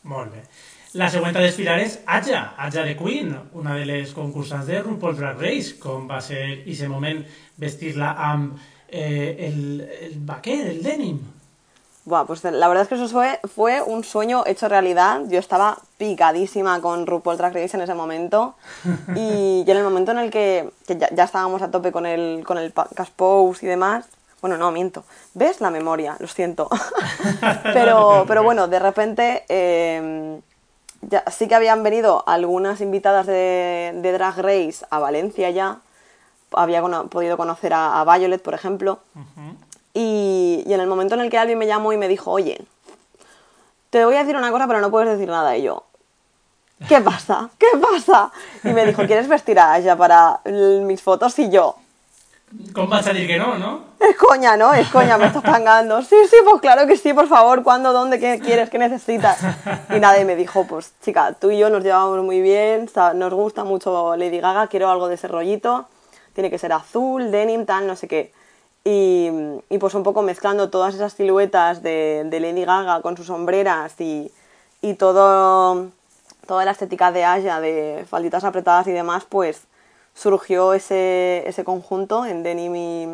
Molt 0.04 0.34
bé. 0.34 0.44
La 0.92 1.08
següent 1.08 1.38
a 1.40 1.44
desfilar 1.46 1.78
és 1.80 2.02
Aja, 2.04 2.42
Aja 2.60 2.82
de 2.84 2.98
Queen, 3.00 3.30
una 3.56 3.78
de 3.78 3.86
les 3.88 4.12
concursants 4.12 4.68
de 4.68 4.82
RuPaul 4.82 5.16
Drag 5.16 5.40
Race, 5.40 5.78
com 5.80 6.04
va 6.10 6.20
ser 6.20 6.42
aquest 6.58 6.92
moment 6.92 7.22
vestir-la 7.64 8.10
amb 8.28 8.60
eh, 8.92 9.48
el, 9.48 9.90
el 10.02 10.20
vaquer, 10.20 10.68
el 10.68 10.84
denim. 10.84 11.20
Buah, 12.04 12.26
pues 12.26 12.44
la 12.44 12.68
verdad 12.68 12.84
es 12.84 12.90
que 12.90 12.96
eso 12.96 13.08
fue, 13.08 13.40
fue 13.56 13.82
un 13.82 14.04
sueño 14.04 14.44
hecho 14.48 14.68
realidad. 14.68 15.22
Yo 15.28 15.38
estaba 15.38 15.78
picadísima 15.98 16.82
con 16.82 17.06
RuPaul 17.06 17.38
Drag 17.38 17.54
Race 17.54 17.78
en 17.78 17.84
ese 17.84 17.94
momento. 17.94 18.56
Y, 19.16 19.64
y 19.66 19.72
en 19.72 19.78
el 19.78 19.84
momento 19.84 20.12
en 20.12 20.18
el 20.18 20.32
que, 20.32 20.72
que 20.88 20.98
ya, 20.98 21.10
ya, 21.14 21.26
estábamos 21.26 21.62
a 21.62 21.70
tope 21.70 21.92
con 21.92 22.06
el, 22.06 22.44
con 22.46 22.58
el 22.58 22.74
cast 22.74 23.14
pose 23.14 23.66
y 23.66 23.70
demás. 23.70 24.06
Bueno, 24.42 24.58
no, 24.58 24.72
miento. 24.72 25.04
¿Ves? 25.36 25.62
La 25.62 25.70
memoria, 25.70 26.18
lo 26.20 26.28
siento. 26.28 26.68
pero, 27.74 28.26
pero 28.28 28.44
bueno, 28.44 28.68
de 28.68 28.80
repente 28.80 29.46
eh, 29.48 30.42
ya, 31.02 31.24
sí 31.30 31.48
que 31.48 31.54
habían 31.54 31.84
venido 31.84 32.24
algunas 32.26 32.82
invitadas 32.82 33.28
de, 33.28 33.92
de 33.96 34.12
Drag 34.12 34.38
Race 34.38 34.86
a 34.90 34.98
Valencia 34.98 35.52
ya 35.52 35.82
había 36.54 36.82
podido 37.10 37.38
conocer 37.38 37.74
a, 37.74 38.02
a, 38.02 38.18
Violet, 38.18 38.42
por 38.42 38.54
ejemplo. 38.54 39.00
Uh 39.16 39.20
-huh. 39.20 39.56
y, 39.94 40.64
y, 40.66 40.74
en 40.74 40.82
el 40.82 40.88
momento 40.88 41.16
en 41.16 41.22
el 41.22 41.30
que 41.30 41.38
alguien 41.38 41.58
me 41.58 41.68
llamó 41.68 41.94
y 41.94 41.98
me 41.98 42.08
dijo, 42.08 42.32
oye, 42.32 42.66
te 43.90 44.06
voy 44.06 44.16
a 44.16 44.20
decir 44.20 44.36
una 44.36 44.52
cosa, 44.52 44.68
pero 44.68 44.80
no 44.82 44.90
puedes 44.90 45.10
decir 45.10 45.30
nada. 45.30 45.56
Y 45.58 45.64
yo, 45.64 45.84
¿qué 46.88 47.02
pasa? 47.02 47.50
¿Qué 47.58 47.68
pasa? 47.80 48.32
Y 48.64 48.70
me 48.70 48.86
dijo, 48.86 49.06
¿quieres 49.06 49.28
vestir 49.28 49.60
a 49.60 49.74
Aya 49.74 49.96
para 49.96 50.40
mis 50.46 51.02
fotos? 51.02 51.38
Y 51.40 51.50
yo... 51.50 51.76
¿Cómo 52.74 52.88
vas 52.88 53.08
a 53.08 53.14
decir 53.14 53.28
que 53.28 53.38
no, 53.38 53.58
no? 53.58 53.80
Es 53.98 54.18
coña, 54.18 54.58
¿no? 54.58 54.74
Es 54.74 54.90
coña, 54.90 55.18
me 55.18 55.28
estás 55.28 55.42
pangando. 55.42 56.02
Sí, 56.02 56.18
sí, 56.30 56.36
pues 56.44 56.60
claro 56.60 56.86
que 56.86 56.98
sí, 56.98 57.14
por 57.14 57.30
favor. 57.30 57.64
¿Cuándo? 57.64 57.94
¿Dónde? 57.94 58.20
¿Qué 58.20 58.40
quieres? 58.40 58.70
¿Qué 58.70 58.78
necesitas? 58.78 59.40
Y 59.90 60.00
nadie 60.02 60.26
me 60.26 60.36
dijo, 60.36 60.68
pues 60.68 60.94
chica, 61.02 61.32
tú 61.32 61.52
y 61.52 61.58
yo 61.58 61.70
nos 61.70 61.82
llevamos 61.82 62.22
muy 62.24 62.42
bien, 62.42 62.90
nos 63.16 63.34
gusta 63.34 63.64
mucho 63.64 64.18
Lady 64.18 64.42
Gaga, 64.42 64.68
quiero 64.68 64.90
algo 64.90 65.08
de 65.08 65.16
ese 65.16 65.30
rollito 65.30 65.88
tiene 66.34 66.50
que 66.50 66.58
ser 66.58 66.74
azul, 66.74 67.32
denim, 67.32 67.66
tal, 67.66 67.88
no 67.88 67.96
sé 67.96 68.08
qué. 68.08 68.32
Y, 68.84 69.30
y 69.70 69.78
pues 69.78 69.94
un 69.94 70.04
poco 70.04 70.24
mezclando 70.24 70.70
todas 70.70 70.96
esas 70.96 71.14
siluetas 71.14 71.84
de, 71.84 72.24
de 72.26 72.40
Lady 72.40 72.66
Gaga 72.66 73.02
con 73.02 73.16
sus 73.16 73.28
sombreras 73.28 74.00
y, 74.00 74.32
y 74.82 74.96
todo, 74.96 75.90
toda 76.48 76.66
la 76.66 76.72
estética 76.72 77.12
de 77.12 77.24
Aya, 77.26 77.60
de 77.60 78.06
falditas 78.10 78.44
apretadas 78.44 78.88
y 78.88 78.92
demás, 78.92 79.26
pues 79.30 79.64
surgió 80.14 80.74
ese, 80.74 81.44
ese 81.48 81.64
conjunto 81.64 82.26
en 82.26 82.44
denim 82.44 82.76
y, 82.76 83.08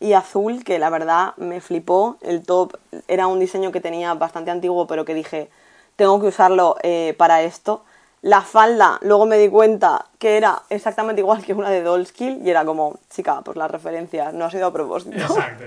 y, 0.00 0.12
azul 0.14 0.64
que 0.64 0.78
la 0.78 0.90
verdad 0.90 1.34
me 1.36 1.60
flipó. 1.60 2.16
El 2.20 2.44
top 2.44 2.76
era 3.08 3.26
un 3.26 3.40
diseño 3.40 3.72
que 3.72 3.80
tenía 3.80 4.14
bastante 4.14 4.50
antiguo, 4.50 4.86
pero 4.86 5.04
que 5.04 5.14
dije, 5.14 5.50
tengo 5.96 6.20
que 6.20 6.28
usarlo 6.28 6.76
eh, 6.82 7.14
para 7.18 7.42
esto. 7.42 7.84
La 8.22 8.42
falda, 8.42 8.98
luego 9.00 9.24
me 9.24 9.38
di 9.38 9.48
cuenta 9.48 10.04
que 10.18 10.36
era 10.36 10.62
exactamente 10.68 11.22
igual 11.22 11.42
que 11.42 11.54
una 11.54 11.70
de 11.70 11.82
Dollskill 11.82 12.42
y 12.44 12.50
era 12.50 12.66
como, 12.66 12.98
chica, 13.08 13.40
pues 13.42 13.56
la 13.56 13.66
referencia 13.66 14.30
no 14.32 14.44
ha 14.44 14.50
sido 14.50 14.66
a 14.66 14.72
propósito. 14.72 15.16
Exacto. 15.16 15.64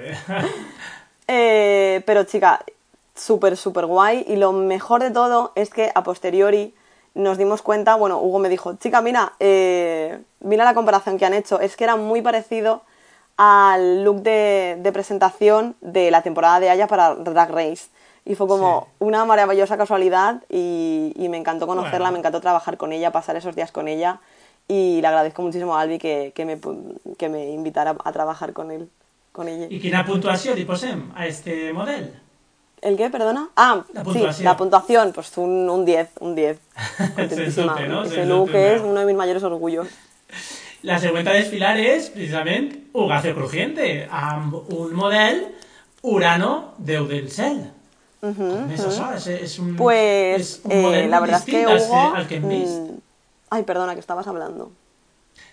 eh, 1.27 2.03
pero 2.05 2.25
chica, 2.25 2.63
súper, 3.15 3.57
súper 3.57 3.87
guay 3.87 4.23
y 4.27 4.35
lo 4.35 4.51
mejor 4.51 5.01
de 5.01 5.09
todo 5.09 5.51
es 5.55 5.71
que 5.71 5.91
a 5.95 6.03
posteriori 6.03 6.75
nos 7.15 7.37
dimos 7.37 7.63
cuenta, 7.63 7.95
bueno, 7.95 8.19
Hugo 8.19 8.37
me 8.37 8.49
dijo, 8.49 8.75
chica, 8.75 9.01
mira, 9.01 9.33
eh, 9.39 10.19
mira 10.39 10.63
la 10.63 10.75
comparación 10.75 11.17
que 11.17 11.25
han 11.25 11.33
hecho, 11.33 11.59
es 11.59 11.75
que 11.75 11.83
era 11.83 11.95
muy 11.95 12.21
parecido 12.21 12.83
al 13.37 14.03
look 14.03 14.21
de, 14.21 14.77
de 14.79 14.91
presentación 14.91 15.75
de 15.81 16.11
la 16.11 16.21
temporada 16.21 16.59
de 16.59 16.69
Aya 16.69 16.87
para 16.87 17.15
Drag 17.15 17.49
Race. 17.49 17.87
Y 18.25 18.35
fue 18.35 18.47
como 18.47 18.87
una 18.99 19.25
maravillosa 19.25 19.77
casualidad 19.77 20.41
y, 20.49 21.11
y 21.15 21.27
me 21.29 21.37
encantó 21.37 21.67
conocerla, 21.67 21.97
Bueno. 21.99 22.11
me 22.13 22.19
encantó 22.19 22.39
trabajar 22.39 22.77
con 22.77 22.93
ella, 22.93 23.11
pasar 23.11 23.35
esos 23.35 23.55
días 23.55 23.71
con 23.71 23.87
ella 23.89 24.19
y 24.67 25.01
le 25.01 25.07
agradezco 25.07 25.41
muchísimo 25.41 25.75
a 25.75 25.81
Albi 25.81 25.99
que, 25.99 26.31
que, 26.33 26.45
me, 26.45 26.57
que 27.17 27.27
me 27.27 27.49
invitara 27.51 27.97
a 28.03 28.11
trabajar 28.13 28.53
con 28.53 28.71
él, 28.71 28.87
con 29.33 29.49
ella. 29.49 29.67
I 29.69 29.79
quina 29.83 30.05
puntuació 30.07 30.55
li 30.55 30.63
posem 30.63 31.09
a 31.15 31.27
este 31.27 31.73
model? 31.73 32.13
¿El 32.81 32.95
qué, 32.95 33.09
perdona? 33.09 33.49
Ah, 33.57 33.83
La 33.93 34.01
sí, 34.03 34.05
puntuación. 34.11 34.45
la 34.45 34.55
puntuación, 34.57 35.11
pues 35.13 35.37
un, 35.37 35.69
un 35.69 35.83
10, 35.83 36.09
un 36.21 36.35
10. 36.35 36.59
Contentísima. 37.15 37.73
Dubte, 37.73 37.87
no? 37.87 38.03
Look 38.03 38.27
dubte, 38.47 38.75
es 38.75 38.81
no. 38.81 38.87
uno 38.89 38.99
de 39.01 39.05
mis 39.05 39.15
mayores 39.15 39.43
orgullos. 39.43 39.87
La 40.83 40.97
següent 40.99 41.27
a 41.27 41.33
desfilar 41.35 41.77
és, 41.79 42.09
precisament, 42.11 42.73
Ugacio 42.93 43.31
Crujiente, 43.35 44.05
amb 44.11 44.53
un 44.71 44.91
model 44.95 45.45
Urano, 46.03 46.73
Déu 46.77 47.05
del 47.07 47.29
cel. 47.31 47.61
És, 49.17 49.27
és 49.27 49.57
un, 49.59 49.73
Pues 49.75 50.39
és 50.39 50.53
un 50.63 50.71
eh, 50.71 51.07
la 51.07 51.19
verdad 51.19 51.41
es 51.41 51.45
que 51.45 51.65
Hugo... 51.65 52.15
al 52.15 52.27
que 52.27 52.37
hem 52.39 52.47
vist. 52.47 52.79
mm, 52.79 53.01
Ay, 53.49 53.63
perdona, 53.63 53.93
que 53.93 53.99
estabas 53.99 54.27
hablando. 54.27 54.71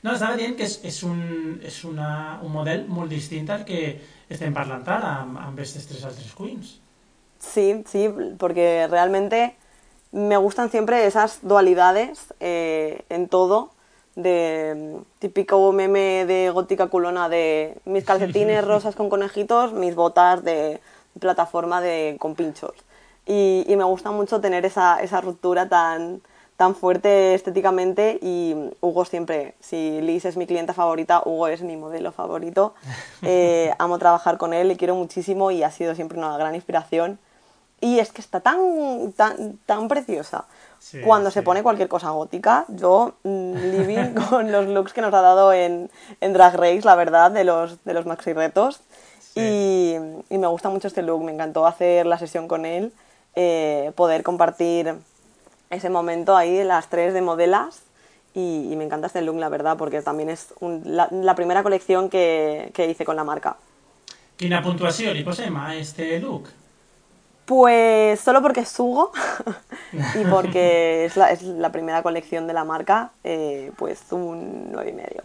No, 0.03 0.15
estava 0.15 0.37
dient 0.37 0.55
que 0.57 0.65
és, 0.65 0.79
és, 0.89 1.03
un, 1.05 1.59
és 1.67 1.83
una, 1.85 2.39
un 2.45 2.53
model 2.55 2.87
molt 2.89 3.11
distint 3.13 3.51
al 3.53 3.67
que 3.69 3.99
estem 4.33 4.55
parlant 4.57 4.87
ara 4.89 5.17
amb, 5.25 5.37
amb 5.37 5.59
aquestes 5.59 5.89
tres 5.91 6.07
altres 6.09 6.31
queens. 6.37 6.79
Sí, 7.41 7.83
sí, 7.89 8.09
porque 8.39 8.87
realmente 8.89 9.57
me 10.13 10.37
gustan 10.37 10.71
siempre 10.71 11.07
esas 11.07 11.41
dualidades 11.43 12.33
eh, 12.41 13.03
en 13.09 13.29
todo, 13.29 13.71
de 14.17 14.75
mm, 14.77 15.03
típico 15.19 15.73
meme 15.73 16.25
de 16.27 16.51
gótica 16.51 16.89
culona 16.89 17.29
de 17.29 17.77
mis 17.85 18.05
calcetines 18.09 18.65
rosas 18.65 18.95
con 18.95 19.09
conejitos, 19.11 19.73
mis 19.73 19.95
botas 19.95 20.43
de 20.45 20.81
plataforma 21.19 21.81
de 21.81 22.17
con 22.21 22.35
pinchos. 22.35 22.73
Y, 23.27 23.65
y 23.69 23.77
me 23.77 23.85
gusta 23.85 24.11
mucho 24.11 24.41
tener 24.41 24.65
esa, 24.65 25.03
esa 25.03 25.21
ruptura 25.21 25.69
tan, 25.69 26.21
tan 26.61 26.75
fuerte 26.75 27.33
estéticamente 27.33 28.19
y 28.21 28.55
Hugo 28.83 29.07
siempre, 29.07 29.55
si 29.61 30.03
Liz 30.03 30.27
es 30.27 30.37
mi 30.37 30.47
clienta 30.47 30.75
favorita, 30.75 31.23
Hugo 31.25 31.49
es 31.49 31.63
mi 31.63 31.79
modelo 31.79 32.13
favorito. 32.13 32.75
Eh, 33.23 33.73
amo 33.79 33.99
trabajar 33.99 34.39
con 34.39 34.53
él, 34.55 34.69
le 34.69 34.77
quiero 34.77 34.95
muchísimo 34.95 35.51
y 35.51 35.63
ha 35.63 35.71
sido 35.71 35.95
siempre 35.95 36.19
una 36.19 36.37
gran 36.37 36.55
inspiración. 36.55 37.19
Y 37.81 37.99
es 37.99 38.13
que 38.13 38.21
está 38.21 38.41
tan, 38.41 39.13
tan, 39.17 39.59
tan 39.65 39.89
preciosa. 39.89 40.45
Sí, 40.79 41.01
Cuando 41.01 41.31
se 41.31 41.43
pone 41.43 41.63
cualquier 41.63 41.89
cosa 41.89 42.11
gótica, 42.11 42.67
yo 42.69 43.15
mm, 43.23 43.55
living 43.55 44.15
con 44.29 44.53
los 44.53 44.67
looks 44.67 44.93
que 44.93 45.01
nos 45.01 45.15
ha 45.15 45.21
dado 45.23 45.53
en, 45.55 45.91
en 46.21 46.33
Drag 46.35 46.55
Race, 46.57 46.83
la 46.85 46.95
verdad, 46.95 47.31
de 47.31 47.45
los, 47.45 47.83
de 47.85 47.95
los 47.95 48.05
maxi 48.05 48.35
retos. 48.35 48.81
Sí. 49.41 50.25
Y, 50.31 50.35
y 50.35 50.39
me 50.39 50.47
gusta 50.47 50.69
mucho 50.69 50.89
este 50.89 51.03
look, 51.03 51.23
me 51.25 51.33
encantó 51.33 51.67
hacer 51.67 52.07
la 52.07 52.19
sesión 52.19 52.49
con 52.49 52.65
él, 52.67 52.93
eh, 53.37 53.93
poder 53.97 54.23
compartir 54.23 54.95
ese 55.71 55.91
momento 55.91 56.37
ahí, 56.37 56.65
las 56.65 56.89
tres 56.89 57.15
de 57.15 57.23
modelas. 57.23 57.83
Y, 58.35 58.69
y 58.73 58.77
me 58.77 58.85
encanta 58.85 59.09
este 59.09 59.23
look, 59.23 59.37
la 59.39 59.49
verdad, 59.49 59.77
porque 59.77 60.03
también 60.03 60.31
es 60.31 60.55
un- 60.61 60.83
la, 60.85 61.09
la 61.11 61.35
primera 61.35 61.63
colección 61.65 62.09
que, 62.09 62.71
que 62.75 62.89
hice 62.89 63.05
con 63.05 63.17
la 63.17 63.25
marca. 63.25 63.57
Quina 64.41 64.63
puntuació 64.65 65.13
li 65.13 65.23
posem 65.23 65.57
a 65.61 65.75
este 65.77 66.19
look? 66.21 66.49
Pues 67.45 68.21
solo 68.21 68.41
porque 68.43 68.61
es 68.61 68.79
Hugo 68.79 69.11
y 69.93 70.25
porque 70.31 71.05
es 71.07 71.17
la, 71.17 71.31
es 71.33 71.43
la 71.43 71.73
primera 71.73 72.03
colección 72.03 72.47
de 72.47 72.53
la 72.55 72.65
marca, 72.65 73.11
eh, 73.25 73.73
pues 73.77 74.01
un 74.13 74.71
9 74.73 74.91
y 74.91 74.93
medio. 74.95 75.25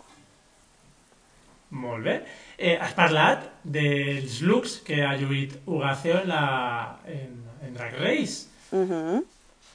Molt 1.70 2.04
bé. 2.06 2.16
Eh, 2.58 2.78
has 2.80 2.94
parlat 2.96 3.44
dels 3.64 4.40
looks 4.42 4.78
que 4.86 5.02
ha 5.04 5.16
lluït 5.20 5.58
Ugacio 5.68 6.22
en, 6.22 6.30
la, 6.30 6.98
en, 7.06 7.34
en 7.66 7.74
Drag 7.76 7.98
Race. 8.00 8.48
Ujú. 8.72 9.26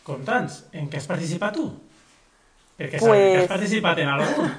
Conta'ns, 0.06 0.64
en 0.72 0.88
què 0.88 0.96
has 0.96 1.06
participat 1.10 1.54
tu? 1.58 1.66
Perquè 2.80 2.98
Pues- 2.98 3.04
sabem 3.04 3.32
que 3.36 3.42
has 3.44 3.52
participat 3.52 3.98
en 3.98 4.08
algun. 4.08 4.50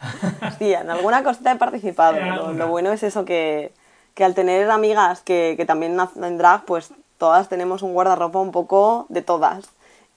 Sí, 0.58 0.72
en 0.72 0.88
alguna 0.88 1.22
cosita 1.22 1.52
he 1.52 1.56
participado. 1.56 2.16
En 2.16 2.34
Lo, 2.34 2.52
lo 2.54 2.68
bueno 2.68 2.90
es 2.92 3.02
eso, 3.02 3.24
que, 3.26 3.72
que 4.14 4.24
al 4.24 4.34
tener 4.34 4.70
amigas 4.70 5.20
que, 5.20 5.54
que 5.58 5.66
también 5.66 5.98
hacen 6.00 6.38
drag, 6.38 6.64
pues 6.64 6.92
todas 7.18 7.48
tenemos 7.50 7.82
un 7.82 7.92
guardarropa 7.92 8.38
un 8.38 8.50
poco 8.50 9.04
de 9.10 9.20
todas. 9.20 9.68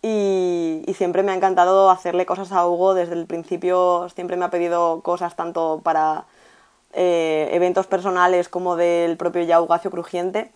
Y, 0.02 0.84
y 0.88 0.94
siempre 0.96 1.22
me 1.24 1.32
ha 1.32 1.36
encantado 1.36 1.90
hacerle 1.92 2.26
cosas 2.26 2.52
a 2.54 2.66
Hugo. 2.68 2.94
Desde 2.94 3.14
el 3.14 3.26
principio 3.26 4.08
siempre 4.14 4.38
me 4.38 4.46
ha 4.46 4.50
pedido 4.52 5.02
cosas 5.02 5.36
tanto 5.36 5.82
para 5.84 6.24
eh, 6.94 7.50
eventos 7.52 7.88
personales 7.88 8.50
como 8.50 8.76
del 8.76 9.18
propio 9.18 9.44
ya 9.44 9.62
Ugacio 9.62 9.92
Crujiente. 9.92 10.52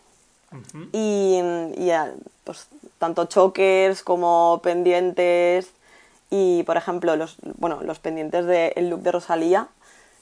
Y, 0.93 1.41
y, 1.75 1.89
eh, 1.89 2.13
pues 2.45 2.67
tanto 2.99 3.25
chokers 3.25 4.01
como 4.01 4.61
pendientes 4.63 5.71
y 6.29 6.63
por 6.63 6.77
ejemplo 6.77 7.17
los 7.17 7.35
bueno 7.57 7.79
los 7.83 7.99
pendientes 7.99 8.45
del 8.45 8.89
look 8.89 9.01
de 9.01 9.11
Rosalía 9.11 9.67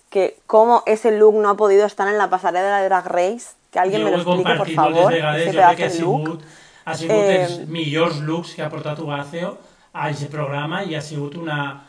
que 0.09 0.35
cómo 0.47 0.81
ese 0.87 1.11
look 1.11 1.35
no 1.35 1.49
ha 1.49 1.57
podido 1.57 1.85
estar 1.85 2.07
en 2.07 2.17
la 2.17 2.31
pasarela 2.31 2.79
de 2.79 2.85
Drag 2.85 3.05
Race 3.05 3.53
que 3.71 3.77
alguien 3.77 4.03
me 4.03 4.09
lo 4.09 4.17
explique 4.17 4.55
por 4.55 4.69
favor 4.71 5.13
vegades, 5.13 5.47
ese 5.47 5.57
crec 5.57 5.69
que 5.69 5.75
pedazo 5.75 5.95
ha 5.95 6.05
look 6.05 6.41
ha 6.85 6.95
sigut 6.95 7.13
Eh, 7.15 7.41
els 7.41 7.67
millors 7.67 8.19
looks 8.21 8.53
que 8.53 8.61
ha 8.61 8.69
portat 8.69 8.99
Ugacio 9.01 9.55
a 9.91 10.05
aquest 10.05 10.29
programa 10.29 10.83
i 10.85 10.93
ha 10.93 11.01
sigut 11.01 11.33
una, 11.39 11.81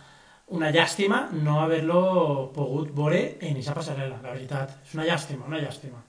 una 0.49 0.71
llàstima 0.71 1.29
no 1.33 1.61
haver-lo 1.61 2.51
pogut 2.55 2.91
veure 2.95 3.37
en 3.41 3.53
aquesta 3.57 3.75
passarel·la, 3.75 4.21
la 4.23 4.31
veritat. 4.33 4.71
És 4.87 4.95
una 4.95 5.05
llàstima, 5.05 5.45
una 5.47 5.59
llàstima. 5.59 6.03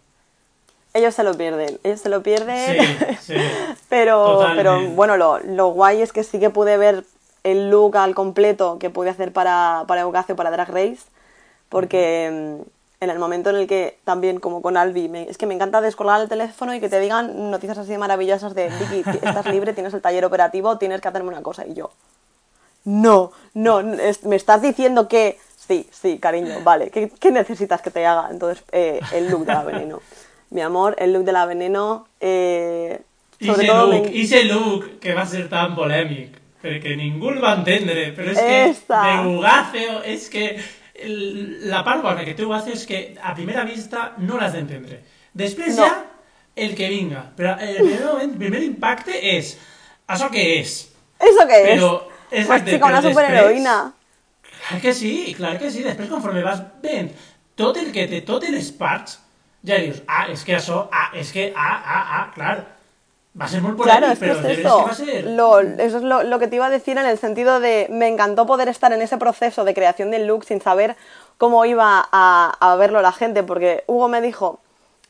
ellos 0.94 1.14
se 1.16 1.24
lo 1.24 1.34
pierden 1.38 1.78
ellos 1.84 2.00
se 2.02 2.10
lo 2.10 2.24
pierden 2.24 2.98
Sí, 3.20 3.34
sí. 3.34 3.36
pero, 3.90 4.24
Totalmente. 4.24 4.56
pero 4.64 4.82
bueno, 4.96 5.18
lo, 5.18 5.40
lo 5.40 5.68
guay 5.70 6.02
es 6.02 6.12
que 6.12 6.24
sí 6.24 6.40
que 6.40 6.50
pude 6.50 6.78
ver 6.78 7.04
el 7.44 7.70
look 7.70 7.98
al 7.98 8.16
completo 8.16 8.78
que 8.80 8.90
pude 8.90 9.10
hacer 9.10 9.32
para, 9.32 9.84
para 9.88 10.02
Eugacio, 10.02 10.36
para 10.36 10.50
Drag 10.52 10.70
Race, 10.70 11.04
porque 11.70 12.30
mm, 12.60 13.04
en 13.04 13.10
el 13.10 13.20
momento 13.20 13.50
en 13.52 13.58
el 13.58 13.68
que 13.68 14.00
también, 14.04 14.40
como 14.40 14.62
con 14.62 14.76
Albi, 14.76 15.08
me- 15.08 15.30
es 15.30 15.38
que 15.38 15.46
me 15.46 15.54
encanta 15.54 15.82
descolgar 15.82 16.20
el 16.22 16.28
teléfono 16.30 16.74
y 16.74 16.80
que 16.80 16.90
te 16.90 17.00
digan 17.00 17.52
noticias 17.52 17.78
así 17.78 17.96
maravillosas 17.98 18.54
de 18.56 18.70
Vicky, 18.90 19.10
estás 19.22 19.46
libre, 19.46 19.74
tienes 19.74 19.94
el 19.94 20.02
taller 20.02 20.26
operativo, 20.26 20.78
tienes 20.78 21.00
que 21.00 21.08
hacerme 21.08 21.30
una 21.30 21.44
cosa. 21.44 21.66
Y 21.68 21.74
yo, 21.76 21.92
no, 22.88 23.32
no, 23.54 23.80
es- 23.94 24.24
me 24.24 24.36
estás 24.38 24.62
diciendo 24.62 25.08
que... 25.08 25.38
Sí, 25.68 25.86
sí, 25.92 26.18
cariño, 26.18 26.62
vale. 26.64 26.90
¿Qué, 26.90 27.12
qué 27.20 27.30
necesitas 27.30 27.82
que 27.82 27.92
te 27.92 28.06
haga? 28.06 28.30
Entonces, 28.32 28.64
eh, 28.72 29.02
el 29.14 29.30
look 29.30 29.46
de 29.46 29.54
la 29.54 29.64
veneno. 29.64 30.02
Mi 30.50 30.62
amor, 30.62 30.96
el 30.98 31.12
look 31.12 31.26
de 31.26 31.32
la 31.34 31.46
veneno... 31.46 32.08
Eh, 32.22 33.02
sobre 33.42 33.64
Ise 33.64 33.68
todo 33.68 33.88
look, 33.92 34.04
me- 34.06 34.16
ise 34.18 34.44
look 34.46 35.00
que 35.02 35.14
va 35.14 35.26
ser 35.28 35.50
tan 35.52 35.76
polèmic, 35.76 36.40
perquè 36.64 36.96
ningú 36.98 37.30
el 37.30 37.44
va 37.44 37.52
entendre, 37.60 38.08
però 38.16 38.32
és 38.32 38.40
que 38.40 38.64
Esta. 38.72 39.02
de 39.04 39.28
Ugacio, 39.36 40.00
és 40.10 40.30
que 40.34 40.46
el- 40.96 41.68
la 41.70 41.84
part 41.86 42.02
bona 42.02 42.24
que 42.26 42.34
té 42.34 42.46
Ugacio 42.48 42.74
és 42.74 42.86
que 42.90 43.02
a 43.22 43.36
primera 43.36 43.66
vista 43.68 44.14
no 44.18 44.40
l'has 44.40 44.54
d'entendre. 44.56 45.02
Després 45.38 45.76
No. 45.78 45.84
ja, 45.86 46.06
el 46.56 46.74
que 46.80 46.88
vinga. 46.90 47.28
Però 47.38 47.58
el 47.60 47.76
primer 47.84 48.06
moment, 48.08 48.32
el 48.32 48.38
primer 48.42 48.64
impacte 48.64 49.20
és, 49.38 49.52
això 50.08 50.32
què 50.34 50.48
és? 50.64 50.88
¿Eso 51.20 51.46
qué 51.48 51.62
es? 52.32 52.48
Pues 52.48 52.66
chica, 52.66 52.86
una 52.86 53.02
superheroína. 53.02 53.94
Clar 54.68 54.82
que 54.82 54.94
sí, 54.94 55.34
clar 55.38 55.58
que 55.60 55.70
sí. 55.72 55.84
Després, 55.84 56.10
conforme 56.10 56.44
vas 56.44 56.62
veient 56.84 57.12
tot 57.56 57.78
el 57.78 57.92
que 57.92 58.08
té, 58.08 58.22
totes 58.22 58.50
les 58.52 58.72
parts, 58.72 59.20
ja 59.66 59.78
dius, 59.82 60.02
ah, 60.08 60.26
és 60.32 60.44
que 60.44 60.56
això, 60.58 60.88
ah, 60.92 61.12
és 61.16 61.32
que, 61.32 61.54
ah, 61.56 61.78
ah, 61.86 62.04
ah, 62.20 62.26
clar. 62.36 62.58
Va 63.38 63.46
ser 63.48 63.62
molt 63.62 63.78
polèmic, 63.78 64.00
Claro, 64.00 64.12
es 64.14 64.20
que 64.20 64.32
es 64.32 64.60
eso. 64.60 64.78
que 64.80 64.90
va 64.90 64.94
ser... 64.96 65.26
Lo- 65.28 65.60
eso 65.60 65.98
es 65.98 66.04
lo, 66.04 66.24
lo 66.24 66.40
que 66.40 66.48
te 66.48 66.56
iba 66.56 66.66
a 66.66 66.72
decir 66.72 66.98
en 66.98 67.06
el 67.06 67.20
sentido 67.20 67.60
de 67.60 67.86
me 67.92 68.08
encantó 68.08 68.48
poder 68.48 68.68
estar 68.68 68.92
en 68.94 69.02
ese 69.04 69.18
proceso 69.18 69.64
de 69.64 69.76
creación 69.76 70.10
del 70.10 70.26
look 70.26 70.44
sin 70.44 70.60
saber 70.60 70.96
cómo 71.38 71.64
iba 71.66 72.08
a, 72.12 72.58
a 72.60 72.76
verlo 72.78 73.00
la 73.04 73.12
gente, 73.12 73.44
porque 73.44 73.84
Hugo 73.86 74.08
me 74.08 74.22
dijo, 74.22 74.60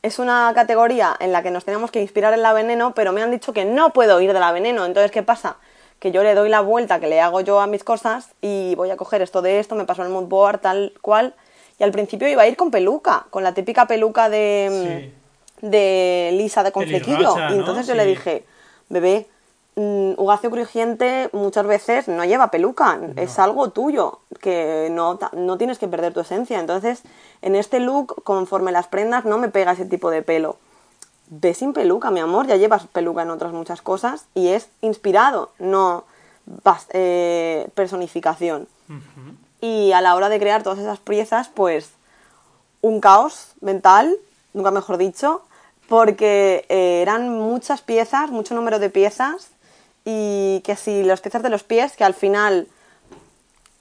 es 0.03 0.19
una 0.19 0.51
categoría 0.53 1.15
en 1.21 1.31
la 1.31 1.41
que 1.41 1.51
nos 1.51 1.63
tenemos 1.63 1.89
que 1.89 2.01
inspirar 2.01 2.33
en 2.33 2.41
la 2.41 2.51
veneno, 2.51 2.93
pero 2.93 3.13
me 3.13 3.23
han 3.23 3.31
dicho 3.31 3.53
que 3.53 3.63
no 3.63 3.93
puedo 3.93 4.19
ir 4.19 4.33
de 4.33 4.39
la 4.41 4.51
veneno. 4.51 4.85
Entonces, 4.85 5.11
¿qué 5.11 5.23
pasa? 5.23 5.55
Que 5.99 6.11
yo 6.11 6.23
le 6.23 6.35
doy 6.35 6.49
la 6.49 6.61
vuelta 6.61 6.99
que 6.99 7.07
le 7.07 7.19
hago 7.21 7.41
yo 7.41 7.59
a 7.59 7.67
mis 7.67 7.83
cosas 7.83 8.29
y 8.41 8.75
voy 8.75 8.91
a 8.91 8.97
coger 8.97 9.21
esto 9.21 9.41
de 9.41 9.59
esto, 9.59 9.75
me 9.75 9.85
paso 9.85 10.03
el 10.03 10.09
mood 10.09 10.25
board 10.25 10.59
tal 10.59 10.93
cual. 11.01 11.33
Y 11.79 11.83
al 11.83 11.91
principio 11.91 12.27
iba 12.27 12.43
a 12.43 12.47
ir 12.47 12.55
con 12.55 12.71
peluca, 12.71 13.25
con 13.29 13.43
la 13.43 13.53
típica 13.53 13.87
peluca 13.87 14.29
de, 14.29 15.11
de 15.61 16.31
Lisa 16.33 16.63
de 16.63 16.71
conflicillo. 16.71 17.17
Pelirrocha, 17.17 17.49
y 17.49 17.53
¿no? 17.53 17.59
entonces 17.59 17.87
yo 17.87 17.93
le 17.93 18.05
dije, 18.05 18.45
bebé, 18.89 19.27
mm, 19.75 20.13
Ugacio 20.17 20.49
Crujiente 20.49 21.29
muchas 21.33 21.67
veces 21.67 22.07
no 22.07 22.25
lleva 22.25 22.49
peluca, 22.49 22.99
es 23.15 23.37
algo 23.37 23.69
tuyo, 23.69 24.19
que 24.41 24.89
no, 24.91 25.19
no 25.33 25.57
tienes 25.57 25.77
que 25.77 25.87
perder 25.87 26.13
tu 26.13 26.19
esencia. 26.21 26.59
Entonces, 26.59 27.03
en 27.41 27.55
este 27.55 27.79
look, 27.79 28.23
conforme 28.23 28.71
las 28.71 28.87
prendas, 28.87 29.25
no 29.25 29.37
me 29.37 29.49
pega 29.49 29.73
ese 29.73 29.85
tipo 29.85 30.09
de 30.09 30.23
pelo. 30.23 30.57
Ve 31.29 31.53
sin 31.53 31.73
peluca, 31.73 32.09
mi 32.09 32.19
amor, 32.21 32.47
ya 32.47 32.55
llevas 32.55 32.87
peluca 32.87 33.21
en 33.21 33.31
otras 33.31 33.51
muchas 33.51 33.81
cosas 33.81 34.25
y 34.33 34.49
es 34.49 34.69
inspirado, 34.81 35.51
no, 35.59 36.05
eh, 36.93 37.67
personificación. 37.75 38.67
Y 39.59 39.91
a 39.91 40.01
la 40.01 40.15
hora 40.15 40.29
de 40.29 40.39
crear 40.39 40.63
todas 40.63 40.79
esas 40.79 40.99
piezas, 40.99 41.49
pues 41.49 41.91
un 42.81 43.01
caos 43.01 43.53
mental, 43.59 44.15
nunca 44.53 44.71
mejor 44.71 44.97
dicho, 44.97 45.41
porque 45.89 46.65
eh, 46.69 47.01
eran 47.01 47.29
muchas 47.29 47.81
piezas, 47.81 48.29
mucho 48.29 48.55
número 48.55 48.79
de 48.79 48.89
piezas, 48.89 49.49
y 50.05 50.61
que 50.63 50.77
si 50.77 51.03
las 51.03 51.19
piezas 51.19 51.43
de 51.43 51.49
los 51.49 51.63
pies, 51.63 51.97
que 51.97 52.05
al 52.05 52.13
final, 52.13 52.67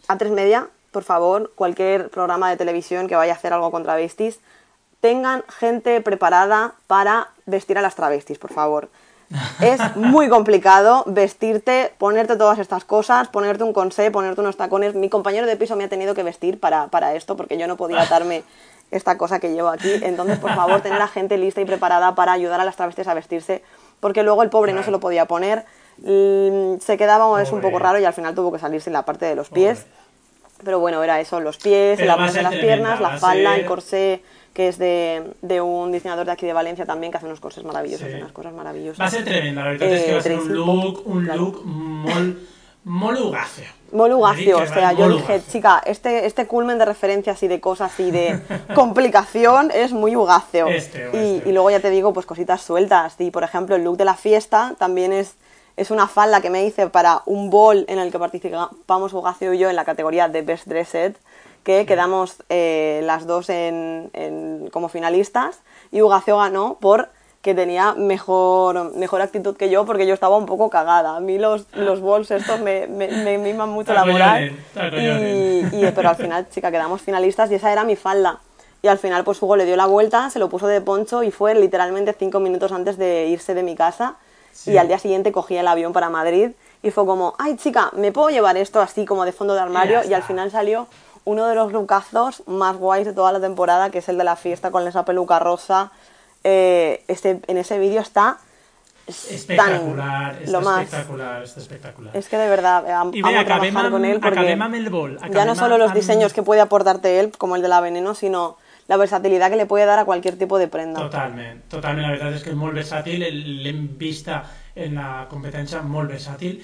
a 0.09 0.19
tres 0.19 0.33
media, 0.33 0.69
por 0.91 1.05
favor, 1.05 1.53
cualquier 1.55 2.11
programa 2.11 2.51
de 2.51 2.57
televisión 2.57 3.07
que 3.07 3.15
vaya 3.15 3.35
a 3.35 3.37
hacer 3.37 3.53
algo 3.53 3.71
con 3.71 3.85
travestis, 3.85 4.41
tengan 5.01 5.45
gente 5.49 6.01
preparada 6.01 6.75
para 6.89 7.29
vestir 7.47 7.79
a 7.79 7.83
las 7.83 7.95
travestis, 7.95 8.39
por 8.39 8.53
favor. 8.53 8.89
Es 9.61 9.81
muy 9.97 10.29
complicado 10.29 11.03
vestirte, 11.07 11.93
ponerte 11.99 12.37
todas 12.37 12.59
estas 12.61 12.85
cosas, 12.85 13.27
ponerte 13.29 13.65
un 13.65 13.73
corsé, 13.73 14.11
ponerte 14.13 14.41
unos 14.41 14.57
tacones. 14.57 14.95
Mi 14.95 15.09
compañero 15.09 15.47
de 15.47 15.57
piso 15.57 15.75
me 15.75 15.85
ha 15.85 15.89
tenido 15.89 16.15
que 16.15 16.23
vestir 16.23 16.61
para, 16.61 16.87
para 16.89 17.15
esto 17.15 17.37
porque 17.37 17.59
yo 17.59 17.67
no 17.67 17.77
podía 17.77 18.03
atarme 18.03 18.45
esta 18.93 19.19
cosa 19.19 19.41
que 19.41 19.53
llevo 19.53 19.69
aquí. 19.69 19.91
Entonces, 20.03 20.39
por 20.39 20.55
favor, 20.55 20.81
tener 20.81 21.01
a 21.03 21.09
gente 21.09 21.39
lista 21.39 21.61
y 21.61 21.65
preparada 21.65 22.15
para 22.15 22.33
ayudar 22.33 22.61
a 22.61 22.65
las 22.65 22.77
travestis 22.77 23.09
a 23.09 23.15
vestirse, 23.15 23.65
porque 23.99 24.23
luego 24.23 24.45
el 24.45 24.51
pobre 24.51 24.73
no 24.73 24.85
se 24.85 24.93
lo 24.93 25.01
podía 25.01 25.25
poner. 25.25 25.65
mm, 25.99 26.79
Se 26.81 26.97
quedaba 26.97 27.43
es 27.43 27.51
un 27.51 27.61
poco 27.61 27.81
raro 27.81 27.99
y 27.99 28.05
al 28.05 28.13
final 28.13 28.35
tuvo 28.35 28.53
que 28.53 28.61
salir 28.61 28.81
sin 28.81 28.93
la 28.93 29.03
parte 29.05 29.27
de 29.27 29.35
los 29.35 29.49
pies. 29.49 29.87
Pero 30.65 30.79
bueno, 30.79 31.03
era 31.03 31.21
eso, 31.21 31.41
los 31.41 31.59
pies, 31.59 31.97
Pero 31.99 32.07
la 32.13 32.17
parte 32.17 32.35
de 32.39 32.43
las 32.43 32.53
tremenda, 32.53 32.75
piernas, 32.97 33.01
la 33.01 33.19
falda, 33.19 33.51
ser- 33.51 33.61
el 33.61 33.67
corsé, 33.67 34.23
que 34.57 34.69
es 34.69 34.79
de, 34.79 35.23
de 35.43 35.61
un 35.61 35.93
diseñador 35.93 36.25
de 36.25 36.33
aquí 36.33 36.47
de 36.47 36.55
Valencia 36.55 36.87
también, 36.87 37.13
que 37.13 37.19
hace 37.19 37.27
unos 37.27 37.41
corsés 37.41 37.63
maravillosos, 37.63 38.09
Sí. 38.09 38.15
unas 38.17 38.33
cosas 38.33 38.55
maravillosas. 38.55 38.99
Va 38.99 39.05
a 39.05 39.11
ser 39.11 39.23
tremenda, 39.25 39.61
la 39.63 39.69
veritat 39.77 39.91
és 39.93 40.03
que 40.05 40.11
Eh, 40.11 40.15
va 40.17 40.23
ser 40.23 40.33
un 40.33 40.39
Tracy 40.49 40.55
look, 40.55 41.03
un 41.05 41.25
claro. 41.25 41.41
look 41.43 41.63
molt, 41.67 42.39
molt 42.85 43.19
ugàcio. 43.21 43.69
Molt 43.93 44.13
Dic 44.13 44.19
ugacio, 44.19 44.57
que 44.57 44.63
o 44.65 44.67
sea, 44.67 44.93
yo 44.95 45.09
dije, 45.11 45.43
chica, 45.53 45.83
este, 45.85 46.25
este 46.27 46.47
culmen 46.47 46.79
de 46.79 46.85
referencias 46.87 47.43
y 47.43 47.49
de 47.49 47.61
cosas 47.61 47.93
y 48.01 48.11
de 48.11 48.41
complicación 48.75 49.71
es 49.75 49.93
muy 49.93 50.17
ugáceo. 50.17 50.69
Este, 50.69 51.11
y, 51.13 51.37
este. 51.37 51.49
y 51.49 51.53
luego 51.53 51.71
ya 51.71 51.81
te 51.81 51.91
digo, 51.91 52.13
pues 52.15 52.25
cositas 52.27 52.63
sueltas. 52.63 53.15
Y 53.19 53.31
por 53.31 53.45
ejemplo, 53.45 53.77
el 53.77 53.85
look 53.85 53.97
de 53.99 54.05
la 54.07 54.15
fiesta 54.15 54.75
también 54.79 55.13
es, 55.13 55.35
es 55.77 55.91
una 55.91 56.09
falda 56.09 56.41
que 56.41 56.49
me 56.51 56.65
hice 56.65 56.89
para 56.89 57.23
un 57.27 57.51
ball 57.51 57.85
en 57.89 57.99
el 57.99 58.11
que 58.11 58.19
participamos 58.19 59.13
Ugacio 59.13 59.53
y 59.53 59.59
yo 59.59 59.69
en 59.69 59.77
la 59.77 59.85
categoría 59.85 60.29
de 60.29 60.41
Best 60.43 60.67
Dressed, 60.67 61.15
que 61.67 61.85
quedamos 61.85 62.37
eh, 62.49 63.01
las 63.03 63.27
dos 63.27 63.51
en, 63.51 64.09
en- 64.13 64.71
como 64.73 64.89
finalistas 64.89 65.59
y 65.91 66.01
Ugacio 66.01 66.39
ganó 66.39 66.77
por 66.81 67.09
que 67.43 67.55
tenía 67.57 67.93
mejor, 67.95 68.95
mejor 68.95 69.21
actitud 69.21 69.57
que 69.57 69.69
yo 69.69 69.85
porque 69.85 70.07
yo 70.07 70.15
estaba 70.15 70.37
un 70.37 70.47
poco 70.47 70.71
cagada. 70.71 71.17
A 71.17 71.21
mí 71.21 71.39
los, 71.39 71.67
los 71.75 72.01
balls 72.01 72.31
estos 72.31 72.61
me, 72.61 72.87
me, 72.87 73.09
me 73.09 73.39
miman 73.39 73.69
mucho 73.69 73.93
la 73.95 74.05
moral. 74.13 74.57
Y, 75.73 75.87
y- 75.87 75.93
pero 75.93 76.09
al 76.09 76.17
final, 76.17 76.49
chica, 76.51 76.71
quedamos 76.71 77.03
finalistas 77.03 77.51
y 77.51 77.57
esa 77.57 77.73
era 77.73 77.83
mi 77.83 77.97
falda. 77.97 78.39
Y 78.83 78.87
al 78.87 78.99
final, 78.99 79.25
pues 79.25 79.43
Hugo 79.43 79.57
le 79.57 79.65
dio 79.65 79.75
la 79.75 79.87
vuelta, 79.87 80.31
se 80.31 80.39
lo 80.39 80.49
puso 80.49 80.69
de 80.69 80.81
poncho 80.81 81.25
y 81.25 81.33
fue 81.33 81.53
literalmente 81.57 82.15
cinco 82.17 82.39
minutos 82.39 82.71
antes 82.71 82.97
de 82.97 83.27
irse 83.27 83.55
de 83.55 83.65
mi 83.65 83.75
casa. 83.75 84.15
Sí. 84.53 84.71
Y 84.73 84.79
al 84.79 84.87
día 84.87 85.01
siguiente 85.01 85.33
cogí 85.33 85.57
el 85.57 85.67
avión 85.67 85.93
para 85.93 86.11
Madrid 86.11 86.53
y 86.83 86.91
fue 86.93 87.05
como, 87.07 87.35
ay 87.39 87.57
chica, 87.57 87.91
¿me 87.97 88.13
puedo 88.13 88.31
llevar 88.31 88.57
esto 88.57 88.81
así 88.81 89.05
como 89.05 89.25
de 89.25 89.33
fondo 89.33 89.55
de 89.55 89.61
armario? 89.61 90.03
ya 90.05 90.11
Y, 90.11 90.15
al 90.15 90.23
final 90.23 90.51
salió 90.53 90.87
uno 91.27 91.47
de 91.47 91.55
los 91.55 91.73
lookazos 91.73 92.43
más 92.47 92.77
guays 92.77 93.05
de 93.05 93.13
toda 93.13 93.33
la 93.33 93.41
temporada, 93.41 93.91
que 93.91 93.99
es 93.99 94.09
el 94.09 94.17
de 94.17 94.25
la 94.25 94.37
fiesta 94.37 94.71
con 94.71 94.87
esa 94.89 95.05
peluca 95.05 95.39
rosa. 95.39 95.91
Eh, 96.45 97.05
este, 97.09 97.41
en 97.49 97.57
ese 97.59 97.79
vídeo 97.79 98.01
está 98.01 98.39
Espectacular, 99.09 100.35
està 100.43 100.51
lo 100.51 100.61
más. 100.63 100.83
espectacular, 100.85 101.43
està 101.43 101.59
espectacular. 101.61 102.17
Es 102.17 102.29
que 102.29 102.37
de 102.39 102.49
verdad, 102.49 102.89
am- 102.91 103.13
I 103.15 103.21
amo 103.21 103.45
trabajar 103.45 103.91
con 103.91 104.03
amb- 104.03 104.11
él 104.11 104.21
porque 104.21 104.53
el 104.53 104.91
bol, 104.91 105.19
ya 105.33 105.45
no 105.45 105.55
solo 105.55 105.79
los 105.79 105.93
diseños 105.95 106.33
que 106.33 106.43
puede 106.43 106.61
aportarte 106.61 107.21
él, 107.21 107.33
como 107.37 107.57
el 107.57 107.63
de 107.63 107.69
la 107.69 107.81
veneno, 107.81 108.15
sino 108.15 108.57
la 108.89 108.97
versatilidad 108.97 109.51
que 109.51 109.57
le 109.57 109.67
puede 109.67 109.85
dar 109.85 109.99
a 109.99 110.05
cualquier 110.05 110.39
tipo 110.39 110.59
de 110.59 110.69
prenda. 110.69 111.01
Totalment, 111.01 111.63
totalment, 111.69 112.03
la 112.07 112.13
veritat 112.15 112.35
és 112.35 112.43
que 112.45 112.51
és 112.51 112.57
molt 112.57 112.75
versàtil, 112.77 113.23
el- 113.27 113.63
l'hem 113.65 113.97
vista 113.99 114.45
en 114.75 114.95
la 114.95 115.27
competència 115.31 115.83
molt 115.83 116.11
versàtil. 116.11 116.63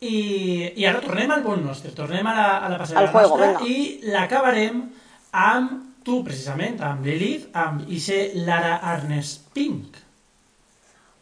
I, 0.00 0.72
I 0.76 0.84
ara 0.86 1.00
tornem 1.02 1.30
al 1.34 1.42
bol 1.42 1.58
nostre, 1.64 1.90
tornem 1.90 2.26
a 2.26 2.34
la, 2.34 2.48
a 2.58 2.68
la 2.70 2.78
passarel·la 2.78 3.10
juego, 3.10 3.36
nostra 3.36 3.46
venga. 3.58 3.66
i 3.66 4.00
l'acabarem 4.12 4.82
amb 5.32 5.72
tu, 6.04 6.22
precisament, 6.24 6.78
amb 6.80 7.04
Lilith, 7.04 7.48
amb 7.52 7.88
Ise 7.90 8.30
Lara 8.46 8.76
Arnes 8.76 9.40
Pink. 9.52 9.96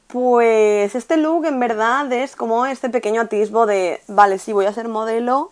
Pues 0.09 0.95
este 0.95 1.17
look 1.17 1.47
en 1.47 1.59
verdad 1.59 2.13
es 2.13 2.37
como 2.37 2.65
este 2.67 2.89
pequeño 2.91 3.23
atisbo 3.23 3.67
de, 3.67 4.01
vale, 4.07 4.39
sí, 4.39 4.53
voy 4.53 4.67
a 4.67 4.73
ser 4.73 4.89
modelo, 4.89 5.51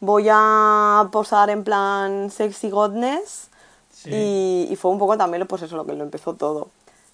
voy 0.00 0.26
a 0.30 1.08
posar 1.12 1.50
en 1.50 1.62
plan 1.64 2.30
sexy 2.30 2.70
godness 2.70 3.48
Sí. 3.94 4.10
y, 4.10 4.68
y 4.72 4.76
fue 4.76 4.90
un 4.90 4.98
poco 4.98 5.16
también 5.18 5.46
pues 5.46 5.62
eso 5.62 5.76
lo 5.76 5.84
que 5.86 5.92
lo 5.92 6.02
empezó 6.02 6.34
todo. 6.34 6.68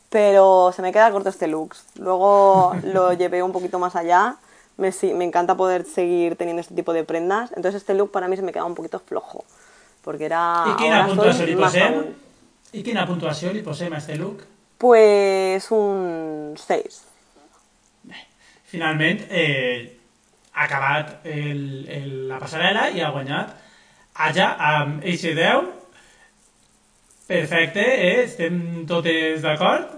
Pero 0.09 0.73
se 0.75 0.81
me 0.81 0.93
queda 0.93 1.11
corto 1.11 1.29
este 1.29 1.49
look. 1.49 1.75
Luego 1.97 2.73
lo 2.85 3.13
llevé 3.13 3.43
un 3.43 3.53
poquito 3.53 3.79
más 3.79 3.95
allá. 3.97 4.37
Me, 4.79 4.93
me 5.15 5.25
encanta 5.25 5.57
poder 5.57 5.85
seguir 5.85 6.37
teniendo 6.37 6.61
este 6.61 6.75
tipo 6.75 6.93
de 6.93 7.05
prendas. 7.05 7.51
Entonces 7.55 7.83
este 7.83 7.95
look 7.95 8.11
para 8.11 8.29
mí 8.29 8.37
se 8.37 8.43
me 8.43 8.53
queda 8.53 8.65
un 8.65 8.75
poquito 8.75 8.99
flojo. 8.99 9.45
Porque 10.03 10.25
era... 10.25 10.65
Más 10.65 11.17
posem? 11.57 11.95
aún. 11.95 12.29
I 12.69 12.83
quina 12.85 13.07
puntuació 13.09 13.49
li 13.55 13.63
posem 13.65 13.95
a 13.97 13.99
este 13.99 14.19
look? 14.21 14.43
Pues 14.79 15.71
un 15.73 16.55
6. 16.61 16.99
Finalment, 18.69 19.23
eh, 19.31 19.97
acabat 20.53 21.25
el, 21.25 21.63
el, 21.89 22.11
la 22.29 22.37
passarel·la 22.43 22.91
i 22.93 23.01
ha 23.01 23.09
guanyat 23.15 23.55
allà 24.27 24.51
amb 24.73 25.07
eixe 25.09 25.33
10. 25.39 25.71
Perfecte, 27.29 27.85
eh? 27.85 28.27
estem 28.27 28.61
totes 28.89 29.41
d'acord? 29.45 29.98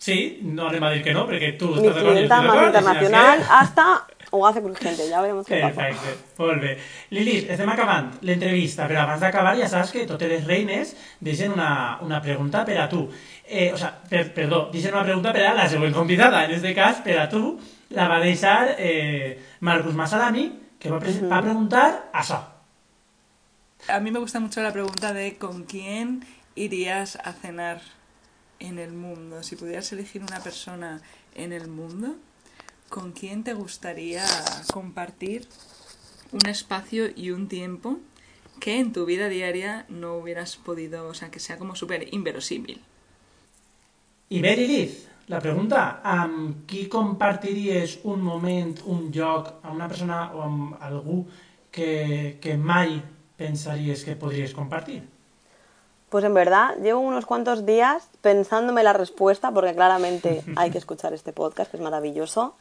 Sí, 0.00 0.40
no 0.48 0.70
anem 0.70 0.84
a 0.86 0.90
dir 0.94 1.02
que 1.04 1.12
no, 1.12 1.26
perquè 1.28 1.50
tu 1.60 1.74
Mi 1.74 1.82
estàs 1.82 1.98
d'acord 1.98 2.00
i 2.00 2.08
jo 2.08 2.12
clienta 2.14 2.36
estic 2.38 2.46
más 2.46 2.54
d'acord. 2.56 2.70
internacional 2.70 3.42
hasta 3.58 3.84
Ugace 4.32 4.62
Crujiente. 4.62 5.08
Ya 5.10 5.20
veremos 5.20 5.46
qué 5.46 5.58
pasa. 5.60 5.74
Perfecte, 5.74 6.14
molt 6.38 6.62
bé. 6.62 6.70
Lilith, 7.10 7.50
estem 7.50 7.68
acabant 7.68 8.06
l'entrevista, 8.22 8.86
però 8.88 9.02
abans 9.02 9.20
d'acabar 9.20 9.52
ja 9.58 9.68
saps 9.68 9.90
que 9.92 10.06
totes 10.08 10.30
les 10.30 10.46
reines 10.46 10.94
deixen 11.20 11.52
una, 11.52 11.98
una 12.00 12.22
pregunta 12.22 12.64
per 12.64 12.78
a 12.78 12.88
tu. 12.88 13.02
Eh, 13.44 13.72
o 13.74 13.76
sea, 13.76 13.90
per, 14.08 14.32
perdó, 14.32 14.70
deixen 14.72 14.94
una 14.94 15.04
pregunta 15.04 15.34
per 15.36 15.44
a 15.50 15.54
la 15.58 15.68
següent 15.68 15.92
convidada, 15.92 16.44
en 16.46 16.56
este 16.56 16.72
cas, 16.74 17.02
per 17.04 17.18
a 17.18 17.28
tu, 17.28 17.58
la 17.90 18.08
va 18.08 18.20
deixar 18.24 18.76
eh, 18.78 19.36
Marcus 19.60 19.94
Masalami, 19.98 20.46
que 20.80 20.88
va, 20.88 21.02
pre 21.02 21.12
va 21.28 21.42
preguntar 21.44 21.86
això. 22.14 22.40
A 23.88 24.00
mí 24.00 24.10
me 24.10 24.20
gusta 24.20 24.40
mucho 24.40 24.62
la 24.62 24.72
pregunta 24.72 25.12
de 25.12 25.36
¿con 25.36 25.64
quién 25.64 26.20
irías 26.54 27.16
a 27.16 27.32
cenar 27.32 27.80
en 28.60 28.78
el 28.78 28.92
mundo? 28.92 29.42
Si 29.42 29.56
pudieras 29.56 29.90
elegir 29.92 30.22
una 30.22 30.40
persona 30.40 31.00
en 31.34 31.52
el 31.52 31.68
mundo, 31.68 32.16
¿con 32.88 33.12
quién 33.12 33.42
te 33.42 33.54
gustaría 33.54 34.24
compartir 34.72 35.48
un 36.32 36.46
espacio 36.46 37.10
y 37.14 37.30
un 37.30 37.48
tiempo 37.48 37.98
que 38.60 38.78
en 38.78 38.92
tu 38.92 39.06
vida 39.06 39.28
diaria 39.28 39.86
no 39.88 40.16
hubieras 40.16 40.56
podido, 40.56 41.08
o 41.08 41.14
sea, 41.14 41.30
que 41.30 41.40
sea 41.40 41.58
como 41.58 41.74
súper 41.74 42.12
inverosímil? 42.14 42.80
Bé, 44.30 44.56
Lilith, 44.56 45.08
la 45.26 45.40
pregunta, 45.40 46.00
amb 46.06 46.66
qui 46.70 46.84
compartiries 46.90 47.96
un 48.06 48.22
moment, 48.22 48.76
un 48.86 49.08
lloc, 49.10 49.56
amb 49.64 49.74
una 49.74 49.88
persona 49.90 50.20
o 50.34 50.42
amb 50.42 50.76
algú 50.78 51.24
que, 51.74 52.38
que 52.42 52.54
mai 52.58 53.00
pensaries 53.40 54.04
que 54.06 54.14
podries 54.18 54.54
compartir? 54.54 55.02
Pues 56.10 56.24
en 56.24 56.34
verdad 56.34 56.76
llevo 56.82 57.00
unos 57.00 57.24
cuantos 57.24 57.64
días 57.64 58.08
pensándome 58.20 58.82
la 58.82 58.92
respuesta, 58.92 59.52
porque 59.52 59.74
claramente 59.74 60.42
hay 60.56 60.70
que 60.70 60.78
escuchar 60.78 61.14
este 61.14 61.32
podcast, 61.32 61.70
que 61.70 61.76
es 61.78 61.82
maravilloso. 61.82 62.54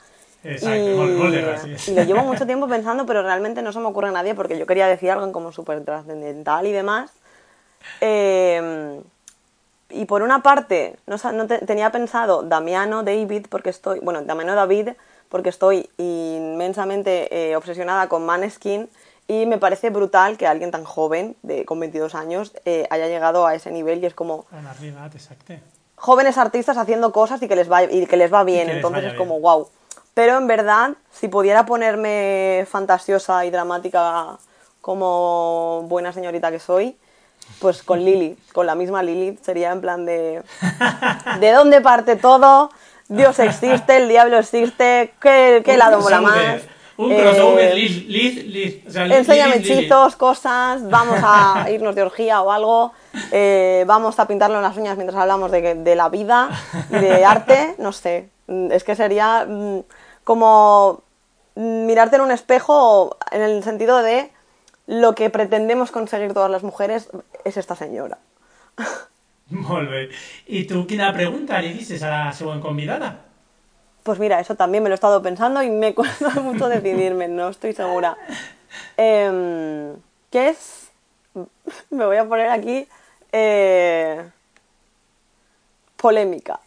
Exacto, 0.44 0.78
y, 0.78 1.94
lo 1.94 2.04
llevo 2.04 2.22
mucho 2.22 2.46
tiempo 2.46 2.68
pensando, 2.70 3.06
pero 3.06 3.24
realmente 3.24 3.62
no 3.62 3.74
se 3.74 3.80
me 3.80 3.88
ocurre 3.88 4.08
a 4.08 4.12
nadie 4.12 4.36
porque 4.36 4.58
yo 4.58 4.66
quería 4.66 4.88
decir 4.88 5.12
algo 5.12 5.30
como 5.34 5.52
súper 5.52 5.84
trascendental 5.84 6.66
y 6.66 6.72
demás. 6.72 7.12
Eh, 8.00 9.02
y 9.90 10.06
por 10.06 10.22
una 10.22 10.42
parte, 10.44 10.98
no, 11.08 11.18
sa- 11.18 11.32
no 11.32 11.48
te- 11.48 11.60
tenía 11.60 11.92
pensado 11.92 12.44
Damiano 12.44 13.04
David, 13.04 13.48
porque 13.50 13.72
estoy, 13.72 14.00
bueno, 14.00 14.22
Damiano 14.22 14.56
David, 14.56 14.90
porque 15.30 15.50
estoy 15.50 15.90
inmensamente 15.98 17.50
eh, 17.52 17.56
obsesionada 17.56 18.08
con 18.08 18.26
Maneskin 18.26 18.90
y 19.30 19.46
me 19.46 19.60
parece 19.60 19.92
brutal 19.92 20.38
que 20.38 20.48
alguien 20.48 20.72
tan 20.72 20.84
joven, 20.84 21.36
de, 21.44 21.64
con 21.64 21.80
22 21.80 22.16
años, 22.16 22.52
eh, 22.66 22.88
haya 22.90 23.08
llegado 23.08 23.46
a 23.46 23.54
ese 23.54 23.70
nivel 23.70 24.02
y 24.04 24.08
es 24.08 24.16
como 24.16 24.48
exacte. 25.14 25.62
jóvenes 25.96 26.40
artistas 26.40 26.78
haciendo 26.78 27.12
cosas 27.12 27.40
y 27.44 27.48
que 27.48 27.56
les 27.56 27.72
va, 27.72 27.84
y 27.84 28.08
que 28.08 28.18
les 28.18 28.34
va 28.34 28.44
bien, 28.44 28.72
entonces 28.72 29.04
es 29.04 29.14
como 29.14 29.36
bien. 29.36 29.44
wow. 29.44 29.70
Pero 30.16 30.36
en 30.36 30.48
verdad, 30.48 30.94
si 31.12 31.28
pudiera 31.28 31.68
ponerme 31.68 32.66
fantasiosa 32.68 33.46
y 33.46 33.52
dramática 33.52 34.40
como 34.82 35.86
buena 35.88 36.12
señorita 36.12 36.50
que 36.50 36.60
soy, 36.60 36.98
pues 37.60 37.84
con 37.84 38.04
Lili, 38.04 38.36
con 38.52 38.66
la 38.66 38.74
misma 38.74 39.04
Lili, 39.04 39.38
sería 39.44 39.72
en 39.72 39.82
plan 39.82 40.08
de 40.08 40.42
¿de 41.40 41.52
dónde 41.52 41.82
parte 41.82 42.16
todo? 42.16 42.72
Dios 43.10 43.38
existe, 43.38 43.98
el 43.98 44.10
diablo 44.10 44.40
existe, 44.40 45.14
¿qué, 45.22 45.62
qué 45.64 45.78
lado 45.78 46.00
mola 46.00 46.20
más? 46.20 46.62
Un 47.00 47.14
Eh, 47.14 47.18
crossover, 47.22 47.76
Liz, 47.76 48.06
Liz, 48.08 48.44
Liz. 48.46 48.84
O 48.86 48.92
sea, 48.92 49.06
Liz, 49.06 49.18
Enséñame 49.20 49.56
hechizos, 49.58 50.18
cosas, 50.18 50.84
vamos 50.90 51.20
a 51.24 51.66
irnos 51.72 51.96
de 51.96 52.02
orgía 52.02 52.42
o 52.42 52.52
algo, 52.52 52.92
eh, 53.32 53.86
vamos 53.88 54.20
a 54.20 54.28
pintarlo 54.28 54.60
las 54.60 54.76
uñas 54.76 54.98
mientras 54.98 55.18
hablamos 55.18 55.50
de, 55.50 55.76
de 55.76 55.96
la 55.96 56.10
vida 56.10 56.50
y 56.90 56.98
de 56.98 57.24
arte, 57.36 57.76
no 57.78 57.94
sé. 57.94 58.28
Mm, 58.48 58.72
Es 58.74 58.84
que 58.84 58.96
sería 58.96 59.46
mm, 59.48 59.80
como 60.26 61.02
mirarte 61.56 62.18
en 62.18 62.22
un 62.24 62.32
espejo 62.32 63.18
en 63.32 63.44
el 63.44 63.64
sentido 63.64 64.04
de 64.04 64.30
lo 64.86 65.16
que 65.16 65.30
pretendemos 65.30 65.92
conseguir 65.92 66.34
todas 66.34 66.52
las 66.52 66.64
mujeres 66.64 67.10
es 67.46 67.56
esta 67.56 67.76
señora. 67.76 68.18
Molt 69.50 69.90
bé. 69.90 70.10
I 70.48 70.66
tu 70.70 70.86
quina 70.86 71.14
pregunta 71.14 71.58
li 71.62 71.72
dices 71.74 72.04
a 72.04 72.10
la 72.10 72.34
següent 72.34 72.62
convidada? 72.62 73.29
Pues 74.04 74.20
mira, 74.20 74.40
eso 74.40 74.56
también 74.56 74.84
me 74.84 74.90
lo 74.90 74.94
he 74.94 74.96
estado 74.96 75.22
pensando 75.22 75.62
y 75.62 75.70
me 75.70 75.94
cuesta 75.94 76.30
mucho 76.42 76.68
decidirme, 76.68 77.28
no 77.28 77.50
estoy 77.50 77.74
segura. 77.74 78.18
Em, 78.98 79.96
¿Qué 80.32 80.50
es? 80.50 80.90
Me 81.90 82.06
voy 82.06 82.18
a 82.18 82.28
poner 82.28 82.50
aquí 82.50 82.88
eh, 83.32 84.30
polémica. 85.98 86.60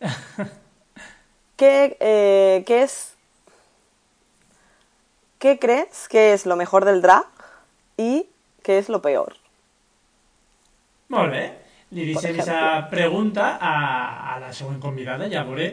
¿Qué, 1.56 1.96
eh, 2.00 2.62
¿Qué 2.66 2.82
es? 2.82 3.14
¿Qué 5.38 5.58
crees 5.58 6.08
que 6.08 6.32
es 6.32 6.46
lo 6.46 6.56
mejor 6.56 6.84
del 6.84 7.02
drag 7.02 7.26
y 7.96 8.26
qué 8.62 8.78
es 8.78 8.88
lo 8.88 9.02
peor? 9.02 9.36
Molt 11.12 11.30
bé. 11.30 11.42
Li 11.94 12.08
deixem 12.10 12.32
aquesta 12.34 12.88
pregunta 12.90 13.58
a, 13.60 13.74
a 14.34 14.38
la 14.42 14.50
següent 14.56 14.80
convidada, 14.82 15.28
ja 15.30 15.44
veuré 15.46 15.68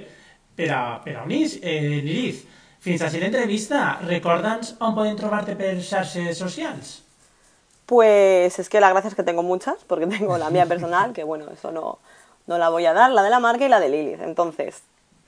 per 0.55 0.71
a, 0.71 1.01
per 1.03 1.15
a. 1.17 1.25
Eh, 1.27 2.01
Lilith, 2.03 2.45
fins 2.79 3.01
a 3.01 3.09
entrevista, 3.13 3.99
recorda'ns 4.01 4.75
on 4.79 4.95
poden 4.95 5.15
trobar-te 5.15 5.55
per 5.55 5.79
xarxes. 5.81 6.41
Pues 7.85 8.57
es 8.57 8.69
que 8.69 8.79
la 8.79 8.89
gracia 8.89 9.09
es 9.09 9.15
que 9.15 9.23
tengo 9.23 9.43
muchas, 9.43 9.83
porque 9.85 10.07
tengo 10.07 10.37
la 10.37 10.49
mía 10.49 10.65
personal, 10.65 11.13
que 11.13 11.23
bueno, 11.23 11.45
eso 11.51 11.71
no, 11.71 11.99
no 12.47 12.57
la 12.57 12.69
voy 12.69 12.85
a 12.85 12.93
dar, 12.93 13.11
la 13.11 13.23
de 13.23 13.29
la 13.29 13.39
marca 13.39 13.65
y 13.65 13.69
la 13.69 13.79
de 13.79 13.89
Lilith. 13.89 14.21
Entonces, 14.21 14.81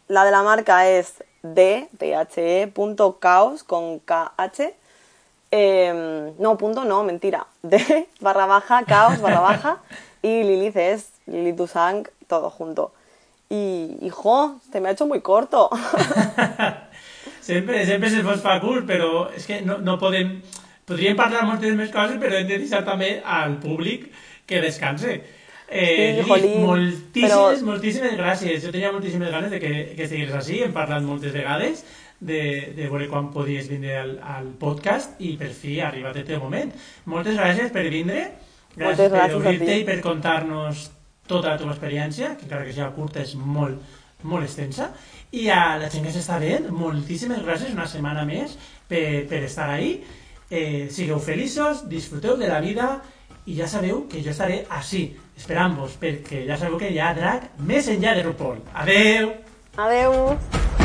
la 0.08 0.26
de 0.26 0.32
la 0.32 0.44
marca 0.44 0.90
es 0.90 1.24
d, 1.44 1.90
e, 2.00 2.68
punto 2.74 3.20
caos 3.20 3.64
con 3.64 4.00
KH. 4.00 4.74
em, 5.52 6.34
no, 6.40 6.58
punto 6.58 6.86
no, 6.86 7.04
mentira. 7.04 7.46
D 7.62 8.08
barra 8.20 8.46
baja, 8.46 8.84
caos 8.86 9.22
barra 9.22 9.40
baja. 9.40 9.78
Y 10.22 10.44
Lilith 10.44 10.78
es 10.78 11.10
Lilith 11.28 11.56
Dusang, 11.56 12.08
todo 12.28 12.50
junto. 12.50 12.94
Y, 13.54 13.98
hijo, 14.08 14.60
se 14.72 14.80
me 14.82 14.90
ha 14.90 14.92
hecho 14.94 15.06
muy 15.06 15.22
corto. 15.22 15.70
Sempre, 17.44 17.86
sempre 17.86 18.10
se'ls 18.10 18.24
fos 18.24 18.40
fa 18.42 18.54
curt, 18.64 18.86
però 18.88 19.26
és 19.36 19.46
que 19.46 19.62
no, 19.68 19.78
no 19.84 19.98
podem... 20.00 20.38
Podríem 20.88 21.16
parlar 21.16 21.46
moltes 21.48 21.76
més 21.80 21.92
coses, 21.94 22.18
però 22.20 22.36
hem 22.40 22.48
de 22.48 22.58
deixar 22.60 22.82
també 22.88 23.18
al 23.24 23.54
públic 23.64 24.10
que 24.48 24.60
descanse. 24.64 25.14
Eh, 25.68 26.20
Sí, 26.20 26.26
jolín, 26.28 26.58
moltíssimes, 26.66 27.32
però- 27.32 27.68
moltíssimes 27.68 28.16
gràcies. 28.20 28.64
Jo 28.66 28.72
tenia 28.72 28.92
moltíssimes 28.96 29.32
ganes 29.32 29.52
de 29.52 29.60
que, 29.64 29.72
que 29.96 30.08
estigués 30.08 30.34
així, 30.36 30.62
hem 30.66 30.74
parlat 30.76 31.04
moltes 31.08 31.32
vegades 31.36 31.84
de, 32.20 32.42
de 32.76 32.88
veure 32.90 33.08
quan 33.12 33.30
podies 33.36 33.68
vindre 33.72 33.96
al, 34.02 34.18
al 34.24 34.50
podcast 34.60 35.20
i 35.24 35.36
per 35.40 35.52
fi 35.56 35.78
ha 35.82 35.88
arribat 35.92 36.20
el 36.20 36.28
teu 36.28 36.40
moment. 36.44 36.72
Moltes 37.12 37.36
gràcies 37.40 37.72
per 37.76 37.86
vindre, 37.92 38.26
gràcies 38.76 38.88
Moltes 38.88 39.12
per 39.12 39.20
gràcies 39.20 39.36
a 39.36 39.40
obrir-te 39.44 39.80
i 39.80 39.88
per 39.88 40.00
contar-nos 40.04 40.90
tota 41.28 41.54
la 41.54 41.60
teva 41.60 41.74
experiència, 41.74 42.34
que 42.38 42.48
encara 42.48 42.68
que 42.68 42.76
sigui 42.76 42.90
curta 42.98 43.24
és 43.24 43.34
molt, 43.40 43.80
molt 44.28 44.48
extensa. 44.48 44.92
I 45.34 45.48
a 45.50 45.78
la 45.82 45.90
gent 45.90 46.06
que 46.06 46.14
s'està 46.14 46.38
veient, 46.42 46.70
moltíssimes 46.74 47.42
gràcies 47.46 47.74
una 47.74 47.88
setmana 47.90 48.26
més 48.30 48.58
per, 48.90 49.24
per 49.30 49.44
estar 49.48 49.70
ahí. 49.74 49.98
Eh, 50.54 50.90
sigueu 50.94 51.20
feliços, 51.24 51.88
disfruteu 51.90 52.38
de 52.38 52.52
la 52.52 52.62
vida 52.62 52.94
i 53.50 53.58
ja 53.58 53.68
sabeu 53.68 54.06
que 54.12 54.22
jo 54.24 54.32
estaré 54.32 54.62
així, 54.72 55.08
esperant-vos, 55.40 55.98
perquè 56.00 56.46
ja 56.48 56.60
sabeu 56.60 56.78
que 56.80 56.94
hi 56.94 57.02
ha 57.02 57.14
drac 57.18 57.50
més 57.60 57.90
enllà 57.92 58.16
de 58.20 58.28
RuPaul. 58.30 58.64
Adeu! 58.86 59.34
Adeu. 59.76 60.83